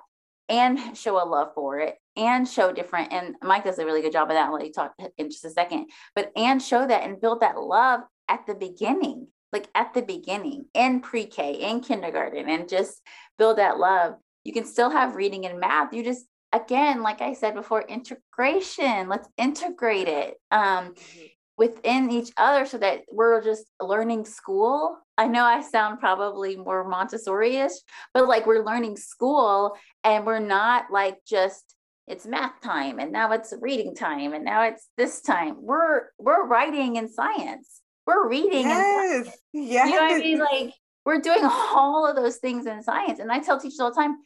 and 0.49 0.97
show 0.97 1.23
a 1.23 1.27
love 1.27 1.49
for 1.55 1.81
it 1.81 1.97
and 2.17 2.49
show 2.49 2.73
different 2.73 3.13
and 3.13 3.35
mike 3.43 3.65
does 3.65 3.79
a 3.79 3.85
really 3.85 4.03
good 4.03 4.13
job 4.13 4.31
of 4.31 4.35
that 4.35 4.47
i'll 4.47 4.55
let 4.55 4.65
you 4.65 4.73
talk 4.73 4.95
in 5.19 5.31
just 5.31 5.45
a 5.45 5.51
second 5.51 5.91
but 6.15 6.31
and 6.37 6.63
show 6.63 6.87
that 6.87 7.03
and 7.03 7.21
build 7.21 7.41
that 7.41 7.59
love 7.59 8.01
at 8.29 8.47
the 8.47 8.55
beginning 8.55 9.27
like 9.53 9.69
at 9.75 9.95
the 9.95 10.03
beginning 10.03 10.67
in 10.75 11.01
pre-k 11.01 11.55
in 11.55 11.81
kindergarten 11.81 12.49
and 12.49 12.69
just 12.69 13.01
build 13.39 13.59
that 13.59 13.79
love 13.79 14.15
you 14.45 14.53
can 14.53 14.65
still 14.65 14.91
have 14.91 15.17
reading 15.17 15.47
and 15.47 15.61
math 15.61 15.93
you 15.93 16.03
just 16.03 16.27
again 16.53 17.03
like 17.03 17.21
i 17.21 17.33
said 17.33 17.55
before 17.55 17.83
integration 17.83 19.09
let's 19.09 19.29
integrate 19.37 20.09
it 20.09 20.35
um, 20.51 20.95
mm-hmm. 20.95 21.25
within 21.59 22.11
each 22.11 22.31
other 22.37 22.67
so 22.67 22.79
that 22.79 23.01
we're 23.11 23.43
just 23.43 23.67
learning 23.81 24.25
school 24.25 24.99
I 25.19 25.29
know 25.29 25.45
I 25.45 25.63
sound 25.63 26.01
probably 26.01 26.57
more 26.57 26.87
Montessori-ish, 26.87 27.73
but 28.13 28.29
like 28.29 28.47
we're 28.47 28.65
learning 28.65 28.97
school 28.97 29.77
and 30.05 30.27
we're 30.27 30.41
not 30.41 30.91
like 30.91 31.19
just 31.27 31.75
it's 32.07 32.27
math 32.27 32.61
time 32.61 33.01
and 33.01 33.11
now 33.13 33.33
it's 33.33 33.53
reading 33.61 33.95
time 33.95 34.33
and 34.33 34.45
now 34.45 34.63
it's 34.63 34.89
this 34.97 35.23
time. 35.23 35.57
We're 35.59 36.03
we're 36.19 36.47
writing 36.47 36.97
in 36.97 37.09
science. 37.09 37.81
We're 38.07 38.29
reading 38.29 38.63
yes. 38.63 39.37
Yes. 39.53 39.89
You 39.89 39.95
know 39.95 40.03
what 40.03 40.13
I 40.13 40.19
mean? 40.19 40.39
Like 40.39 40.75
we're 41.05 41.21
doing 41.21 41.41
all 41.45 42.09
of 42.09 42.17
those 42.17 42.37
things 42.37 42.67
in 42.67 42.83
science. 42.83 43.19
And 43.19 43.33
I 43.33 43.41
tell 43.41 43.59
teachers 43.59 43.81
all 43.81 43.91
the 43.91 44.01
time, 44.01 44.17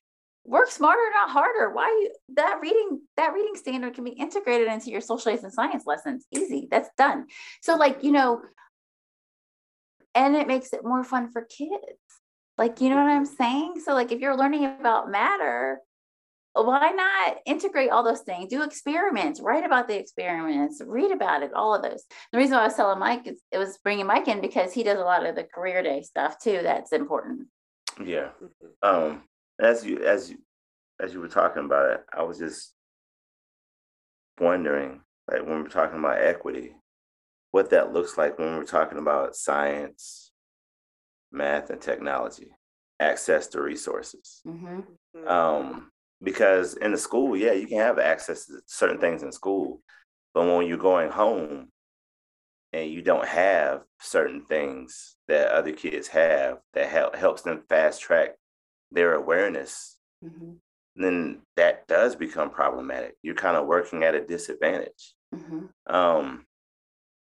work 0.44 0.70
smarter, 0.70 1.02
not 1.14 1.30
harder. 1.30 1.72
Why 1.72 1.86
you, 1.86 2.12
that 2.36 2.58
reading 2.60 3.00
that 3.16 3.32
reading 3.32 3.54
standard 3.54 3.94
can 3.94 4.04
be 4.04 4.10
integrated 4.10 4.68
into 4.68 4.90
your 4.90 5.00
social 5.00 5.18
studies 5.18 5.44
and 5.44 5.52
science 5.52 5.84
lessons. 5.86 6.26
Easy. 6.30 6.68
That's 6.70 6.90
done. 6.98 7.26
So 7.62 7.76
like, 7.76 8.02
you 8.02 8.12
know, 8.12 8.42
and 10.14 10.36
it 10.36 10.46
makes 10.46 10.72
it 10.72 10.84
more 10.84 11.04
fun 11.04 11.30
for 11.30 11.42
kids. 11.42 12.00
Like, 12.58 12.80
you 12.80 12.90
know 12.90 12.96
what 12.96 13.10
I'm 13.10 13.24
saying? 13.24 13.80
So, 13.84 13.94
like, 13.94 14.12
if 14.12 14.20
you're 14.20 14.36
learning 14.36 14.66
about 14.66 15.10
matter, 15.10 15.80
why 16.54 16.90
not 16.90 17.36
integrate 17.46 17.90
all 17.90 18.02
those 18.02 18.20
things? 18.20 18.50
Do 18.50 18.62
experiments, 18.62 19.40
write 19.40 19.64
about 19.64 19.88
the 19.88 19.98
experiments, 19.98 20.82
read 20.84 21.12
about 21.12 21.42
it, 21.42 21.52
all 21.54 21.74
of 21.74 21.82
those. 21.82 22.04
The 22.32 22.38
reason 22.38 22.56
why 22.56 22.62
I 22.62 22.66
was 22.66 22.74
telling 22.74 22.98
Mike 22.98 23.26
is 23.26 23.40
it 23.52 23.58
was 23.58 23.78
bringing 23.84 24.06
Mike 24.06 24.28
in 24.28 24.40
because 24.40 24.72
he 24.72 24.82
does 24.82 24.98
a 24.98 25.04
lot 25.04 25.24
of 25.24 25.36
the 25.36 25.44
career 25.44 25.82
day 25.82 26.02
stuff 26.02 26.38
too. 26.38 26.60
That's 26.62 26.92
important. 26.92 27.48
Yeah. 28.04 28.30
Um, 28.82 29.22
as 29.60 29.84
you 29.84 30.04
as 30.04 30.30
you 30.30 30.38
as 31.00 31.14
you 31.14 31.20
were 31.20 31.28
talking 31.28 31.64
about 31.64 31.92
it, 31.92 32.04
I 32.12 32.22
was 32.22 32.38
just 32.38 32.74
wondering, 34.40 35.00
like 35.30 35.46
when 35.46 35.62
we're 35.62 35.68
talking 35.68 35.98
about 35.98 36.20
equity, 36.20 36.74
what 37.52 37.70
that 37.70 37.92
looks 37.92 38.18
like 38.18 38.38
when 38.38 38.56
we're 38.56 38.64
talking 38.64 38.98
about 38.98 39.36
science, 39.36 40.32
math, 41.30 41.70
and 41.70 41.80
technology, 41.80 42.48
access 42.98 43.46
to 43.48 43.60
resources. 43.60 44.40
Mm-hmm. 44.46 44.80
mm-hmm. 45.16 45.28
Um, 45.28 45.90
because 46.22 46.74
in 46.74 46.92
the 46.92 46.98
school, 46.98 47.36
yeah, 47.36 47.52
you 47.52 47.66
can 47.66 47.78
have 47.78 47.98
access 47.98 48.46
to 48.46 48.60
certain 48.66 48.98
things 48.98 49.22
in 49.22 49.32
school, 49.32 49.80
but 50.34 50.46
when 50.46 50.66
you're 50.66 50.78
going 50.78 51.10
home 51.10 51.68
and 52.72 52.90
you 52.90 53.02
don't 53.02 53.26
have 53.26 53.82
certain 54.00 54.44
things 54.44 55.16
that 55.28 55.50
other 55.50 55.72
kids 55.72 56.08
have 56.08 56.58
that 56.74 56.88
help, 56.88 57.16
helps 57.16 57.42
them 57.42 57.62
fast 57.68 58.00
track 58.00 58.30
their 58.92 59.14
awareness, 59.14 59.96
mm-hmm. 60.24 60.52
then 60.96 61.40
that 61.56 61.86
does 61.88 62.14
become 62.14 62.50
problematic. 62.50 63.16
You're 63.22 63.34
kind 63.34 63.56
of 63.56 63.66
working 63.66 64.02
at 64.02 64.14
a 64.14 64.24
disadvantage. 64.24 65.14
Mm-hmm. 65.34 65.94
Um, 65.94 66.46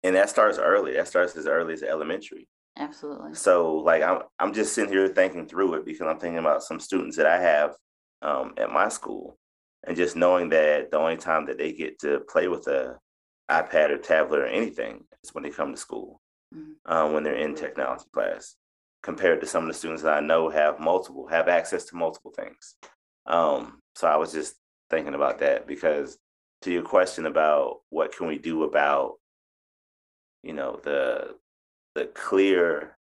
and 0.03 0.15
that 0.15 0.29
starts 0.29 0.57
early. 0.57 0.93
That 0.93 1.07
starts 1.07 1.35
as 1.35 1.47
early 1.47 1.73
as 1.73 1.83
elementary. 1.83 2.47
Absolutely. 2.77 3.35
So 3.35 3.75
like 3.77 4.01
I'm 4.01 4.23
I'm 4.39 4.53
just 4.53 4.73
sitting 4.73 4.91
here 4.91 5.07
thinking 5.07 5.47
through 5.47 5.75
it 5.75 5.85
because 5.85 6.07
I'm 6.07 6.19
thinking 6.19 6.39
about 6.39 6.63
some 6.63 6.79
students 6.79 7.17
that 7.17 7.27
I 7.27 7.39
have 7.39 7.75
um, 8.23 8.53
at 8.57 8.71
my 8.71 8.89
school, 8.89 9.37
and 9.85 9.95
just 9.95 10.15
knowing 10.15 10.49
that 10.49 10.89
the 10.89 10.97
only 10.97 11.17
time 11.17 11.45
that 11.45 11.57
they 11.57 11.73
get 11.73 11.99
to 11.99 12.21
play 12.21 12.47
with 12.47 12.67
a 12.67 12.97
iPad 13.51 13.89
or 13.89 13.97
tablet 13.97 14.39
or 14.39 14.47
anything 14.47 15.03
is 15.23 15.33
when 15.33 15.43
they 15.43 15.49
come 15.49 15.71
to 15.71 15.77
school, 15.79 16.21
mm-hmm. 16.55 16.91
um, 16.91 17.13
when 17.13 17.23
they're 17.23 17.35
in 17.35 17.53
technology 17.53 18.05
class, 18.13 18.55
compared 19.03 19.41
to 19.41 19.47
some 19.47 19.63
of 19.63 19.67
the 19.67 19.73
students 19.73 20.01
that 20.03 20.17
I 20.17 20.25
know 20.25 20.49
have 20.49 20.79
multiple 20.79 21.27
have 21.27 21.47
access 21.47 21.85
to 21.85 21.95
multiple 21.95 22.31
things. 22.31 22.75
Um, 23.25 23.81
so 23.95 24.07
I 24.07 24.15
was 24.15 24.31
just 24.31 24.55
thinking 24.89 25.13
about 25.13 25.39
that 25.39 25.67
because 25.67 26.17
to 26.61 26.71
your 26.71 26.83
question 26.83 27.25
about 27.25 27.81
what 27.89 28.15
can 28.15 28.27
we 28.27 28.37
do 28.37 28.63
about, 28.63 29.15
you 30.41 30.53
know, 30.53 30.79
the 30.83 31.35
the 31.95 32.05
clear 32.05 32.97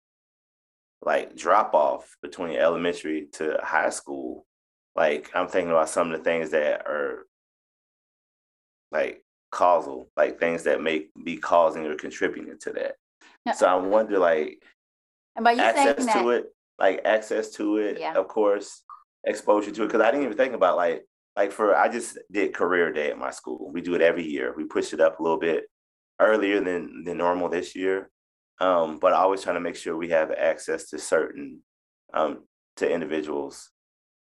like 1.03 1.37
drop 1.37 1.75
off 1.75 2.17
between 2.23 2.57
elementary 2.57 3.29
to 3.33 3.59
high 3.63 3.91
school, 3.91 4.47
like 4.97 5.31
I'm 5.35 5.49
thinking 5.49 5.71
about 5.71 5.89
some 5.89 6.11
of 6.13 6.19
the 6.19 6.25
things 6.25 6.51
that 6.51 6.87
are 6.87 7.27
like 8.91 9.23
causal, 9.51 10.11
like 10.17 10.39
things 10.39 10.65
that 10.65 10.83
may 10.83 11.07
be 11.25 11.37
causing 11.37 11.87
or 11.87 11.95
contributing 11.95 12.59
to 12.61 12.73
that. 12.73 12.95
No. 13.47 13.53
So 13.53 13.67
I 13.67 13.75
wonder, 13.77 14.19
like, 14.19 14.63
And 15.37 15.45
by 15.45 15.53
you 15.53 15.59
saying 15.59 15.89
access 15.89 16.07
that, 16.07 16.23
to 16.23 16.31
it, 16.31 16.47
like 16.79 17.03
access 17.05 17.51
to 17.53 17.77
it, 17.79 17.99
Yeah. 18.01 18.15
of 18.15 18.29
course, 18.29 18.83
exposure 19.25 19.71
to 19.71 19.83
it. 19.83 19.87
Because 19.87 20.01
I 20.01 20.11
didn't 20.11 20.25
even 20.25 20.37
think 20.37 20.55
about 20.55 20.77
like, 20.77 21.05
like 21.37 21.53
for 21.53 21.77
I 21.77 21.89
just 21.89 22.19
did 22.31 22.55
career 22.55 22.93
day 22.93 23.11
at 23.11 23.19
my 23.19 23.31
school. 23.31 23.71
We 23.73 23.81
do 23.81 23.95
it 23.95 24.03
every 24.03 24.25
year. 24.25 24.55
We 24.57 24.65
push 24.65 24.93
it 24.93 25.01
up 25.01 25.21
a 25.21 25.23
little 25.23 25.39
bit 25.39 25.65
earlier 26.21 26.61
than 26.61 27.05
than 27.05 27.17
normal 27.19 27.49
this 27.49 27.77
year. 27.77 28.11
Um, 28.61 28.99
but 28.99 29.13
I 29.13 29.19
always 29.19 29.43
trying 29.43 29.55
to 29.55 29.61
make 29.61 29.77
sure 29.77 29.97
we 29.97 30.09
have 30.09 30.33
access 30.33 30.91
to 30.91 30.99
certain 30.99 31.63
um, 32.13 32.45
to 32.77 32.91
individuals. 32.91 33.71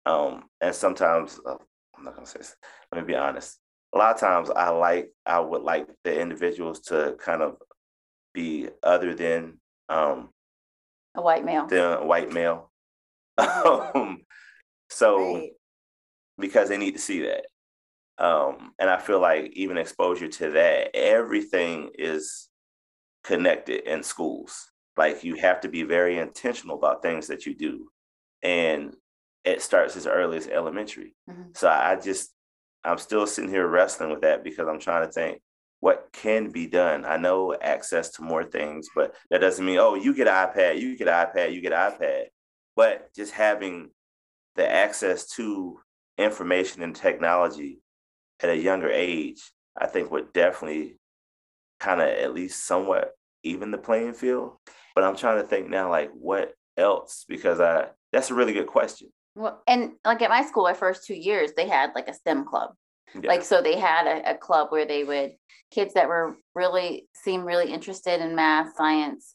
Um, 0.07 0.45
and 0.61 0.75
sometimes 0.75 1.41
uh, 1.47 1.57
I'm 1.97 2.05
not 2.05 2.15
gonna 2.15 2.27
say. 2.27 2.39
This. 2.39 2.57
Let 2.93 3.01
me 3.01 3.07
be 3.07 3.17
honest. 3.17 3.59
A 3.95 3.99
lot 3.99 4.15
of 4.15 4.21
times 4.21 4.51
I 4.51 4.71
like 4.71 5.11
I 5.25 5.41
would 5.41 5.63
like 5.63 5.87
the 6.03 6.21
individuals 6.21 6.81
to 6.81 7.17
kind 7.19 7.43
of 7.43 7.57
be 8.33 8.69
other 8.83 9.15
than 9.15 9.61
um, 9.89 10.31
a 11.15 11.23
white 11.23 11.45
male. 11.45 11.67
the 11.67 11.99
white 12.03 12.33
male. 12.33 12.71
um, 13.39 14.23
so 14.91 15.35
Right. 15.35 15.51
because 16.39 16.69
they 16.69 16.79
need 16.79 16.93
to 16.93 17.01
see 17.01 17.23
that. 17.23 17.47
Um, 18.19 18.73
and 18.79 18.89
I 18.89 18.99
feel 18.99 19.21
like 19.21 19.53
even 19.55 19.77
exposure 19.77 20.29
to 20.29 20.51
that, 20.53 20.95
everything 20.95 21.91
is 21.99 22.49
connected 23.25 23.89
in 23.91 24.03
schools. 24.03 24.71
Like 24.97 25.25
you 25.25 25.35
have 25.37 25.61
to 25.63 25.69
be 25.69 25.83
very 25.83 26.19
intentional 26.19 26.77
about 26.77 27.03
things 27.03 27.27
that 27.29 27.47
you 27.47 27.55
do. 27.55 27.89
And 28.43 28.95
it 29.45 29.63
starts 29.63 29.97
as 29.97 30.07
early 30.07 30.37
as 30.39 30.49
elementary. 30.49 31.15
Mhm. 31.29 31.57
So 31.57 31.69
I 31.69 31.97
just, 31.97 32.33
I'm 32.83 32.99
still 32.99 33.27
sitting 33.27 33.51
here 33.51 33.67
wrestling 33.67 34.11
with 34.11 34.23
that 34.23 34.43
because 34.45 34.69
I'm 34.69 34.81
trying 34.81 35.07
to 35.07 35.13
think 35.13 35.41
what 35.81 36.09
can 36.13 36.51
be 36.51 36.67
done. 36.67 37.05
I 37.05 37.17
know 37.19 37.55
access 37.55 38.11
to 38.13 38.23
more 38.23 38.45
things, 38.45 38.89
but 38.95 39.15
that 39.31 39.41
doesn't 39.41 39.65
mean, 39.65 39.79
oh, 39.79 39.95
you 39.95 40.15
get 40.15 40.29
an 40.29 40.35
iPad, 40.49 40.81
you 40.81 40.97
get 40.97 41.09
an 41.09 41.27
iPad, 41.27 41.53
you 41.53 41.61
get 41.61 41.73
an 41.73 41.93
iPad. 41.93 42.25
But 42.77 43.13
just 43.15 43.33
having 43.33 43.91
the 44.57 44.71
access 44.71 45.27
to 45.33 45.81
information 46.17 46.83
and 46.83 46.97
technology 46.97 47.81
at 48.41 48.49
a 48.49 48.57
younger 48.57 48.91
age, 48.91 49.43
I 49.77 49.87
think 49.87 50.11
would 50.11 50.33
definitely 50.33 50.99
kind 51.81 52.01
of 52.01 52.09
at 52.09 52.33
least 52.35 52.65
somewhat 52.67 53.13
even 53.43 53.71
the 53.71 53.79
playing 53.79 54.15
field. 54.15 54.57
But 54.95 55.05
I'm 55.05 55.17
trying 55.17 55.43
to 55.43 55.47
think 55.47 55.69
now, 55.69 55.91
like 55.91 56.11
what 56.13 56.55
else? 56.77 57.25
Because 57.29 57.61
I 57.61 57.89
that's 58.13 58.31
a 58.31 58.35
really 58.35 58.53
good 58.53 58.69
question. 58.69 59.09
Well, 59.35 59.63
and 59.67 59.93
like 60.05 60.23
at 60.23 60.31
my 60.31 60.43
school, 60.45 60.65
my 60.65 60.75
first 60.75 61.07
two 61.07 61.15
years, 61.15 61.53
they 61.57 61.69
had 61.69 61.91
like 61.95 62.09
a 62.09 62.15
STEM 62.15 62.47
club. 62.47 62.71
Yeah. 63.15 63.29
Like 63.29 63.43
so 63.43 63.61
they 63.63 63.79
had 63.79 64.07
a, 64.07 64.33
a 64.33 64.37
club 64.37 64.69
where 64.71 64.87
they 64.87 65.05
would 65.05 65.33
kids 65.71 65.95
that 65.95 66.09
were 66.09 66.37
really 66.55 67.09
seemed 67.15 67.45
really 67.45 67.73
interested 67.73 68.21
in 68.21 68.35
math, 68.37 68.77
science. 68.77 69.35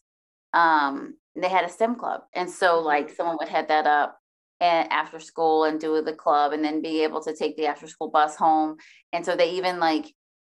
Um, 0.54 1.16
they 1.36 1.50
had 1.50 1.66
a 1.66 1.70
STEM 1.70 1.96
club. 1.96 2.22
And 2.34 2.50
so 2.50 2.80
like 2.80 3.10
someone 3.10 3.38
would 3.40 3.50
head 3.50 3.68
that 3.68 3.88
up 3.88 4.18
and 4.60 4.92
after 4.92 5.20
school 5.20 5.64
and 5.66 5.80
do 5.80 6.02
the 6.02 6.14
club 6.14 6.54
and 6.54 6.64
then 6.64 6.82
be 6.82 7.04
able 7.04 7.22
to 7.24 7.36
take 7.36 7.56
the 7.56 7.68
after 7.68 7.88
school 7.88 8.10
bus 8.10 8.36
home. 8.36 8.78
And 9.14 9.26
so 9.26 9.36
they 9.36 9.52
even 9.52 9.80
like 9.80 10.14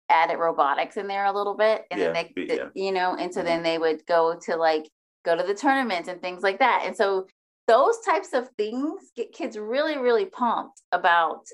added 0.10 0.38
robotics 0.38 0.98
in 0.98 1.08
there 1.08 1.26
a 1.26 1.34
little 1.34 1.56
bit. 1.56 1.86
And 1.92 2.02
then 2.02 2.14
they 2.14 2.32
yeah. 2.48 2.70
you 2.74 2.92
know, 2.92 3.16
and 3.16 3.34
so 3.34 3.42
Mhm. 3.42 3.46
then 3.46 3.64
they 3.64 3.78
would 3.78 4.06
go 4.06 4.38
to 4.46 4.56
like 4.56 4.90
go 5.26 5.36
to 5.36 5.44
the 5.44 5.54
tournaments 5.54 6.08
and 6.08 6.22
things 6.22 6.42
like 6.44 6.60
that. 6.60 6.84
And 6.86 6.96
so 6.96 7.28
those 7.70 7.98
types 8.02 8.34
of 8.34 8.50
things 8.58 9.12
get 9.16 9.32
kids 9.32 9.58
really, 9.58 9.98
really 9.98 10.26
pumped 10.26 10.82
about 10.92 11.46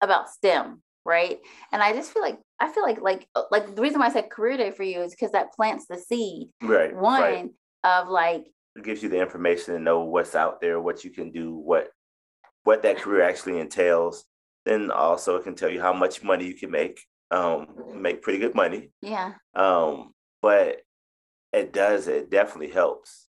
about 0.00 0.28
STEM, 0.28 0.82
right? 1.04 1.38
And 1.70 1.80
I 1.82 1.92
just 1.92 2.12
feel 2.12 2.22
like 2.22 2.38
I 2.58 2.72
feel 2.72 2.82
like 2.82 3.00
like 3.00 3.28
uh, 3.36 3.44
like 3.50 3.74
the 3.76 3.82
reason 3.82 4.00
why 4.00 4.06
I 4.06 4.12
said 4.12 4.30
career 4.30 4.56
day 4.56 4.72
for 4.72 4.82
you 4.82 5.00
is 5.02 5.12
because 5.12 5.32
that 5.32 5.52
plants 5.54 5.86
the 5.88 5.98
seed. 5.98 6.48
right. 6.60 6.94
One 6.94 7.20
Right. 7.22 7.50
of 7.84 8.08
like 8.08 8.44
It 8.76 8.84
gives 8.84 9.02
you 9.02 9.08
the 9.08 9.20
information 9.20 9.74
to 9.74 9.80
know 9.80 10.00
what's 10.04 10.34
out 10.34 10.60
there, 10.60 10.80
what 10.80 11.04
you 11.04 11.10
can 11.10 11.30
do, 11.30 11.54
what 11.54 11.90
what 12.64 12.82
that 12.82 12.98
career 12.98 13.22
actually 13.22 13.60
entails. 13.60 14.24
Then 14.64 14.90
also 14.90 15.36
it 15.36 15.44
can 15.44 15.54
tell 15.54 15.70
you 15.70 15.80
how 15.80 15.92
much 15.92 16.22
money 16.22 16.46
you 16.46 16.54
can 16.54 16.70
make. 16.70 17.00
Um, 17.30 17.66
make 17.94 18.20
pretty 18.22 18.38
good 18.40 18.54
money. 18.54 18.90
yeah, 19.00 19.32
Um, 19.54 20.12
but 20.42 20.82
it 21.52 21.72
does, 21.72 22.06
it 22.06 22.30
definitely 22.30 22.68
helps. 22.70 23.26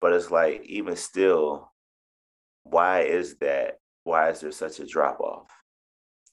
But 0.00 0.12
it's 0.12 0.30
like, 0.30 0.62
even 0.64 0.96
still, 0.96 1.72
why 2.64 3.00
is 3.00 3.36
that? 3.38 3.78
Why 4.04 4.30
is 4.30 4.40
there 4.40 4.52
such 4.52 4.80
a 4.80 4.86
drop 4.86 5.20
off? 5.20 5.50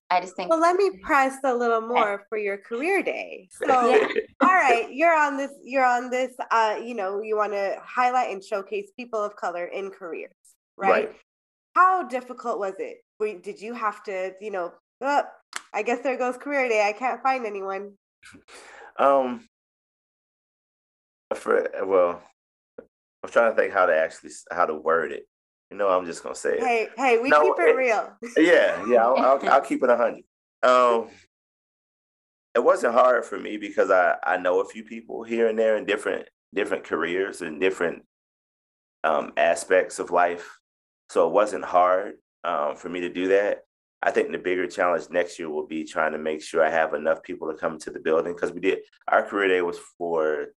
I 0.09 0.22
just 0.22 0.36
think 0.36 0.49
Well, 0.49 0.59
let 0.59 0.76
me 0.76 0.99
press 1.01 1.36
a 1.43 1.53
little 1.53 1.82
more 1.82 2.26
for 2.30 2.38
your 2.38 2.57
career 2.57 3.01
day. 3.01 3.49
So, 3.68 3.89
Yeah. 3.89 4.07
all 4.41 4.53
right, 4.53 4.88
you're 4.91 5.16
on 5.18 5.38
this, 5.38 5.51
you're 5.63 5.86
on 5.86 6.09
this, 6.09 6.36
uh, 6.51 6.78
you 6.84 6.93
know, 6.93 7.22
you 7.22 7.36
want 7.36 7.53
to 7.53 7.78
highlight 7.84 8.32
and 8.32 8.43
showcase 8.43 8.91
people 8.95 9.22
of 9.22 9.36
color 9.36 9.66
in 9.66 9.89
careers, 9.89 10.32
right? 10.78 11.07
Right. 11.07 11.16
How 11.74 12.03
difficult 12.03 12.59
was 12.59 12.74
it? 12.80 12.97
Did 13.43 13.59
you 13.61 13.74
have 13.74 14.03
to, 14.03 14.34
you 14.39 14.51
know, 14.51 14.74
oh, 15.01 15.24
I 15.74 15.82
guess 15.82 15.99
there 16.01 16.18
goes 16.18 16.38
career 16.38 16.70
day. 16.70 16.88
I 16.88 16.93
can't 16.93 17.22
find 17.22 17.45
anyone. 17.45 17.93
Um, 18.97 19.47
for 21.34 21.70
well, 21.86 22.22
I'm 23.26 23.32
trying 23.32 23.51
to 23.51 23.55
think 23.59 23.73
how 23.73 23.88
to 23.88 23.97
actually 23.97 24.30
how 24.51 24.67
to 24.67 24.76
word 24.76 25.11
it. 25.11 25.28
You 25.71 25.78
know, 25.78 25.89
I'm 25.89 26.05
just 26.05 26.21
gonna 26.21 26.36
say 26.36 26.57
it. 26.57 26.59
Hey, 26.59 26.89
hey, 26.95 27.17
we 27.17 27.30
No, 27.30 27.41
keep 27.41 27.55
it 27.57 27.69
it- 27.69 27.76
real. 27.76 28.13
Yeah, 28.38 28.86
yeah, 28.88 29.03
I'll, 29.03 29.17
I'll, 29.17 29.49
I'll 29.49 29.61
keep 29.61 29.82
it 29.84 29.89
a 29.89 29.97
hundred. 29.97 30.23
Um, 30.61 31.07
it 32.53 32.63
wasn't 32.63 32.93
hard 32.93 33.26
for 33.26 33.39
me 33.39 33.57
because 33.57 33.89
I 33.89 34.15
I 34.23 34.38
know 34.38 34.59
a 34.61 34.65
few 34.65 34.84
people 34.84 35.23
here 35.23 35.47
and 35.47 35.57
there 35.57 35.76
in 35.78 35.86
different 35.86 36.28
different 36.53 36.84
careers 36.84 37.41
and 37.41 37.59
different 37.59 38.03
um, 39.03 39.34
aspects 39.38 39.97
of 39.97 40.11
life, 40.11 40.59
so 41.09 41.26
it 41.28 41.34
wasn't 41.34 41.65
hard 41.65 42.13
um, 42.43 42.76
for 42.76 42.89
me 42.89 43.01
to 43.01 43.09
do 43.09 43.30
that. 43.30 43.61
I 44.03 44.11
think 44.11 44.32
the 44.32 44.38
bigger 44.38 44.67
challenge 44.67 45.09
next 45.09 45.39
year 45.39 45.49
will 45.49 45.65
be 45.65 45.84
trying 45.84 46.11
to 46.11 46.19
make 46.19 46.43
sure 46.43 46.63
I 46.63 46.69
have 46.69 46.93
enough 46.93 47.23
people 47.23 47.51
to 47.51 47.57
come 47.57 47.80
to 47.80 47.89
the 47.89 47.99
building 47.99 48.34
because 48.36 48.51
we 48.51 48.59
did 48.59 48.80
our 49.07 49.23
career 49.23 49.47
day 49.47 49.61
was 49.63 49.80
for 49.97 50.49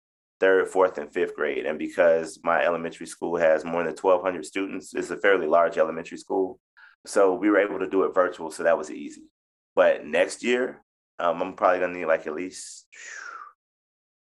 third, 0.41 0.69
fourth, 0.69 0.99
and 0.99 1.13
fifth 1.13 1.35
grade, 1.35 1.67
and 1.67 1.79
because 1.79 2.39
my 2.45 2.63
elementary 2.63 3.07
school 3.07 3.37
has 3.37 3.65
more 3.65 3.83
than 3.83 3.95
1,200 3.95 4.45
students, 4.45 4.95
it's 4.95 5.11
a 5.11 5.17
fairly 5.17 5.47
large 5.47 5.79
elementary 5.79 6.19
school. 6.19 6.59
So 7.07 7.35
we 7.35 7.51
were 7.51 7.59
able 7.59 7.79
to 7.79 7.89
do 7.89 8.03
it 8.05 8.15
virtual, 8.15 8.51
so 8.51 8.63
that 8.65 8.77
was 8.79 8.91
easy. 8.91 9.23
But 9.75 10.05
next 10.05 10.43
year, 10.43 10.83
um, 11.19 11.41
I'm 11.41 11.55
probably 11.55 11.81
gonna 11.81 11.95
need 11.99 12.07
like 12.07 12.27
at 12.27 12.35
least 12.35 12.87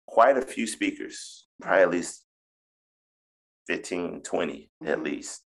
quite 0.05 0.37
a 0.37 0.41
few 0.41 0.67
speakers, 0.67 1.47
probably 1.61 1.81
at 1.81 1.89
least 1.91 2.23
15, 3.67 4.21
20 4.21 4.69
at 4.85 4.99
Mhm. 4.99 5.03
least. 5.03 5.43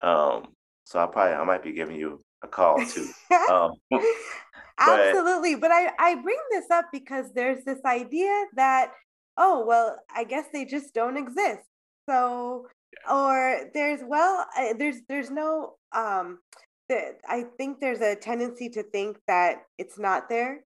Um, 0.00 0.54
so 0.84 0.98
I 1.02 1.06
probably 1.06 1.34
I 1.34 1.44
might 1.44 1.62
be 1.62 1.72
giving 1.72 1.96
you 1.96 2.24
a 2.42 2.48
call 2.48 2.84
too. 2.84 3.08
Um, 3.50 3.72
Absolutely. 4.78 5.54
But 5.56 5.70
I, 5.70 5.92
I 5.98 6.14
bring 6.16 6.38
this 6.50 6.70
up 6.70 6.86
because 6.92 7.32
there's 7.34 7.64
this 7.64 7.78
idea 7.84 8.46
that, 8.54 8.92
oh, 9.36 9.64
well, 9.66 9.98
I 10.14 10.24
guess 10.24 10.46
they 10.52 10.64
just 10.64 10.94
don't 10.94 11.16
exist. 11.16 11.62
So, 12.08 12.66
or 13.10 13.70
there's, 13.74 14.00
well, 14.04 14.46
I- 14.56 14.74
there's, 14.78 14.98
there's 15.08 15.30
no, 15.30 15.74
um, 15.92 16.38
that 16.88 17.18
I 17.28 17.44
think 17.56 17.80
there's 17.80 18.00
a 18.00 18.16
tendency 18.16 18.68
to 18.70 18.82
think 18.82 19.18
that 19.26 19.62
it's 19.78 19.98
not 19.98 20.28
there. 20.28 20.64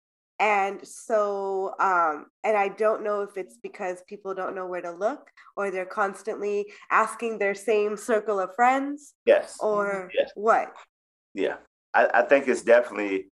And 0.40 0.86
so, 0.86 1.74
um, 1.80 2.26
and 2.44 2.56
I 2.56 2.68
don't 2.68 3.02
know 3.02 3.22
if 3.22 3.36
it's 3.36 3.58
because 3.60 4.02
people 4.08 4.34
don't 4.34 4.54
know 4.54 4.66
where 4.66 4.80
to 4.80 4.92
look 4.92 5.28
or 5.56 5.70
they're 5.70 5.84
constantly 5.84 6.66
asking 6.90 7.38
their 7.38 7.54
same 7.56 7.96
circle 7.96 8.38
of 8.38 8.54
friends 8.54 9.14
yes. 9.26 9.56
or 9.60 10.10
Yes. 10.16 10.30
what. 10.36 10.72
Yeah, 11.34 11.56
I, 11.92 12.08
I 12.14 12.22
think 12.22 12.46
it's 12.46 12.62
definitely 12.62 13.30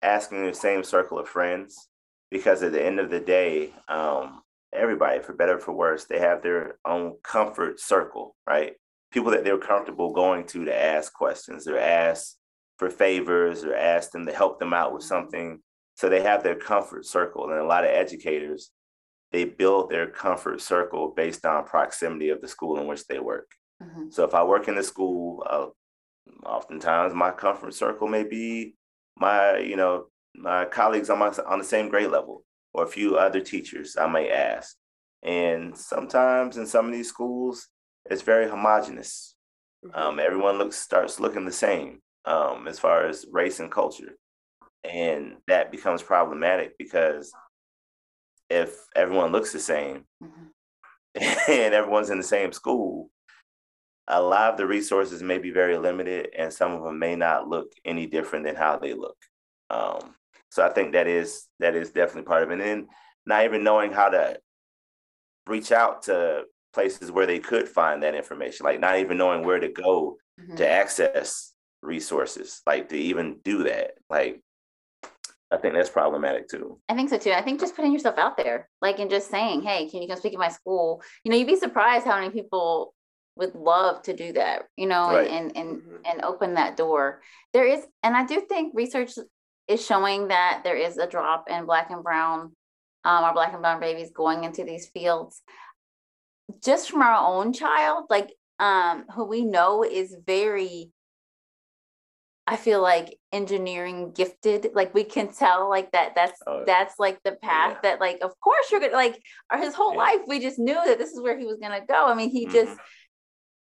asking 0.00 0.46
the 0.46 0.54
same 0.54 0.84
circle 0.84 1.18
of 1.18 1.28
friends 1.28 1.88
because 2.30 2.62
at 2.62 2.70
the 2.72 2.84
end 2.84 3.00
of 3.00 3.10
the 3.10 3.20
day, 3.20 3.72
um, 3.88 4.42
everybody, 4.74 5.20
for 5.20 5.32
better 5.32 5.56
or 5.56 5.60
for 5.60 5.72
worse, 5.72 6.04
they 6.04 6.18
have 6.18 6.42
their 6.42 6.78
own 6.84 7.16
comfort 7.22 7.80
circle, 7.80 8.36
right? 8.46 8.74
People 9.12 9.30
that 9.32 9.44
they're 9.44 9.58
comfortable 9.58 10.12
going 10.12 10.46
to 10.48 10.64
to 10.64 10.74
ask 10.74 11.12
questions, 11.12 11.66
or 11.66 11.78
ask 11.78 12.36
for 12.78 12.90
favors, 12.90 13.64
or 13.64 13.74
ask 13.74 14.10
them 14.10 14.26
to 14.26 14.32
help 14.32 14.58
them 14.58 14.74
out 14.74 14.92
with 14.92 15.04
something. 15.04 15.60
So 15.96 16.08
they 16.08 16.22
have 16.22 16.42
their 16.42 16.56
comfort 16.56 17.06
circle, 17.06 17.50
and 17.50 17.60
a 17.60 17.64
lot 17.64 17.84
of 17.84 17.90
educators 17.90 18.70
they 19.32 19.44
build 19.44 19.90
their 19.90 20.06
comfort 20.06 20.60
circle 20.60 21.08
based 21.08 21.44
on 21.44 21.64
proximity 21.64 22.28
of 22.28 22.40
the 22.40 22.46
school 22.46 22.78
in 22.78 22.86
which 22.86 23.04
they 23.08 23.18
work. 23.18 23.50
Mhm. 23.82 24.12
So 24.12 24.22
if 24.22 24.32
I 24.32 24.44
work 24.44 24.68
in 24.68 24.76
the 24.76 24.82
school, 24.82 25.44
uh, 25.50 25.66
oftentimes 26.46 27.14
my 27.14 27.32
comfort 27.32 27.74
circle 27.74 28.06
may 28.06 28.22
be 28.22 28.76
my, 29.16 29.58
you 29.58 29.74
know, 29.74 30.06
my 30.36 30.66
colleagues 30.66 31.10
on 31.10 31.18
my 31.18 31.32
on 31.46 31.58
the 31.58 31.64
same 31.64 31.88
grade 31.88 32.10
level 32.10 32.44
or 32.74 32.84
a 32.84 32.88
few 32.88 33.16
other 33.16 33.40
teachers 33.40 33.96
I 33.96 34.06
may 34.08 34.30
ask. 34.30 34.76
And 35.22 35.76
sometimes 35.76 36.58
in 36.58 36.66
some 36.66 36.86
of 36.86 36.92
these 36.92 37.08
schools, 37.08 37.68
it's 38.10 38.22
very 38.22 38.48
homogenous. 38.48 39.34
Mm-hmm. 39.84 39.98
Um, 39.98 40.18
everyone 40.18 40.58
looks 40.58 40.76
starts 40.76 41.20
looking 41.20 41.46
the 41.46 41.52
same 41.52 42.02
um, 42.26 42.68
as 42.68 42.78
far 42.78 43.06
as 43.06 43.24
race 43.30 43.60
and 43.60 43.70
culture, 43.70 44.16
and 44.82 45.36
that 45.46 45.70
becomes 45.70 46.02
problematic 46.02 46.76
because 46.78 47.32
if 48.50 48.76
everyone 48.94 49.32
looks 49.32 49.52
the 49.52 49.60
same 49.60 50.04
mm-hmm. 50.22 51.50
and 51.50 51.74
everyone's 51.74 52.10
in 52.10 52.18
the 52.18 52.24
same 52.24 52.52
school, 52.52 53.10
a 54.08 54.20
lot 54.20 54.52
of 54.52 54.58
the 54.58 54.66
resources 54.66 55.22
may 55.22 55.38
be 55.38 55.50
very 55.50 55.78
limited, 55.78 56.28
and 56.36 56.52
some 56.52 56.72
of 56.72 56.82
them 56.82 56.98
may 56.98 57.16
not 57.16 57.48
look 57.48 57.72
any 57.84 58.06
different 58.06 58.44
than 58.44 58.56
how 58.56 58.76
they 58.76 58.92
look. 58.92 59.16
Um, 59.70 60.14
so 60.54 60.64
I 60.64 60.68
think 60.68 60.92
that 60.92 61.08
is 61.08 61.48
that 61.58 61.74
is 61.74 61.90
definitely 61.90 62.28
part 62.28 62.44
of 62.44 62.50
it. 62.50 62.52
And 62.52 62.60
then 62.60 62.86
not 63.26 63.44
even 63.44 63.64
knowing 63.64 63.90
how 63.90 64.08
to 64.08 64.38
reach 65.48 65.72
out 65.72 66.02
to 66.04 66.44
places 66.72 67.10
where 67.10 67.26
they 67.26 67.40
could 67.40 67.68
find 67.68 68.04
that 68.04 68.14
information, 68.14 68.62
like 68.62 68.78
not 68.78 69.00
even 69.00 69.18
knowing 69.18 69.42
where 69.42 69.58
to 69.58 69.68
go 69.68 70.16
mm-hmm. 70.40 70.54
to 70.54 70.70
access 70.70 71.52
resources, 71.82 72.62
like 72.68 72.88
to 72.90 72.96
even 72.96 73.40
do 73.42 73.64
that. 73.64 73.94
Like 74.08 74.42
I 75.50 75.56
think 75.56 75.74
that's 75.74 75.90
problematic 75.90 76.48
too. 76.48 76.78
I 76.88 76.94
think 76.94 77.10
so 77.10 77.18
too. 77.18 77.32
I 77.32 77.42
think 77.42 77.58
just 77.58 77.74
putting 77.74 77.92
yourself 77.92 78.16
out 78.16 78.36
there, 78.36 78.68
like 78.80 79.00
and 79.00 79.10
just 79.10 79.32
saying, 79.32 79.62
"Hey, 79.62 79.88
can 79.88 80.02
you 80.02 80.08
come 80.08 80.18
speak 80.18 80.34
at 80.34 80.38
my 80.38 80.50
school?" 80.50 81.02
You 81.24 81.32
know, 81.32 81.36
you'd 81.36 81.48
be 81.48 81.56
surprised 81.56 82.06
how 82.06 82.20
many 82.20 82.30
people 82.30 82.94
would 83.34 83.56
love 83.56 84.02
to 84.02 84.14
do 84.14 84.34
that. 84.34 84.68
You 84.76 84.86
know, 84.86 85.14
right. 85.14 85.28
and 85.28 85.56
and 85.56 85.78
mm-hmm. 85.78 85.96
and 86.04 86.22
open 86.22 86.54
that 86.54 86.76
door. 86.76 87.22
There 87.52 87.66
is, 87.66 87.84
and 88.04 88.16
I 88.16 88.24
do 88.24 88.40
think 88.48 88.72
research 88.72 89.14
is 89.68 89.84
showing 89.84 90.28
that 90.28 90.62
there 90.64 90.76
is 90.76 90.98
a 90.98 91.06
drop 91.06 91.48
in 91.48 91.66
Black 91.66 91.90
and 91.90 92.02
Brown, 92.02 92.40
um, 93.04 93.24
our 93.24 93.32
Black 93.32 93.52
and 93.52 93.62
Brown 93.62 93.80
babies 93.80 94.10
going 94.14 94.44
into 94.44 94.64
these 94.64 94.88
fields 94.88 95.42
just 96.62 96.90
from 96.90 97.02
our 97.02 97.26
own 97.26 97.52
child, 97.52 98.04
like 98.10 98.30
um, 98.58 99.04
who 99.14 99.24
we 99.24 99.44
know 99.44 99.84
is 99.84 100.16
very 100.26 100.90
I 102.46 102.56
feel 102.56 102.82
like 102.82 103.18
engineering 103.32 104.12
gifted. 104.12 104.68
Like 104.74 104.92
we 104.92 105.04
can 105.04 105.32
tell 105.32 105.70
like 105.70 105.92
that 105.92 106.14
that's 106.14 106.38
oh, 106.46 106.64
that's 106.66 106.98
like 106.98 107.18
the 107.24 107.32
path 107.32 107.76
yeah. 107.76 107.90
that 107.90 108.00
like 108.00 108.18
of 108.20 108.38
course 108.38 108.70
you're 108.70 108.80
gonna 108.80 108.92
like 108.92 109.18
or 109.50 109.58
his 109.58 109.74
whole 109.74 109.92
yeah. 109.92 109.98
life 109.98 110.20
we 110.26 110.40
just 110.40 110.58
knew 110.58 110.74
that 110.74 110.98
this 110.98 111.10
is 111.10 111.22
where 111.22 111.38
he 111.38 111.46
was 111.46 111.58
gonna 111.60 111.80
go. 111.86 112.06
I 112.06 112.14
mean 112.14 112.30
he 112.30 112.44
mm-hmm. 112.44 112.54
just 112.54 112.78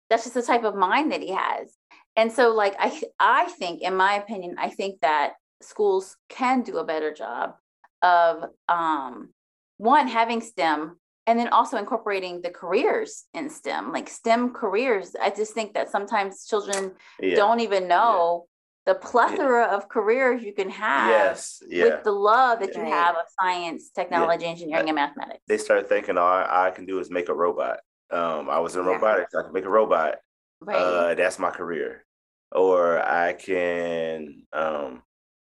that's 0.09 0.25
just 0.25 0.35
the 0.35 0.43
type 0.43 0.65
of 0.65 0.75
mind 0.75 1.13
that 1.13 1.21
he 1.21 1.33
has. 1.33 1.75
And 2.17 2.33
so 2.33 2.55
like 2.55 2.75
I 2.79 3.03
I 3.19 3.45
think 3.51 3.83
in 3.83 3.95
my 3.95 4.15
opinion, 4.15 4.57
I 4.59 4.71
think 4.71 5.01
that 5.03 5.35
schools 5.63 6.17
can 6.29 6.63
do 6.63 6.79
a 6.79 6.85
better 6.85 7.13
job 7.13 7.55
of 8.03 8.45
um 8.69 9.31
one 9.77 10.09
having 10.09 10.41
STEM 10.41 10.97
and 11.27 11.39
then 11.39 11.49
also 11.49 11.77
incorporating 11.77 12.41
the 12.43 12.51
careers 12.51 13.25
in 13.35 13.49
STEM, 13.49 13.93
like 13.93 14.09
STEM 14.09 14.53
careers. 14.53 15.15
I 15.21 15.31
just 15.31 15.55
think 15.55 15.75
that 15.75 15.91
sometimes 15.91 16.45
children 16.47 16.93
yeah. 17.21 17.37
don't 17.37 17.61
even 17.61 17.87
know 17.87 18.47
yeah. 18.87 18.93
the 18.95 18.99
plethora 18.99 19.69
yeah. 19.69 19.77
of 19.77 19.89
careers 19.89 20.43
you 20.43 20.53
can 20.53 20.69
have 20.71 21.09
yes. 21.09 21.63
with 21.71 22.03
the 22.05 22.11
love 22.11 22.61
that 22.61 22.75
you 22.75 22.83
have 22.83 23.15
of 23.15 23.27
science, 23.41 23.91
technology, 23.91 24.45
engineering, 24.45 24.89
and 24.89 24.97
mathematics. 24.97 25.41
They 25.47 25.59
start 25.59 25.89
thinking 25.89 26.19
all 26.19 26.27
I 26.27 26.73
can 26.75 26.85
do 26.85 26.99
is 26.99 27.11
make 27.11 27.29
a 27.29 27.35
robot. 27.35 27.79
Um, 28.11 28.51
I 28.51 28.59
was 28.59 28.75
in 28.75 28.85
robotics, 28.85 29.35
I 29.35 29.43
can 29.43 29.53
make 29.53 29.67
a 29.67 29.71
robot. 29.71 30.17
Right. 30.61 30.77
Uh, 30.77 31.15
that's 31.15 31.39
my 31.39 31.51
career. 31.51 32.05
Or 32.51 32.99
I 33.01 33.35
can 33.35 34.43
um 34.53 35.03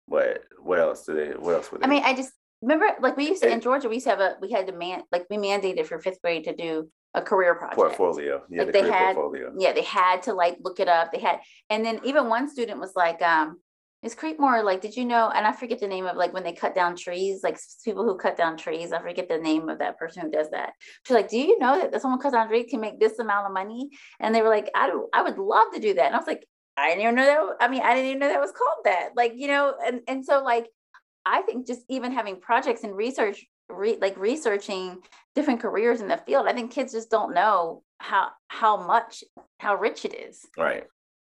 what 0.08 0.44
what 0.62 0.80
else 0.80 1.06
do 1.06 1.14
they 1.14 1.30
what 1.32 1.56
else 1.56 1.72
would 1.72 1.82
they 1.82 1.86
I 1.86 1.90
mean 1.90 2.04
I 2.04 2.16
just 2.16 2.32
remember 2.62 2.88
like 3.02 3.18
we 3.18 3.28
used 3.28 3.44
to 3.44 3.52
in 3.52 3.62
Georgia, 3.62 3.90
we 3.90 3.96
used 3.96 4.06
to 4.06 4.12
have 4.12 4.20
a 4.20 4.36
we 4.42 4.52
had 4.52 4.68
to 4.68 4.74
man 4.74 5.04
like 5.12 5.26
we 5.30 5.38
mandated 5.38 5.86
for 5.86 6.00
fifth 6.00 6.22
grade 6.22 6.46
to 6.46 6.56
do 6.56 6.90
a 7.14 7.22
career 7.22 7.56
project 7.56 7.78
portfolio. 7.78 8.42
Yeah, 8.50 8.64
like 8.64 8.74
the 8.74 8.82
they 8.82 8.90
had 8.90 9.16
portfolio. 9.16 9.54
yeah, 9.58 9.74
they 9.74 9.84
had 9.84 10.24
to 10.24 10.34
like 10.34 10.58
look 10.62 10.80
it 10.80 10.88
up. 10.88 11.12
They 11.12 11.20
had 11.20 11.40
and 11.70 11.86
then 11.86 12.02
even 12.04 12.28
one 12.28 12.50
student 12.50 12.80
was 12.80 12.94
like, 12.96 13.22
um, 13.22 13.58
is 14.04 14.16
Creekmore 14.16 14.64
like, 14.64 14.82
did 14.82 14.96
you 14.96 15.06
know? 15.06 15.32
And 15.34 15.48
I 15.48 15.52
forget 15.52 15.80
the 15.80 15.88
name 15.88 16.06
of 16.06 16.16
like 16.16 16.34
when 16.34 16.44
they 16.44 16.54
cut 16.54 16.76
down 16.76 16.96
trees, 16.96 17.42
like 17.44 17.58
people 17.84 18.04
who 18.04 18.18
cut 18.18 18.38
down 18.38 18.58
trees. 18.58 18.92
I 18.92 19.02
forget 19.02 19.28
the 19.28 19.38
name 19.38 19.70
of 19.70 19.80
that 19.80 19.98
person 19.98 20.24
who 20.24 20.32
does 20.32 20.52
that. 20.52 20.74
She's 21.06 21.16
like, 21.16 21.30
do 21.30 21.38
you 21.38 21.58
know 21.58 21.90
that 21.90 22.02
someone 22.02 22.20
cuts 22.20 22.34
down 22.34 22.48
trees 22.48 22.68
can 22.70 22.82
make 22.82 23.00
this 23.00 23.18
amount 23.18 23.48
of 23.48 23.54
money? 23.54 23.90
And 24.20 24.36
they 24.36 24.42
were 24.42 24.50
like, 24.50 24.70
I 24.76 24.90
do, 24.90 25.08
I 25.14 25.24
would 25.24 25.38
love 25.38 25.68
to 25.74 25.80
do 25.80 25.94
that. 25.96 26.06
And 26.06 26.16
I 26.16 26.18
was 26.20 26.28
like, 26.28 26.46
I 26.78 26.90
didn't 26.90 27.04
even 27.04 27.16
know 27.16 27.26
that. 27.26 27.66
I 27.66 27.68
mean, 27.70 27.82
I 27.82 27.94
didn't 27.94 28.10
even 28.10 28.20
know 28.20 28.30
that 28.30 28.42
was 28.42 28.52
called 28.52 28.86
that. 28.86 29.10
Like, 29.16 29.34
you 29.36 29.48
know, 29.48 29.74
and 29.86 30.02
and 30.08 30.26
so 30.26 30.44
like 30.44 30.68
I 31.26 31.42
think 31.42 31.68
just 31.68 31.82
even 31.90 32.12
having 32.12 32.40
projects 32.40 32.84
and 32.84 32.96
research, 32.96 33.46
re, 33.70 33.98
like 34.00 34.18
researching 34.18 35.00
different 35.34 35.62
careers 35.62 36.02
in 36.02 36.08
the 36.08 36.18
field, 36.18 36.48
I 36.48 36.54
think 36.54 36.72
kids 36.72 36.94
just 36.94 37.10
don't 37.10 37.34
know 37.34 37.84
how 38.00 38.30
how 38.48 38.86
much 38.86 39.24
how 39.60 39.76
rich 39.76 40.06
it 40.06 40.14
is. 40.14 40.46
Right. 40.58 40.84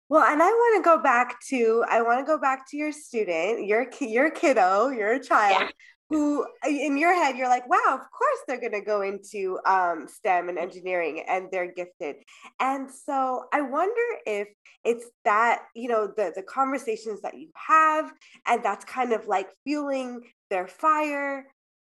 Well, 0.08 0.24
and 0.24 0.42
I 0.42 0.48
want 0.48 0.84
to 0.84 0.90
go 0.90 1.02
back 1.02 1.40
to 1.50 1.84
I 1.90 2.02
want 2.02 2.20
to 2.20 2.26
go 2.26 2.40
back 2.40 2.70
to 2.72 2.78
your 2.78 2.92
student, 2.92 3.66
your 3.66 3.88
your 4.02 4.32
kiddo, 4.32 4.90
your 4.90 5.20
child. 5.20 5.62
Yeah 5.62 5.70
who 6.10 6.46
in 6.68 6.98
your 6.98 7.14
head 7.14 7.38
you're 7.38 7.48
like 7.48 7.68
wow 7.70 7.94
of 7.94 8.00
course 8.12 8.40
they're 8.48 8.60
going 8.60 8.72
to 8.72 8.82
go 8.82 9.02
into 9.02 9.60
um, 9.66 10.08
stem 10.08 10.50
and 10.50 10.58
engineering 10.58 11.24
and 11.28 11.48
they're 11.52 11.72
gifted 11.72 12.16
and 12.60 12.90
so 12.90 13.44
i 13.54 13.62
wonder 13.62 14.02
if 14.26 14.48
it's 14.84 15.06
that 15.26 15.64
you 15.76 15.88
know 15.88 16.08
the 16.08 16.32
the 16.36 16.44
conversations 16.44 17.22
that 17.22 17.38
you 17.38 17.50
have 17.56 18.12
and 18.48 18.64
that's 18.64 18.86
kind 18.86 19.14
of 19.14 19.28
like 19.28 19.50
fueling 19.66 20.22
their 20.50 20.68
fire 20.68 21.46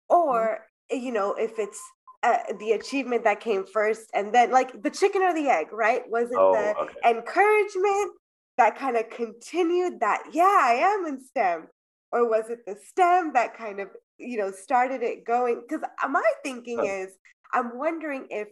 or 0.09 0.59
mm-hmm. 0.91 1.03
you 1.03 1.11
know 1.11 1.33
if 1.33 1.59
it's 1.59 1.81
uh, 2.23 2.37
the 2.57 2.71
achievement 2.71 3.25
that 3.25 3.41
came 3.41 3.65
first 3.65 4.09
and 4.13 4.33
then 4.33 4.49
like 4.49 4.81
the 4.81 4.89
chicken 4.89 5.21
or 5.21 5.33
the 5.33 5.49
egg 5.49 5.67
right 5.73 6.03
was 6.07 6.31
it 6.31 6.37
oh, 6.37 6.53
the 6.53 6.77
okay. 6.83 7.17
encouragement 7.17 8.13
that 8.57 8.77
kind 8.77 8.95
of 8.95 9.09
continued 9.09 9.99
that 9.99 10.23
yeah 10.31 10.43
i 10.43 10.73
am 10.73 11.05
in 11.05 11.19
stem 11.19 11.67
or 12.13 12.29
was 12.29 12.49
it 12.49 12.59
the 12.65 12.77
stem 12.87 13.31
that 13.33 13.57
kind 13.57 13.81
of 13.81 13.89
you 14.17 14.37
know 14.37 14.51
started 14.51 15.01
it 15.01 15.25
going 15.25 15.61
because 15.67 15.83
uh, 16.03 16.07
my 16.07 16.23
thinking 16.43 16.79
oh. 16.79 16.85
is 16.85 17.15
i'm 17.53 17.77
wondering 17.77 18.27
if 18.29 18.47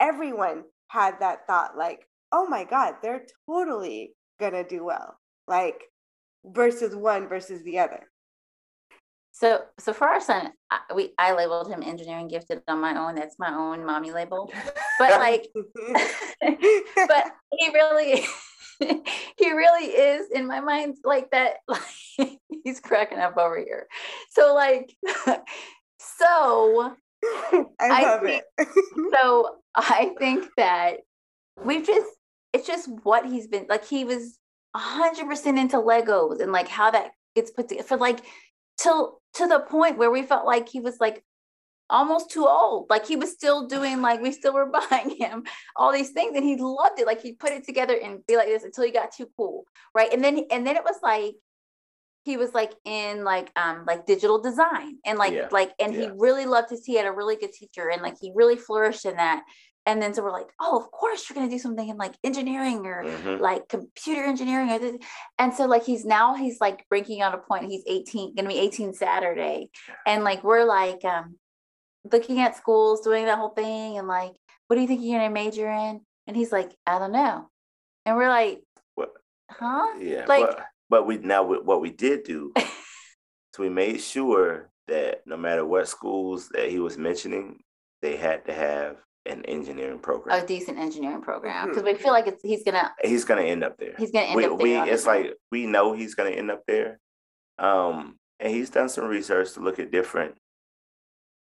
everyone 0.00 0.62
had 0.88 1.14
that 1.20 1.46
thought 1.46 1.76
like 1.76 2.00
oh 2.32 2.46
my 2.46 2.64
god 2.64 2.94
they're 3.02 3.26
totally 3.48 4.12
gonna 4.40 4.66
do 4.66 4.84
well 4.84 5.18
like 5.46 5.82
versus 6.44 6.94
one 6.94 7.28
versus 7.28 7.62
the 7.64 7.78
other 7.78 8.08
so 9.32 9.62
so 9.78 9.92
for 9.92 10.06
our 10.06 10.20
son 10.20 10.50
I, 10.70 10.80
we 10.94 11.12
i 11.18 11.34
labeled 11.34 11.68
him 11.68 11.82
engineering 11.82 12.28
gifted 12.28 12.62
on 12.68 12.80
my 12.80 12.98
own 12.98 13.14
that's 13.14 13.38
my 13.38 13.54
own 13.54 13.84
mommy 13.84 14.12
label 14.12 14.50
but 14.98 15.10
like 15.20 15.48
but 16.42 17.26
he 17.52 17.70
really 17.72 18.24
he 19.36 19.52
really 19.52 19.86
is 19.86 20.30
in 20.30 20.46
my 20.46 20.60
mind 20.60 20.96
like 21.04 21.30
that 21.30 21.56
like 21.68 22.38
he's 22.64 22.80
cracking 22.80 23.18
up 23.18 23.36
over 23.36 23.58
here. 23.58 23.86
So 24.30 24.54
like 24.54 24.94
so 25.98 26.94
I, 27.52 27.64
I 27.80 28.18
think, 28.22 28.42
so 29.12 29.56
I 29.74 30.12
think 30.18 30.48
that 30.56 30.98
we've 31.62 31.86
just 31.86 32.06
it's 32.52 32.66
just 32.66 32.88
what 33.02 33.26
he's 33.26 33.48
been 33.48 33.66
like 33.68 33.84
he 33.84 34.04
was 34.04 34.38
hundred 34.74 35.26
percent 35.26 35.58
into 35.58 35.76
Legos 35.78 36.40
and 36.40 36.52
like 36.52 36.68
how 36.68 36.90
that 36.90 37.10
gets 37.34 37.50
put 37.50 37.68
together 37.68 37.86
for 37.86 37.96
like 37.96 38.20
till 38.78 39.20
to 39.34 39.46
the 39.46 39.60
point 39.60 39.98
where 39.98 40.10
we 40.10 40.22
felt 40.22 40.46
like 40.46 40.68
he 40.68 40.80
was 40.80 40.98
like 41.00 41.24
almost 41.90 42.30
too 42.30 42.46
old. 42.46 42.86
Like 42.90 43.06
he 43.06 43.16
was 43.16 43.32
still 43.32 43.66
doing, 43.66 44.00
like 44.00 44.20
we 44.20 44.32
still 44.32 44.54
were 44.54 44.70
buying 44.90 45.10
him 45.10 45.44
all 45.76 45.92
these 45.92 46.10
things 46.10 46.36
and 46.36 46.44
he 46.44 46.56
loved 46.56 46.98
it. 46.98 47.06
Like 47.06 47.22
he'd 47.22 47.38
put 47.38 47.52
it 47.52 47.64
together 47.64 47.98
and 48.02 48.26
be 48.26 48.36
like 48.36 48.48
this 48.48 48.64
until 48.64 48.84
he 48.84 48.90
got 48.90 49.12
too 49.12 49.28
cool. 49.36 49.64
Right. 49.94 50.12
And 50.12 50.22
then 50.22 50.44
and 50.50 50.66
then 50.66 50.76
it 50.76 50.84
was 50.84 50.96
like 51.02 51.34
he 52.24 52.36
was 52.36 52.52
like 52.52 52.72
in 52.84 53.24
like 53.24 53.50
um 53.56 53.84
like 53.86 54.04
digital 54.04 54.40
design 54.40 54.98
and 55.06 55.18
like 55.18 55.32
yeah. 55.32 55.48
like 55.50 55.72
and 55.78 55.94
yeah. 55.94 56.00
he 56.02 56.10
really 56.14 56.44
loved 56.44 56.70
his 56.70 56.84
he 56.84 56.94
had 56.94 57.06
a 57.06 57.12
really 57.12 57.36
good 57.36 57.52
teacher 57.52 57.90
and 57.90 58.02
like 58.02 58.16
he 58.20 58.32
really 58.34 58.56
flourished 58.56 59.04
in 59.04 59.16
that. 59.16 59.44
And 59.86 60.02
then 60.02 60.12
so 60.12 60.22
we're 60.22 60.32
like, 60.32 60.50
oh, 60.60 60.78
of 60.78 60.90
course 60.90 61.28
you're 61.28 61.34
gonna 61.34 61.50
do 61.50 61.58
something 61.58 61.88
in 61.88 61.96
like 61.96 62.14
engineering 62.22 62.84
or 62.84 63.04
mm-hmm. 63.04 63.42
like 63.42 63.70
computer 63.70 64.22
engineering. 64.22 64.68
Or 64.68 64.98
and 65.38 65.54
so 65.54 65.64
like 65.64 65.84
he's 65.84 66.04
now 66.04 66.34
he's 66.34 66.60
like 66.60 66.84
breaking 66.90 67.22
on 67.22 67.32
a 67.32 67.38
point. 67.38 67.70
He's 67.70 67.84
18, 67.86 68.34
gonna 68.34 68.50
be 68.50 68.58
18 68.58 68.92
Saturday. 68.92 69.70
And 70.04 70.24
like 70.24 70.44
we're 70.44 70.64
like, 70.64 71.02
um, 71.06 71.36
looking 72.10 72.40
at 72.40 72.56
schools, 72.56 73.00
doing 73.00 73.26
that 73.26 73.38
whole 73.38 73.50
thing, 73.50 73.98
and 73.98 74.08
like, 74.08 74.32
what 74.66 74.76
do 74.76 74.82
you 74.82 74.88
think 74.88 75.02
you're 75.02 75.18
gonna 75.18 75.32
major 75.32 75.70
in? 75.70 76.00
And 76.26 76.36
he's 76.36 76.52
like, 76.52 76.74
I 76.86 76.98
don't 76.98 77.12
know. 77.12 77.48
And 78.04 78.16
we're 78.16 78.28
like, 78.28 78.62
what? 78.94 79.10
Huh? 79.50 79.98
Yeah. 79.98 80.24
Like, 80.26 80.46
but, 80.46 80.64
but 80.90 81.06
we 81.06 81.18
now 81.18 81.42
what 81.42 81.80
we 81.80 81.90
did 81.90 82.24
do, 82.24 82.52
so 82.56 83.62
we 83.62 83.68
made 83.68 84.00
sure 84.00 84.70
that 84.88 85.22
no 85.26 85.36
matter 85.36 85.64
what 85.64 85.88
schools 85.88 86.48
that 86.50 86.70
he 86.70 86.78
was 86.78 86.96
mentioning, 86.98 87.60
they 88.02 88.16
had 88.16 88.44
to 88.46 88.52
have 88.52 88.96
an 89.26 89.44
engineering 89.44 89.98
program, 89.98 90.42
a 90.42 90.46
decent 90.46 90.78
engineering 90.78 91.20
program, 91.20 91.68
because 91.68 91.82
mm-hmm. 91.82 91.96
we 91.96 92.02
feel 92.02 92.12
like 92.12 92.26
it's 92.26 92.42
he's 92.42 92.64
gonna 92.64 92.92
he's 93.02 93.24
gonna 93.24 93.42
end 93.42 93.64
up 93.64 93.76
there. 93.78 93.94
He's 93.98 94.10
gonna 94.10 94.26
end 94.26 94.36
we, 94.36 94.44
up 94.44 94.58
there. 94.58 94.84
We, 94.84 94.90
it's 94.90 95.06
like 95.06 95.34
we 95.50 95.66
know 95.66 95.92
he's 95.92 96.14
gonna 96.14 96.30
end 96.30 96.50
up 96.50 96.62
there. 96.66 96.98
Um, 97.58 98.16
and 98.40 98.52
he's 98.52 98.70
done 98.70 98.88
some 98.88 99.06
research 99.06 99.54
to 99.54 99.60
look 99.60 99.78
at 99.78 99.90
different 99.90 100.36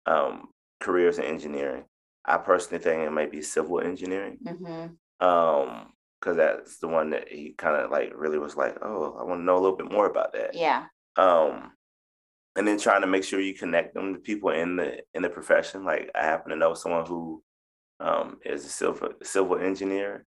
um, 0.06 0.48
careers 0.80 1.18
in 1.18 1.26
engineering. 1.26 1.86
I 2.26 2.38
personally 2.38 2.84
think 2.84 3.04
it 3.04 3.12
might 3.12 3.32
be 3.32 3.42
civil 3.42 3.82
engineering. 3.82 4.40
Mm-hmm. 4.44 5.26
Um, 5.26 5.94
because 6.20 6.38
that's 6.38 6.80
the 6.80 6.88
one 6.88 7.12
that 7.12 7.28
he 7.30 7.54
kind 7.56 7.76
of 7.76 7.92
like 7.92 8.12
really 8.16 8.40
was 8.40 8.56
like, 8.56 8.78
oh, 8.82 9.16
I 9.20 9.24
want 9.24 9.42
to 9.42 9.44
know 9.44 9.58
a 9.58 9.62
little 9.62 9.78
bit 9.78 9.92
more 9.92 10.08
about 10.08 10.34
that. 10.34 10.56
Yeah. 10.56 10.86
Um, 11.18 11.72
and 12.56 12.68
then 12.68 12.80
trying 12.80 13.02
to 13.02 13.08
make 13.08 13.24
sure 13.24 13.40
you 13.40 13.54
connect 13.54 13.94
them 13.94 14.14
to 14.14 14.20
people 14.20 14.50
in 14.50 14.76
the 14.76 15.00
in 15.14 15.22
the 15.22 15.30
profession. 15.30 15.84
Like 15.84 16.10
I 16.16 16.24
happen 16.24 16.50
to 16.50 16.56
know 16.56 16.74
someone 16.74 17.06
who 17.06 17.44
um 18.00 18.38
is 18.44 18.66
a 18.66 18.70
civil 18.70 19.10
civil 19.24 19.58
engineer, 19.58 20.26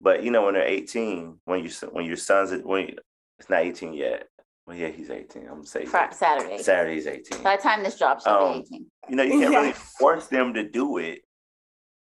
but 0.00 0.22
you 0.22 0.30
know 0.30 0.44
when 0.44 0.54
they're 0.54 0.66
18, 0.66 1.38
when 1.44 1.62
you 1.62 1.70
when 1.92 2.06
your 2.06 2.16
son's 2.16 2.50
when 2.64 2.88
you, 2.88 2.96
it's 3.38 3.50
not 3.50 3.62
18 3.62 3.92
yet. 3.92 4.28
Well, 4.66 4.76
yeah, 4.76 4.88
he's 4.88 5.10
18. 5.10 5.42
I'm 5.42 5.62
gonna 5.62 6.12
Saturday. 6.12 6.58
Saturday's 6.58 7.06
18. 7.06 7.42
By 7.42 7.56
the 7.56 7.62
time 7.62 7.84
this 7.84 7.96
drops, 7.98 8.24
she'll 8.24 8.32
Um, 8.32 8.52
be 8.54 8.58
18. 8.60 8.90
You 9.08 9.16
know, 9.16 9.22
you 9.22 9.38
can't 9.38 9.54
really 9.54 9.72
force 9.72 10.26
them 10.26 10.54
to 10.54 10.64
do 10.68 10.98
it, 10.98 11.20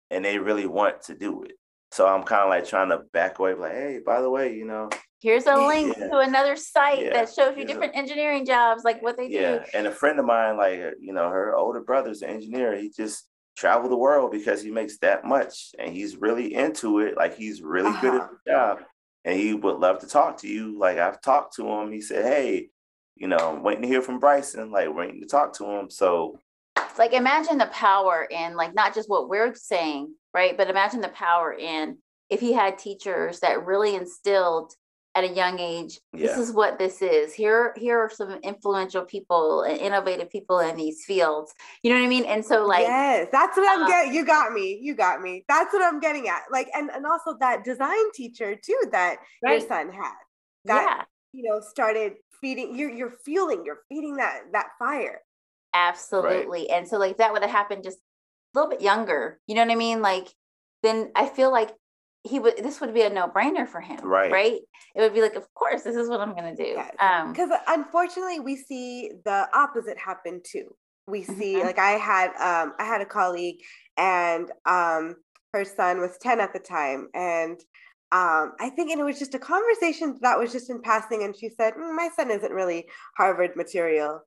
and 0.10 0.24
they 0.24 0.40
really 0.40 0.66
want 0.66 1.02
to 1.04 1.16
do 1.16 1.44
it. 1.44 1.54
So 1.92 2.08
I'm 2.08 2.24
kind 2.24 2.44
of 2.44 2.50
like 2.50 2.66
trying 2.66 2.90
to 2.90 3.00
back 3.12 3.40
away, 3.40 3.54
like, 3.56 3.74
hey, 3.74 4.00
by 4.06 4.22
the 4.22 4.30
way, 4.30 4.54
you 4.56 4.66
know, 4.66 4.90
Here's 5.22 5.48
a 5.48 5.56
link 5.58 5.98
Yeah. 5.98 6.10
to 6.10 6.18
another 6.20 6.56
site 6.56 7.00
Yeah. 7.06 7.14
that 7.14 7.34
shows 7.34 7.56
you 7.56 7.62
Yeah. 7.62 7.68
different 7.68 7.96
engineering 7.96 8.46
jobs, 8.46 8.84
like 8.84 9.02
what 9.02 9.18
they 9.18 9.28
do. 9.28 9.34
Yeah, 9.34 9.66
and 9.74 9.88
a 9.88 9.92
friend 9.92 10.20
of 10.20 10.26
mine, 10.26 10.56
like 10.58 10.80
uh, 10.80 10.92
you 11.00 11.14
know, 11.14 11.30
her 11.30 11.56
older 11.56 11.82
brother's 11.82 12.22
an 12.22 12.30
engineer. 12.30 12.76
He 12.76 12.90
just 12.90 13.28
traveled 13.58 13.92
the 13.92 13.98
world 13.98 14.32
because 14.32 14.62
he 14.62 14.70
makes 14.70 14.98
that 15.00 15.26
much, 15.26 15.72
and 15.80 15.92
he's 15.92 16.16
really 16.18 16.54
into 16.54 17.00
it. 17.00 17.18
Like 17.18 17.36
he's 17.36 17.62
really 17.64 17.92
good 18.02 18.14
at 18.14 18.22
Uh-huh. 18.22 18.34
the 18.46 18.52
job, 18.52 18.84
and 19.26 19.38
he 19.38 19.54
would 19.54 19.80
love 19.80 20.00
to 20.00 20.08
talk 20.08 20.38
to 20.38 20.48
you. 20.48 20.78
Like 20.78 20.98
I've 20.98 21.20
talked 21.22 21.56
to 21.56 21.68
him. 21.68 21.92
He 21.92 22.00
said, 22.00 22.24
"Hey, 22.24 22.70
you 23.16 23.28
know, 23.28 23.38
I'm 23.38 23.64
waiting 23.64 23.82
to 23.82 23.88
hear 23.88 24.02
from 24.02 24.20
Bryson. 24.20 24.72
Like 24.72 24.94
waiting 24.94 25.20
to 25.22 25.28
talk 25.28 25.54
to 25.58 25.66
him." 25.66 25.90
So 25.90 26.40
Like 26.98 27.14
imagine 27.14 27.58
the 27.58 27.68
power 27.68 28.28
in 28.30 28.56
like 28.56 28.74
not 28.74 28.94
just 28.94 29.10
what 29.10 29.28
we're 29.28 29.54
saying, 29.56 30.14
right? 30.34 30.56
But 30.56 30.70
imagine 30.70 31.02
the 31.02 31.10
power 31.10 31.54
in 31.54 31.98
if 32.30 32.40
he 32.40 32.54
had 32.54 32.78
teachers 32.78 33.40
that 33.42 33.66
really 33.66 33.96
instilled 33.96 34.74
at 35.16 35.24
a 35.24 35.28
young 35.34 35.60
age, 35.60 36.00
this 36.20 36.32
Yeah. 36.32 36.38
is 36.38 36.52
what 36.52 36.78
this 36.78 37.02
is. 37.02 37.34
Here, 37.34 37.74
here 37.78 38.00
are 38.00 38.10
some 38.10 38.32
influential 38.44 39.04
people 39.06 39.62
and 39.64 39.78
innovative 39.80 40.30
people 40.30 40.60
in 40.60 40.76
these 40.76 41.06
fields. 41.06 41.54
You 41.84 41.92
know 41.92 42.00
what 42.00 42.06
I 42.06 42.10
mean? 42.10 42.26
And 42.26 42.46
so 42.46 42.66
like 42.66 42.82
yes, 42.82 43.28
that's 43.32 43.58
what 43.58 43.70
I'm 43.70 43.84
uh, 43.84 43.88
getting. 43.88 44.14
You 44.14 44.26
got 44.26 44.54
me. 44.54 44.80
You 44.82 44.96
got 44.96 45.22
me. 45.22 45.46
That's 45.48 45.74
what 45.74 45.82
I'm 45.84 46.00
getting 46.00 46.28
at. 46.28 46.44
Like, 46.52 46.70
and 46.74 46.90
and 46.92 47.06
also 47.06 47.38
that 47.40 47.64
design 47.64 48.12
teacher 48.14 48.56
too 48.56 48.80
that 48.92 49.18
Right. 49.42 49.60
your 49.60 49.68
son 49.68 49.92
had. 49.92 50.14
That 50.66 50.86
yeah, 50.86 51.04
you 51.34 51.44
know 51.50 51.60
started 51.62 52.14
feeding. 52.42 52.76
You're 52.78 52.92
you're 52.92 53.14
fueling. 53.24 53.64
You're 53.66 53.82
feeding 53.90 54.18
that 54.18 54.42
that 54.54 54.70
fire. 54.80 55.22
absolutely. 55.74 56.70
And 56.70 56.88
so 56.88 56.98
like 56.98 57.18
that 57.18 57.34
would 57.34 57.42
have 57.42 57.52
happened 57.52 57.84
just 57.84 57.98
a 57.98 58.60
little 58.60 58.70
bit 58.70 58.82
younger. 58.82 59.40
You 59.48 59.56
know 59.56 59.64
what 59.64 59.72
I 59.72 59.76
mean? 59.76 60.02
Like 60.02 60.28
then 60.84 61.12
I 61.16 61.28
feel 61.28 61.52
like 61.52 61.72
he 62.26 62.40
would 62.40 62.58
this 62.58 62.82
would 62.82 62.94
be 62.94 63.02
a 63.04 63.10
no-brainer 63.10 63.68
for 63.68 63.82
him. 63.82 64.00
Right. 64.02 64.32
Right. 64.32 64.62
It 64.96 65.02
would 65.02 65.14
be 65.14 65.22
like, 65.22 65.36
of 65.36 65.54
course, 65.54 65.84
this 65.84 65.96
is 65.96 66.10
what 66.10 66.22
I'm 66.22 66.36
gonna 66.36 66.56
do. 66.56 66.64
Yes. 66.76 66.96
Um 67.00 67.34
Because 67.34 67.50
unfortunately, 67.68 68.40
we 68.40 68.56
see 68.56 69.12
the 69.26 69.48
opposite 69.54 69.98
happen 69.98 70.42
too. 70.44 70.76
We 71.08 71.24
see, 71.24 71.58
Mhm. 71.58 71.64
like 71.64 71.80
I 71.80 71.92
had, 71.92 72.30
um, 72.38 72.74
I 72.80 72.86
had 72.86 73.02
a 73.02 73.06
colleague, 73.06 73.58
and 73.98 74.52
um, 74.66 75.18
her 75.54 75.66
son 75.66 76.00
was 76.00 76.18
ten 76.18 76.40
at 76.40 76.54
the 76.54 76.60
time, 76.60 77.10
and 77.14 77.60
um, 78.12 78.54
I 78.60 78.72
think, 78.76 78.92
and 78.92 79.02
it 79.02 79.04
was 79.04 79.20
just 79.20 79.36
a 79.36 79.40
conversation 79.40 80.18
that 80.22 80.40
was 80.40 80.52
just 80.52 80.70
in 80.70 80.82
passing, 80.82 81.24
and 81.24 81.36
she 81.36 81.50
said, 81.50 81.74
"Mm, 81.76 81.96
"My 81.96 82.10
son 82.16 82.32
isn't 82.32 82.52
really 82.54 82.90
Harvard 83.18 83.56
material." 83.56 84.22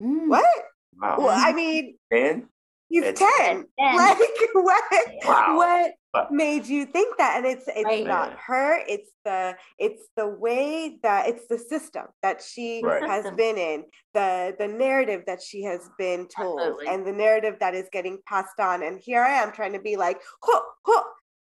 mm, 0.00 0.28
What? 0.28 0.64
wow, 1.00 1.18
Well, 1.18 1.36
I 1.36 1.52
mean, 1.54 1.98
and 2.12 2.49
he's 2.90 3.02
It's- 3.04 3.18
ten. 3.38 3.64
And- 3.78 3.96
Like 3.96 4.18
what? 4.52 4.84
Wow. 5.24 5.56
What 5.56 5.92
But- 6.12 6.32
made 6.32 6.66
you 6.66 6.84
think 6.86 7.16
that? 7.18 7.38
And 7.38 7.46
it's 7.46 7.66
it's 7.68 7.84
Right. 7.84 8.06
not 8.06 8.36
her. 8.46 8.82
It's 8.86 9.10
the 9.24 9.56
it's 9.78 10.02
the 10.16 10.26
way 10.28 10.98
that 11.02 11.28
it's 11.28 11.46
the 11.48 11.58
system 11.58 12.06
that 12.22 12.42
she 12.42 12.82
Right. 12.84 13.02
has 13.02 13.22
System. 13.22 13.36
been 13.36 13.56
in, 13.58 13.84
the 14.12 14.54
the 14.58 14.68
narrative 14.68 15.22
that 15.26 15.40
she 15.40 15.62
has 15.62 15.88
been 15.98 16.26
told, 16.28 16.60
Absolutely. 16.60 16.88
and 16.88 17.06
the 17.06 17.12
narrative 17.12 17.56
that 17.60 17.74
is 17.74 17.88
getting 17.92 18.18
passed 18.28 18.58
on. 18.60 18.82
And 18.82 18.98
here 19.00 19.22
I 19.22 19.34
am 19.42 19.52
trying 19.52 19.72
to 19.74 19.80
be 19.80 19.96
like, 19.96 20.20
huh, 20.42 20.62
huh, 20.86 21.04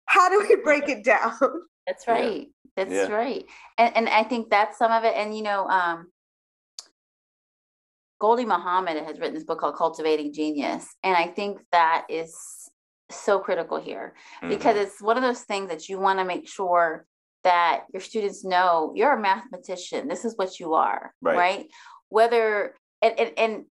how 0.07 0.29
do 0.29 0.45
we 0.47 0.55
break 0.57 0.87
it 0.89 1.03
down? 1.03 1.33
That's 1.87 2.05
Yeah. 2.07 2.13
right. 2.13 2.47
That's 2.75 2.91
Yeah. 2.91 3.07
right. 3.11 3.45
And 3.77 3.95
and 3.97 4.09
I 4.09 4.23
think 4.23 4.49
that's 4.49 4.77
some 4.77 4.91
of 4.91 5.03
it. 5.05 5.15
And 5.15 5.35
you 5.35 5.43
know, 5.43 5.67
um 5.67 6.11
Gholdy 8.21 8.45
Muhammad 8.45 8.97
has 9.03 9.19
written 9.19 9.33
this 9.33 9.43
book 9.43 9.59
called 9.59 9.75
Cultivating 9.75 10.31
Genius. 10.31 10.87
And 11.03 11.17
I 11.17 11.27
think 11.27 11.59
that 11.71 12.05
is 12.07 12.37
so 13.09 13.39
critical 13.39 13.77
here 13.81 14.13
because 14.47 14.75
Mhm. 14.77 14.81
it's 14.83 15.01
one 15.01 15.17
of 15.17 15.23
those 15.23 15.41
things 15.41 15.69
that 15.69 15.89
you 15.89 15.99
want 15.99 16.19
to 16.19 16.25
make 16.25 16.47
sure 16.47 17.05
that 17.43 17.85
your 17.91 18.01
students 18.01 18.43
know 18.43 18.93
you're 18.95 19.13
a 19.13 19.19
mathematician. 19.19 20.07
This 20.07 20.23
is 20.23 20.37
what 20.37 20.59
you 20.59 20.75
are, 20.75 21.13
Right. 21.21 21.37
right? 21.37 21.71
Whether 22.09 22.75
and, 23.01 23.19
and 23.19 23.33
and 23.39 23.65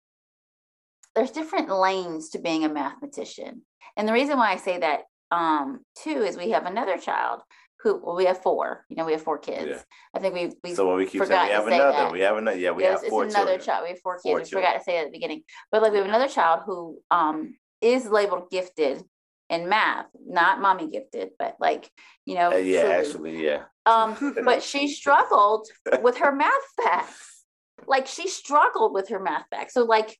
there's 1.14 1.30
different 1.30 1.68
lanes 1.68 2.30
to 2.30 2.38
being 2.38 2.64
a 2.64 2.68
mathematician. 2.68 3.62
And 3.96 4.08
the 4.08 4.12
reason 4.12 4.38
why 4.38 4.52
I 4.52 4.56
say 4.56 4.78
that 4.78 5.02
um 5.30 5.84
too 5.94 6.22
is 6.22 6.36
we 6.38 6.50
have 6.50 6.64
another 6.64 6.96
child 6.96 7.42
who 7.82 8.00
well, 8.04 8.16
we 8.16 8.24
have 8.26 8.42
four, 8.42 8.84
you 8.88 8.96
know, 8.96 9.04
we 9.04 9.12
have 9.12 9.22
four 9.22 9.38
kids. 9.38 9.66
Yeah. 9.68 9.82
I 10.14 10.18
think 10.18 10.34
we 10.34 10.52
we 10.64 10.74
so 10.74 10.88
when 10.88 10.96
we 10.96 11.06
keep 11.06 11.24
saying 11.24 11.46
we 11.48 11.52
have 11.52 11.66
another, 11.66 11.92
that. 11.92 12.12
we 12.12 12.20
have 12.20 12.36
another, 12.36 12.58
yeah, 12.58 12.72
we 12.72 12.82
have 12.84 13.00
it's 13.00 13.08
four 13.08 13.24
another 13.24 13.58
children. 13.58 13.60
child. 13.60 13.82
We 13.84 13.88
have 13.90 14.00
four 14.00 14.14
kids. 14.16 14.24
Four 14.24 14.38
we 14.40 14.44
forgot 14.44 14.74
to 14.74 14.82
say 14.82 14.92
that 14.94 15.00
at 15.00 15.04
the 15.06 15.12
beginning. 15.12 15.42
But 15.70 15.82
like 15.82 15.92
we 15.92 15.98
have 15.98 16.06
another 16.06 16.28
child 16.28 16.62
who 16.66 16.98
um 17.10 17.54
is 17.80 18.06
labeled 18.06 18.50
gifted 18.50 19.02
in 19.48 19.68
math, 19.68 20.06
not 20.26 20.60
mommy 20.60 20.90
gifted, 20.90 21.30
but 21.38 21.56
like, 21.60 21.90
you 22.26 22.34
know, 22.34 22.52
Uh, 22.52 22.56
yeah, 22.56 22.82
truly. 22.82 22.94
actually, 22.94 23.44
yeah. 23.44 23.62
Um, 23.86 24.34
but 24.44 24.62
she 24.62 24.88
struggled 24.88 25.68
with 26.02 26.18
her 26.18 26.32
math 26.32 26.52
facts. 26.82 27.44
Like 27.86 28.06
she 28.06 28.28
struggled 28.28 28.92
with 28.92 29.08
her 29.08 29.20
math 29.20 29.46
facts. 29.50 29.74
So 29.74 29.84
like 29.84 30.18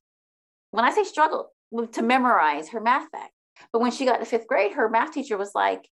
when 0.71 0.85
I 0.85 0.91
say 0.91 1.03
struggled 1.03 1.47
to 1.91 2.01
memorize 2.01 2.69
her 2.69 2.79
math 2.79 3.09
facts, 3.11 3.35
but 3.71 3.79
when 3.79 3.91
she 3.91 4.05
got 4.05 4.17
to 4.17 4.25
fifth 4.25 4.47
grade, 4.47 4.73
her 4.73 4.89
math 4.89 5.11
teacher 5.11 5.37
was 5.37 5.51
like, 5.53 5.87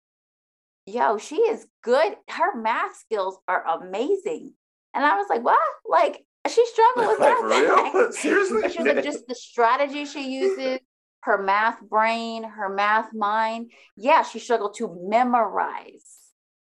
yo, 0.86 1.18
she 1.18 1.38
is 1.38 1.66
good. 1.84 2.16
Her 2.30 2.56
math 2.60 2.98
skills 2.98 3.38
are 3.48 3.66
amazing. 3.66 4.54
And 4.94 5.06
I 5.06 5.18
was 5.18 5.28
like, 5.30 5.44
what? 5.44 5.60
Like 5.88 6.24
she 6.48 6.66
struggled 6.74 7.08
with 7.08 7.20
math? 7.20 8.14
Seriously? 8.14 8.70
She 8.70 8.84
was 8.84 8.96
like, 8.96 9.04
just 9.04 9.28
the 9.28 9.36
strategy 9.36 10.06
she 10.06 10.30
uses, 10.30 10.80
her 11.22 11.42
math 11.42 11.82
brain, 11.82 12.44
her 12.44 12.70
math 12.70 13.14
mind. 13.14 13.72
Yeah, 13.98 14.24
she 14.24 14.40
struggled 14.40 14.76
to 14.76 14.98
memorize 15.10 16.06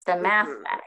the 0.05 0.17
math 0.17 0.47
fact, 0.47 0.83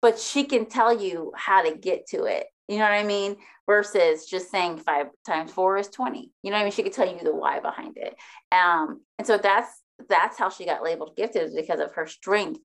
but 0.00 0.18
she 0.18 0.44
can 0.44 0.66
tell 0.66 0.98
you 0.98 1.32
how 1.36 1.62
to 1.62 1.76
get 1.76 2.06
to 2.08 2.24
it. 2.24 2.46
You 2.68 2.78
know 2.78 2.84
what 2.84 2.92
I 2.92 3.02
mean? 3.02 3.36
Versus 3.66 4.26
just 4.26 4.50
saying 4.50 4.78
five 4.78 5.08
times 5.26 5.52
four 5.52 5.76
is 5.76 5.88
20. 5.88 6.30
You 6.42 6.50
know 6.50 6.56
what 6.56 6.60
I 6.60 6.64
mean? 6.64 6.72
She 6.72 6.82
could 6.82 6.92
tell 6.92 7.08
you 7.08 7.18
the 7.22 7.34
why 7.34 7.60
behind 7.60 7.96
it. 7.96 8.14
Um, 8.50 9.02
and 9.18 9.26
so 9.26 9.36
that's 9.36 9.81
that's 10.08 10.38
how 10.38 10.48
she 10.48 10.64
got 10.66 10.82
labeled 10.82 11.16
gifted 11.16 11.42
is 11.42 11.54
because 11.54 11.80
of 11.80 11.92
her 11.92 12.06
strength 12.06 12.60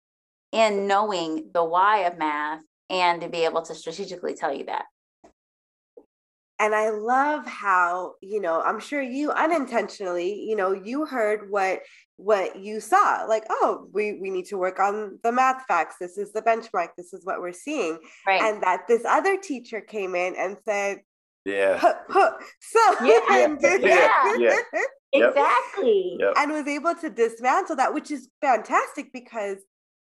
in 0.52 0.88
knowing 0.88 1.50
the 1.54 1.64
why 1.64 2.00
of 2.00 2.18
math 2.18 2.62
and 2.90 3.22
to 3.22 3.30
be 3.30 3.46
able 3.46 3.62
to 3.62 3.76
strategically 3.76 4.34
tell 4.34 4.54
you 4.54 4.66
that. 4.66 4.86
and 6.60 6.74
I 6.74 6.90
love 6.90 7.46
how, 7.46 8.14
you 8.22 8.42
know, 8.42 8.62
I'm 8.62 8.80
sure 8.80 9.02
you 9.02 9.32
unintentionally, 9.32 10.42
you 10.42 10.56
know, 10.56 10.72
you 10.74 11.06
heard 11.06 11.52
what 11.52 11.82
what 12.16 12.60
you 12.60 12.80
saw. 12.80 13.26
Like, 13.30 13.44
oh, 13.50 13.88
we 13.94 14.14
we 14.20 14.32
need 14.32 14.46
to 14.46 14.58
work 14.58 14.80
on 14.80 15.20
the 15.24 15.32
math 15.32 15.66
facts. 15.68 15.98
This 16.00 16.18
is 16.18 16.34
the 16.34 16.42
benchmark. 16.42 16.90
This 16.98 17.14
is 17.14 17.24
what 17.26 17.42
we're 17.42 17.52
seeing. 17.52 18.00
Right. 18.26 18.42
And 18.42 18.64
that 18.64 18.88
this 18.88 19.06
other 19.06 19.38
teacher 19.38 19.82
came 19.82 20.16
in 20.16 20.36
and 20.36 20.58
said, 20.66 21.00
Yeah. 21.48 21.78
huh, 21.78 21.94
huh, 22.10 22.32
so 22.60 22.80
Yeah, 23.06 23.20
and 23.32 23.60
yeah, 23.82 24.36
yeah. 24.38 24.60
Exactly. 25.14 26.18
Yep. 26.20 26.34
and 26.36 26.52
was 26.52 26.68
able 26.68 26.94
to 26.96 27.10
dismantle 27.10 27.78
that, 27.78 27.94
which 27.94 28.12
is 28.12 28.28
fantastic 28.42 29.14
because 29.14 29.58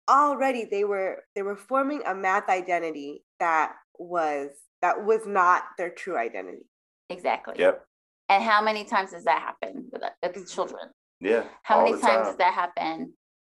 already 0.10 0.68
they 0.70 0.84
were 0.84 1.24
they 1.34 1.42
were 1.42 1.56
forming 1.56 2.02
a 2.06 2.14
math 2.14 2.50
identity 2.50 3.24
that 3.40 3.74
was 3.98 4.50
that 4.82 5.06
was 5.06 5.22
not 5.26 5.64
their 5.78 5.90
true 5.90 6.18
identity. 6.18 6.66
Exactly. 7.10 7.56
Yep. 7.58 7.86
And 8.28 8.44
how 8.44 8.62
many 8.62 8.84
times 8.84 9.12
does 9.12 9.24
that 9.24 9.40
happen 9.40 9.88
with, 9.92 10.04
uh, 10.04 10.10
with 10.36 10.50
children? 10.52 10.90
Yeah. 11.22 11.44
How 11.64 11.80
many 11.84 11.92
times 11.92 12.04
time. 12.04 12.24
does 12.26 12.38
that 12.38 12.54
happen 12.54 13.14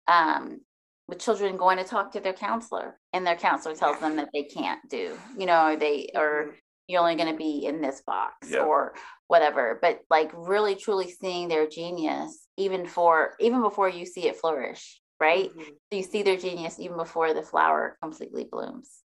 um, 0.06 0.60
with 1.08 1.18
children 1.18 1.56
going 1.56 1.78
to 1.78 1.84
talk 1.84 2.12
to 2.12 2.20
their 2.20 2.32
counselor 2.32 2.98
and 3.12 3.26
their 3.26 3.36
counselor 3.36 3.74
tells 3.74 3.98
them 4.00 4.16
that 4.16 4.28
they 4.32 4.44
can't 4.44 4.80
do, 4.88 5.16
you 5.38 5.46
know, 5.46 5.68
or 5.68 5.76
they, 5.76 6.10
or 6.14 6.46
Mhm. 6.46 6.54
You're 6.86 7.00
only 7.00 7.14
going 7.16 7.30
to 7.32 7.36
be 7.38 7.66
in 7.66 7.80
this 7.80 8.02
box 8.06 8.50
Yeah. 8.50 8.60
or 8.64 8.94
whatever. 9.28 9.78
But 9.80 10.00
like 10.10 10.30
really 10.34 10.74
truly 10.74 11.10
seeing 11.10 11.48
their 11.48 11.66
genius, 11.66 12.46
even 12.56 12.86
for, 12.86 13.34
even 13.40 13.62
before 13.62 13.88
you 13.88 14.04
see 14.06 14.26
it 14.28 14.36
flourish, 14.36 15.00
right? 15.20 15.50
Mhm. 15.50 15.76
You 15.90 16.02
see 16.02 16.22
their 16.22 16.36
genius 16.36 16.78
even 16.78 16.96
before 16.96 17.32
the 17.34 17.42
flower 17.42 17.96
completely 18.02 18.44
blooms. 18.44 19.03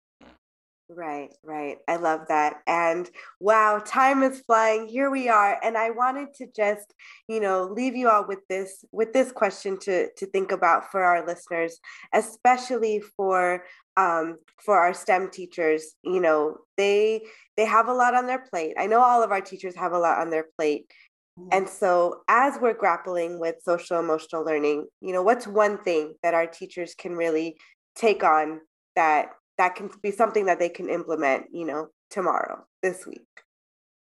Right, 0.91 1.35
right. 1.45 1.77
I 1.87 1.97
love 1.97 2.29
that. 2.29 2.63
And 2.67 3.11
wow, 3.41 3.79
time 3.85 4.23
is 4.23 4.41
flying. 4.41 4.89
Here 4.89 5.11
we 5.11 5.29
are. 5.29 5.59
And 5.63 5.77
I 5.77 5.91
wanted 5.91 6.33
to 6.37 6.47
just, 6.57 6.95
you 7.29 7.41
know, 7.41 7.65
leave 7.65 7.95
you 7.95 8.09
all 8.09 8.27
with 8.27 8.39
this 8.49 8.87
with 8.91 9.13
this 9.13 9.31
question 9.31 9.79
to 9.81 10.09
to 10.17 10.27
think 10.27 10.51
about 10.51 10.91
for 10.91 11.03
our 11.03 11.27
listeners, 11.27 11.79
especially 12.15 13.01
for 13.19 13.65
um 13.99 14.39
for 14.65 14.79
our 14.79 14.95
STEM 14.95 15.31
teachers. 15.31 15.95
You 16.03 16.21
know, 16.21 16.57
they 16.79 17.23
they 17.59 17.67
have 17.67 17.89
a 17.89 17.93
lot 17.95 18.15
on 18.15 18.27
their 18.27 18.41
plate. 18.51 18.75
I 18.79 18.87
know 18.87 19.01
all 19.01 19.23
of 19.23 19.31
our 19.31 19.43
teachers 19.43 19.77
have 19.77 19.93
a 19.93 19.99
lot 19.99 20.19
on 20.19 20.31
their 20.31 20.47
plate. 20.57 20.91
Mm-hmm. 21.39 21.49
And 21.53 21.69
so 21.69 22.23
as 22.29 22.59
we're 22.63 22.73
grappling 22.73 23.39
with 23.39 23.57
social 23.63 24.01
emotional 24.01 24.43
learning, 24.43 24.87
you 25.03 25.13
know, 25.13 25.23
what's 25.23 25.47
one 25.47 25.77
thing 25.85 26.15
that 26.23 26.33
our 26.33 26.47
teachers 26.47 26.95
can 26.95 27.13
really 27.13 27.59
take 27.95 28.25
on 28.25 28.63
that 28.97 29.31
that 29.59 29.75
can 29.75 29.91
be 30.03 30.11
something 30.11 30.47
that 30.47 30.59
they 30.59 30.69
can 30.69 30.89
implement, 30.89 31.47
you 31.53 31.67
know, 31.67 31.89
tomorrow, 32.11 32.65
this 32.83 33.07
week. 33.07 33.27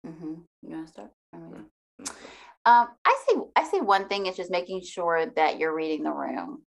Mm-hmm. 0.06 0.34
You 0.62 0.70
want 0.70 0.88
to 0.88 0.94
start? 0.94 1.12
Mm-hmm. 1.36 1.62
Um, 2.64 2.88
I 3.06 3.18
see. 3.28 3.42
I 3.56 3.64
see. 3.64 3.82
One 3.82 4.08
thing 4.08 4.28
is 4.28 4.36
just 4.36 4.52
making 4.52 4.84
sure 4.84 5.26
that 5.36 5.58
you're 5.60 5.76
reading 5.76 6.04
the 6.04 6.12
room, 6.12 6.62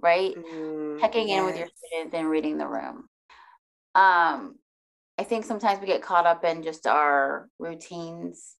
right? 0.00 0.34
Mm, 0.34 1.00
Checking 1.00 1.28
yes. 1.28 1.38
in 1.38 1.46
with 1.46 1.56
your 1.56 1.68
students 1.74 2.14
and 2.14 2.28
reading 2.28 2.58
the 2.58 2.66
room. 2.66 3.08
Um, 3.94 4.56
I 5.18 5.24
think 5.24 5.44
sometimes 5.44 5.80
we 5.80 5.86
get 5.86 6.02
caught 6.02 6.26
up 6.26 6.44
in 6.44 6.62
just 6.62 6.86
our 6.86 7.48
routines 7.58 8.56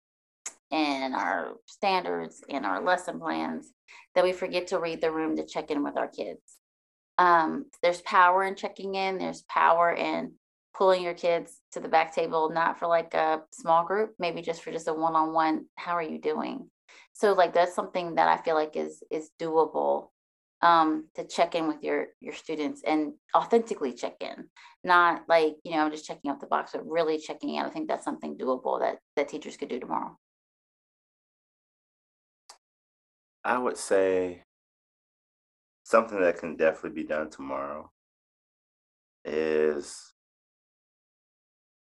and 0.71 1.15
our 1.15 1.55
standards 1.67 2.43
and 2.49 2.65
our 2.65 2.83
lesson 2.83 3.19
plans 3.19 3.73
that 4.15 4.23
we 4.23 4.33
forget 4.33 4.69
to 4.69 4.79
read 4.79 5.01
the 5.01 5.11
room 5.11 5.37
to 5.37 5.47
check 5.47 5.71
in 5.71 5.83
with 5.83 5.97
our 5.97 6.09
kids 6.09 6.60
um, 7.21 7.67
there's 7.83 8.01
power 8.01 8.45
in 8.45 8.57
checking 8.57 8.95
in 8.95 9.19
there's 9.19 9.43
power 9.43 9.93
in 9.93 10.33
pulling 10.75 11.03
your 11.03 11.15
kids 11.15 11.59
to 11.73 11.79
the 11.79 11.89
back 11.89 12.15
table 12.15 12.51
not 12.51 12.79
for 12.79 12.87
like 12.89 13.13
a 13.13 13.43
small 13.53 13.85
group 13.85 14.15
maybe 14.19 14.41
just 14.41 14.63
for 14.63 14.73
just 14.73 14.89
a 14.89 14.95
one-on-one 14.95 15.67
how 15.77 15.93
are 15.93 16.03
you 16.03 16.19
doing? 16.19 16.69
So 17.13 17.35
like 17.35 17.53
that's 17.53 17.75
something 17.75 18.15
that 18.15 18.29
i 18.29 18.43
feel 18.43 18.55
like 18.55 18.75
is 18.77 19.03
is 19.11 19.31
doable 19.39 20.09
um, 20.63 21.07
to 21.15 21.27
check 21.27 21.55
in 21.55 21.69
with 21.69 21.83
your 21.83 22.09
your 22.21 22.35
students 22.35 22.83
and 22.87 23.13
authentically 23.37 23.93
check 23.93 24.17
in 24.21 24.49
not 24.83 25.23
like 25.29 25.57
you 25.65 25.73
know 25.73 25.85
i'm 25.85 25.91
just 25.91 26.07
checking 26.07 26.31
off 26.31 26.41
the 26.41 26.47
box 26.47 26.73
but 26.73 26.87
really 26.87 27.19
checking 27.19 27.55
in. 27.55 27.65
I 27.65 27.71
think 27.71 27.89
that's 27.89 28.05
something 28.05 28.37
doable 28.39 28.81
that 28.81 28.99
that 29.17 29.29
teachers 29.29 29.59
could 29.59 29.69
do 29.69 29.81
tomorrow. 29.81 30.17
I 33.45 33.59
would 33.59 33.77
say 33.77 34.45
something 35.91 36.21
that 36.21 36.39
can 36.39 36.57
definitely 36.57 37.03
be 37.03 37.09
done 37.09 37.29
tomorrow 37.31 37.91
is 39.25 40.15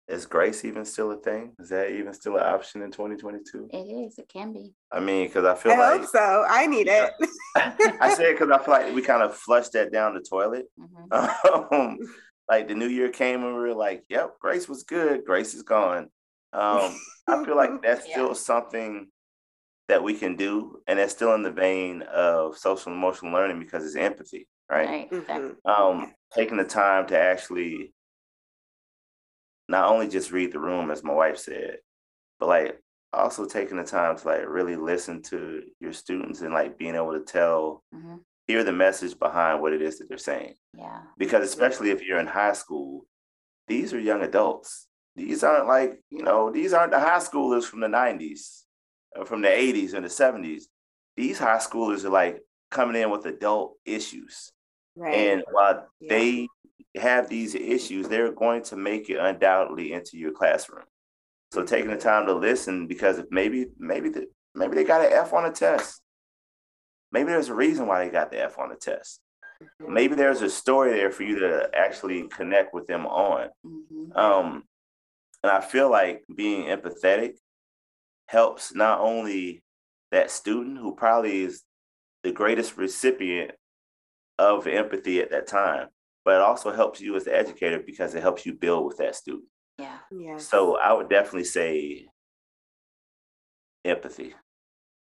is 0.07 0.25
grace 0.25 0.63
even 0.63 0.85
still 0.85 1.11
a 1.11 1.17
thing? 1.17 1.51
Is 1.59 1.67
that 1.69 1.91
even 1.91 2.13
still 2.13 2.37
an 2.37 2.43
option 2.43 2.81
in 2.81 2.91
2022? 2.91 3.67
It 3.71 3.77
is. 3.77 4.17
It 4.17 4.29
can 4.29 4.53
be. 4.53 4.73
I 4.89 5.01
mean, 5.01 5.27
because 5.27 5.43
I 5.43 5.53
feel 5.55 5.73
I 5.73 5.77
like 5.77 5.99
hope 6.01 6.09
so. 6.09 6.45
I 6.47 6.65
need 6.65 6.87
it. 6.87 7.11
I 7.55 8.13
say 8.13 8.31
it 8.31 8.39
because 8.39 8.49
I 8.49 8.63
feel 8.63 8.73
like 8.73 8.95
we 8.95 9.01
kind 9.01 9.21
of 9.21 9.35
flushed 9.35 9.73
that 9.73 9.91
down 9.91 10.13
the 10.13 10.21
toilet. 10.21 10.67
Mm-hmm. 10.79 11.73
Um, 11.73 11.97
like 12.49 12.69
the 12.69 12.75
new 12.75 12.87
year 12.87 13.09
came 13.09 13.43
and 13.43 13.55
we 13.55 13.59
were 13.59 13.73
like, 13.73 14.05
"Yep, 14.07 14.39
grace 14.39 14.69
was 14.69 14.83
good. 14.83 15.25
Grace 15.25 15.53
is 15.53 15.63
gone." 15.63 16.09
Um, 16.53 16.97
I 17.27 17.43
feel 17.43 17.57
like 17.57 17.81
that's 17.83 18.07
yeah. 18.07 18.13
still 18.13 18.35
something 18.35 19.09
that 19.87 20.03
we 20.03 20.13
can 20.13 20.35
do, 20.35 20.81
and 20.87 20.99
it's 20.99 21.13
still 21.13 21.33
in 21.33 21.43
the 21.43 21.51
vein 21.51 22.01
of 22.03 22.57
social 22.57 22.91
emotional 22.91 23.31
learning 23.31 23.59
because 23.59 23.85
it's 23.85 23.95
empathy, 23.95 24.47
right? 24.69 24.87
right. 24.87 25.11
Mm-hmm. 25.11 25.69
Um, 25.69 26.13
taking 26.33 26.57
the 26.57 26.65
time 26.65 27.07
to 27.07 27.17
actually 27.17 27.93
not 29.69 29.89
only 29.89 30.07
just 30.07 30.31
read 30.31 30.51
the 30.51 30.59
room, 30.59 30.91
as 30.91 31.03
my 31.03 31.13
wife 31.13 31.37
said, 31.37 31.77
but 32.39 32.47
like 32.47 32.79
also 33.13 33.45
taking 33.45 33.77
the 33.77 33.83
time 33.83 34.17
to 34.17 34.27
like 34.27 34.47
really 34.47 34.75
listen 34.75 35.21
to 35.21 35.63
your 35.79 35.93
students 35.93 36.41
and 36.41 36.53
like 36.53 36.77
being 36.77 36.95
able 36.95 37.13
to 37.13 37.23
tell, 37.23 37.83
mm-hmm. 37.93 38.15
hear 38.45 38.63
the 38.63 38.73
message 38.73 39.17
behind 39.17 39.61
what 39.61 39.73
it 39.73 39.81
is 39.81 39.99
that 39.99 40.09
they're 40.09 40.17
saying. 40.17 40.55
Yeah. 40.77 41.01
Because 41.17 41.47
especially 41.47 41.91
if 41.91 42.03
you're 42.03 42.19
in 42.19 42.27
high 42.27 42.53
school, 42.53 43.05
these 43.67 43.93
are 43.93 43.99
young 43.99 44.21
adults. 44.21 44.87
These 45.15 45.43
aren't 45.43 45.67
like, 45.67 45.99
you 46.11 46.23
know, 46.23 46.51
these 46.51 46.73
aren't 46.73 46.91
the 46.91 46.99
high 46.99 47.19
schoolers 47.19 47.63
from 47.63 47.79
the 47.79 47.87
90s 47.87 48.19
uh, 48.19 48.66
from 49.25 49.41
the 49.41 49.47
80s 49.47 49.93
and 49.93 50.03
the 50.05 50.09
70s, 50.09 50.63
these 51.15 51.39
high 51.39 51.57
schoolers 51.57 52.05
are 52.05 52.09
like 52.09 52.41
coming 52.71 53.01
in 53.01 53.09
with 53.09 53.25
adult 53.25 53.75
issues. 53.85 54.51
Right. 54.95 55.13
And 55.13 55.43
while 55.51 55.87
yeah. 55.99 56.09
they 56.09 56.47
have 56.95 57.29
these 57.29 57.55
issues, 57.55 58.07
they're 58.07 58.31
going 58.31 58.63
to 58.63 58.75
make 58.75 59.09
it 59.09 59.17
undoubtedly 59.17 59.93
into 59.93 60.17
your 60.17 60.31
classroom. 60.31 60.85
So 61.51 61.63
taking 61.63 61.91
the 61.91 61.97
time 61.97 62.25
to 62.25 62.33
listen 62.33 62.87
because 62.87 63.19
if 63.19 63.25
maybe 63.31 63.67
maybe 63.79 64.09
the, 64.09 64.27
maybe 64.53 64.75
they 64.75 64.83
got 64.83 65.05
an 65.05 65.13
F 65.13 65.33
on 65.33 65.45
a 65.45 65.51
test. 65.51 66.01
Maybe 67.11 67.29
there's 67.29 67.49
a 67.49 67.53
reason 67.55 67.87
why 67.87 68.03
they 68.03 68.11
got 68.11 68.31
the 68.31 68.43
F 68.43 68.59
on 68.59 68.69
the 68.69 68.75
test. 68.75 69.21
Mm-hmm. 69.81 69.93
Maybe 69.93 70.15
there's 70.15 70.41
a 70.41 70.49
story 70.49 70.91
there 70.91 71.11
for 71.11 71.23
you 71.23 71.39
to 71.39 71.69
actually 71.73 72.27
connect 72.27 72.73
with 72.73 72.85
them 72.87 73.05
on. 73.05 73.47
Mm-hmm. 73.65 74.17
Um, 74.17 74.63
and 75.41 75.51
I 75.51 75.61
feel 75.61 75.89
like 75.89 76.23
being 76.35 76.65
empathetic 76.65 77.35
helps 78.27 78.73
not 78.73 78.99
only 78.99 79.63
that 80.11 80.31
student 80.31 80.77
who 80.77 80.95
probably 80.95 81.43
is 81.43 81.63
the 82.23 82.31
greatest 82.31 82.77
recipient 82.77 83.51
of 84.39 84.67
empathy 84.67 85.19
at 85.19 85.31
that 85.31 85.47
time, 85.47 85.87
but 86.23 86.35
it 86.35 86.41
also 86.41 86.71
helps 86.71 86.99
you 86.99 87.15
as 87.15 87.23
the 87.23 87.35
educator 87.35 87.79
because 87.79 88.13
it 88.13 88.21
helps 88.21 88.45
you 88.45 88.53
build 88.53 88.85
with 88.85 88.97
that 88.97 89.15
student. 89.15 89.45
Yeah. 89.77 89.97
Yeah. 90.11 90.37
So 90.37 90.77
I 90.77 90.93
would 90.93 91.09
definitely 91.09 91.45
say 91.45 92.07
empathy. 93.85 94.35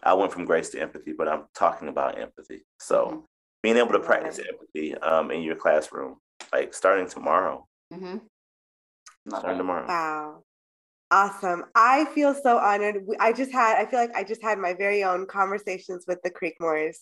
I 0.03 0.13
went 0.13 0.31
from 0.31 0.45
grace 0.45 0.69
to 0.69 0.81
empathy, 0.81 1.13
but 1.15 1.27
I'm 1.27 1.43
talking 1.53 1.87
about 1.87 2.17
empathy. 2.17 2.65
So 2.79 3.05
mm-hmm. 3.05 3.19
being 3.61 3.77
able 3.77 3.91
to 3.91 3.99
practice 3.99 4.39
empathy 4.39 4.95
um, 4.95 5.31
in 5.31 5.43
your 5.43 5.55
classroom, 5.55 6.17
like 6.51 6.73
starting 6.73 7.07
tomorrow. 7.07 7.67
Mm-hmm. 7.93 8.17
Starting 9.27 9.57
tomorrow. 9.57 9.87
Wow. 9.87 10.43
Awesome. 11.11 11.65
I 11.75 12.05
feel 12.15 12.33
so 12.33 12.57
honored. 12.57 13.03
I 13.19 13.33
just 13.33 13.51
had, 13.51 13.77
I 13.77 13.89
feel 13.89 13.99
like 13.99 14.15
I 14.15 14.23
just 14.23 14.41
had 14.41 14.57
my 14.57 14.73
very 14.73 15.03
own 15.03 15.25
conversations 15.25 16.05
with 16.07 16.19
the 16.23 16.31
Creekmores. 16.31 16.99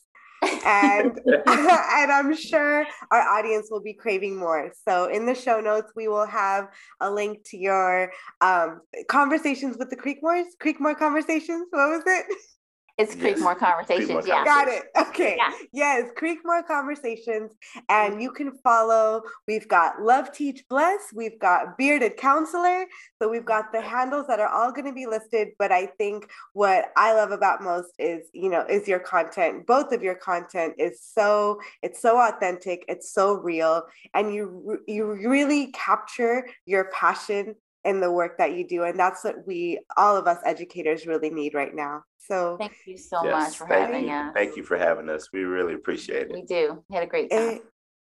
and 0.65 1.19
and 1.45 2.11
I'm 2.11 2.35
sure 2.35 2.87
our 3.11 3.21
audience 3.21 3.67
will 3.69 3.81
be 3.81 3.93
craving 3.93 4.35
more. 4.35 4.71
So 4.87 5.05
in 5.05 5.27
the 5.27 5.35
show 5.35 5.61
notes, 5.61 5.91
we 5.95 6.07
will 6.07 6.25
have 6.25 6.69
a 6.99 7.11
link 7.11 7.43
to 7.49 7.57
your 7.57 8.11
um, 8.41 8.81
conversations 9.07 9.77
with 9.77 9.91
the 9.91 9.95
Creekmores, 9.95 10.45
Creekmore 10.59 10.97
conversations. 10.97 11.67
What 11.69 11.89
was 11.89 12.03
it? 12.05 12.25
It's 12.99 13.15
Creekmore 13.15 13.57
Conversations. 13.57 14.09
Creekmore 14.09 14.27
yeah. 14.27 14.43
Got 14.43 14.67
it. 14.67 14.83
Okay. 14.97 15.37
Yeah. 15.37 15.51
Yes, 15.71 16.09
Creekmore 16.17 16.67
Conversations. 16.67 17.53
And 17.87 18.21
you 18.21 18.29
can 18.31 18.51
follow, 18.61 19.23
we've 19.47 19.67
got 19.69 20.01
Love 20.01 20.33
Teach 20.33 20.65
Bless, 20.69 20.99
we've 21.15 21.39
got 21.39 21.77
Bearded 21.77 22.17
Counselor. 22.17 22.85
So 23.21 23.29
we've 23.29 23.45
got 23.45 23.71
the 23.71 23.81
handles 23.81 24.27
that 24.27 24.41
are 24.41 24.49
all 24.49 24.71
going 24.73 24.85
to 24.85 24.93
be 24.93 25.05
listed. 25.05 25.49
But 25.57 25.71
I 25.71 25.85
think 25.85 26.29
what 26.51 26.91
I 26.97 27.13
love 27.13 27.31
about 27.31 27.63
most 27.63 27.93
is, 27.99 28.27
you 28.33 28.49
know, 28.49 28.65
is 28.69 28.85
your 28.87 28.99
content. 28.99 29.65
Both 29.65 29.93
of 29.93 30.03
your 30.03 30.15
content 30.15 30.73
is 30.77 31.01
so, 31.01 31.59
it's 31.81 32.01
so 32.01 32.19
authentic, 32.19 32.83
it's 32.89 33.13
so 33.13 33.35
real. 33.35 33.83
And 34.13 34.33
you 34.33 34.79
you 34.87 35.05
really 35.05 35.71
capture 35.71 36.45
your 36.65 36.89
passion 36.91 37.55
in 37.85 38.01
the 38.01 38.11
work 38.11 38.37
that 38.37 38.53
you 38.53 38.67
do. 38.67 38.83
And 38.83 38.99
that's 38.99 39.23
what 39.23 39.47
we, 39.47 39.79
all 39.97 40.17
of 40.17 40.27
us 40.27 40.39
educators, 40.45 41.07
really 41.07 41.29
need 41.29 41.53
right 41.53 41.73
now. 41.73 42.03
So 42.17 42.57
thank 42.59 42.73
you 42.85 42.97
so 42.97 43.23
yes, 43.23 43.31
much 43.31 43.57
for 43.57 43.65
having 43.67 44.05
you. 44.05 44.11
us. 44.11 44.33
Thank 44.33 44.55
you 44.57 44.63
for 44.63 44.77
having 44.77 45.09
us. 45.09 45.29
We 45.31 45.41
really 45.41 45.73
appreciate 45.73 46.27
it. 46.27 46.33
We 46.33 46.43
do. 46.43 46.83
We 46.89 46.95
had 46.95 47.03
a 47.03 47.07
great 47.07 47.31
time. 47.31 47.61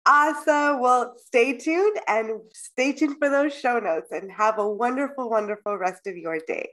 Awesome. 0.06 0.80
Well, 0.80 1.16
stay 1.18 1.58
tuned 1.58 2.00
and 2.08 2.40
stay 2.54 2.94
tuned 2.94 3.18
for 3.20 3.30
those 3.30 3.54
show 3.54 3.78
notes 3.78 4.12
and 4.12 4.32
have 4.32 4.58
a 4.58 4.68
wonderful, 4.68 5.30
wonderful 5.30 5.78
rest 5.78 6.08
of 6.08 6.16
your 6.16 6.40
day. 6.48 6.70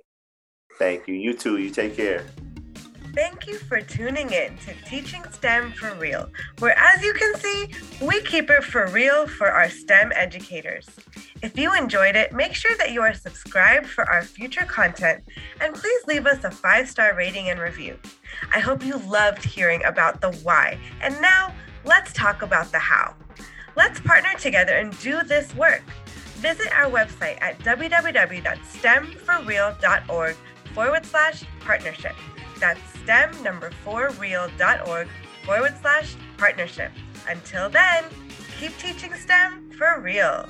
Thank 0.78 1.08
you. 1.08 1.14
You 1.14 1.34
too. 1.34 1.58
You 1.58 1.70
take 1.70 1.96
care. 1.96 2.24
Thank 3.14 3.46
you 3.46 3.58
for 3.58 3.80
tuning 3.80 4.32
in 4.32 4.58
to 4.58 4.74
Teaching 4.86 5.22
STEM 5.30 5.70
for 5.72 5.94
Real, 5.94 6.28
where, 6.58 6.76
as 6.76 7.00
you 7.00 7.14
can 7.14 7.36
see, 7.36 7.72
we 8.02 8.20
keep 8.22 8.50
it 8.50 8.64
for 8.64 8.88
real 8.88 9.28
for 9.28 9.48
our 9.48 9.68
STEM 9.68 10.10
educators. 10.16 10.88
If 11.40 11.56
you 11.56 11.72
enjoyed 11.74 12.16
it, 12.16 12.32
make 12.32 12.54
sure 12.54 12.76
that 12.76 12.90
you 12.90 13.02
are 13.02 13.14
subscribed 13.14 13.86
for 13.86 14.10
our 14.10 14.22
future 14.22 14.64
content 14.64 15.22
and 15.60 15.76
please 15.76 16.04
leave 16.08 16.26
us 16.26 16.42
a 16.42 16.50
five 16.50 16.90
star 16.90 17.14
rating 17.14 17.50
and 17.50 17.60
review. 17.60 17.96
I 18.52 18.58
hope 18.58 18.84
you 18.84 18.98
loved 18.98 19.44
hearing 19.44 19.84
about 19.84 20.20
the 20.20 20.32
why, 20.42 20.76
and 21.00 21.14
now 21.20 21.54
let's 21.84 22.12
talk 22.12 22.42
about 22.42 22.72
the 22.72 22.80
how. 22.80 23.14
Let's 23.76 24.00
partner 24.00 24.30
together 24.40 24.72
and 24.72 24.98
do 24.98 25.22
this 25.22 25.54
work. 25.54 25.84
Visit 26.38 26.76
our 26.76 26.90
website 26.90 27.40
at 27.40 27.60
www.stemforreal.org 27.60 30.36
forward 30.74 31.06
slash 31.06 31.44
partnership. 31.60 32.16
That's 32.64 32.80
stem 33.02 33.30
number 33.42 33.70
four 33.84 34.08
real.org 34.18 35.08
forward 35.44 35.74
slash 35.82 36.14
partnership. 36.38 36.92
Until 37.28 37.68
then, 37.68 38.04
keep 38.58 38.74
teaching 38.78 39.12
STEM 39.12 39.70
for 39.76 40.00
real. 40.00 40.48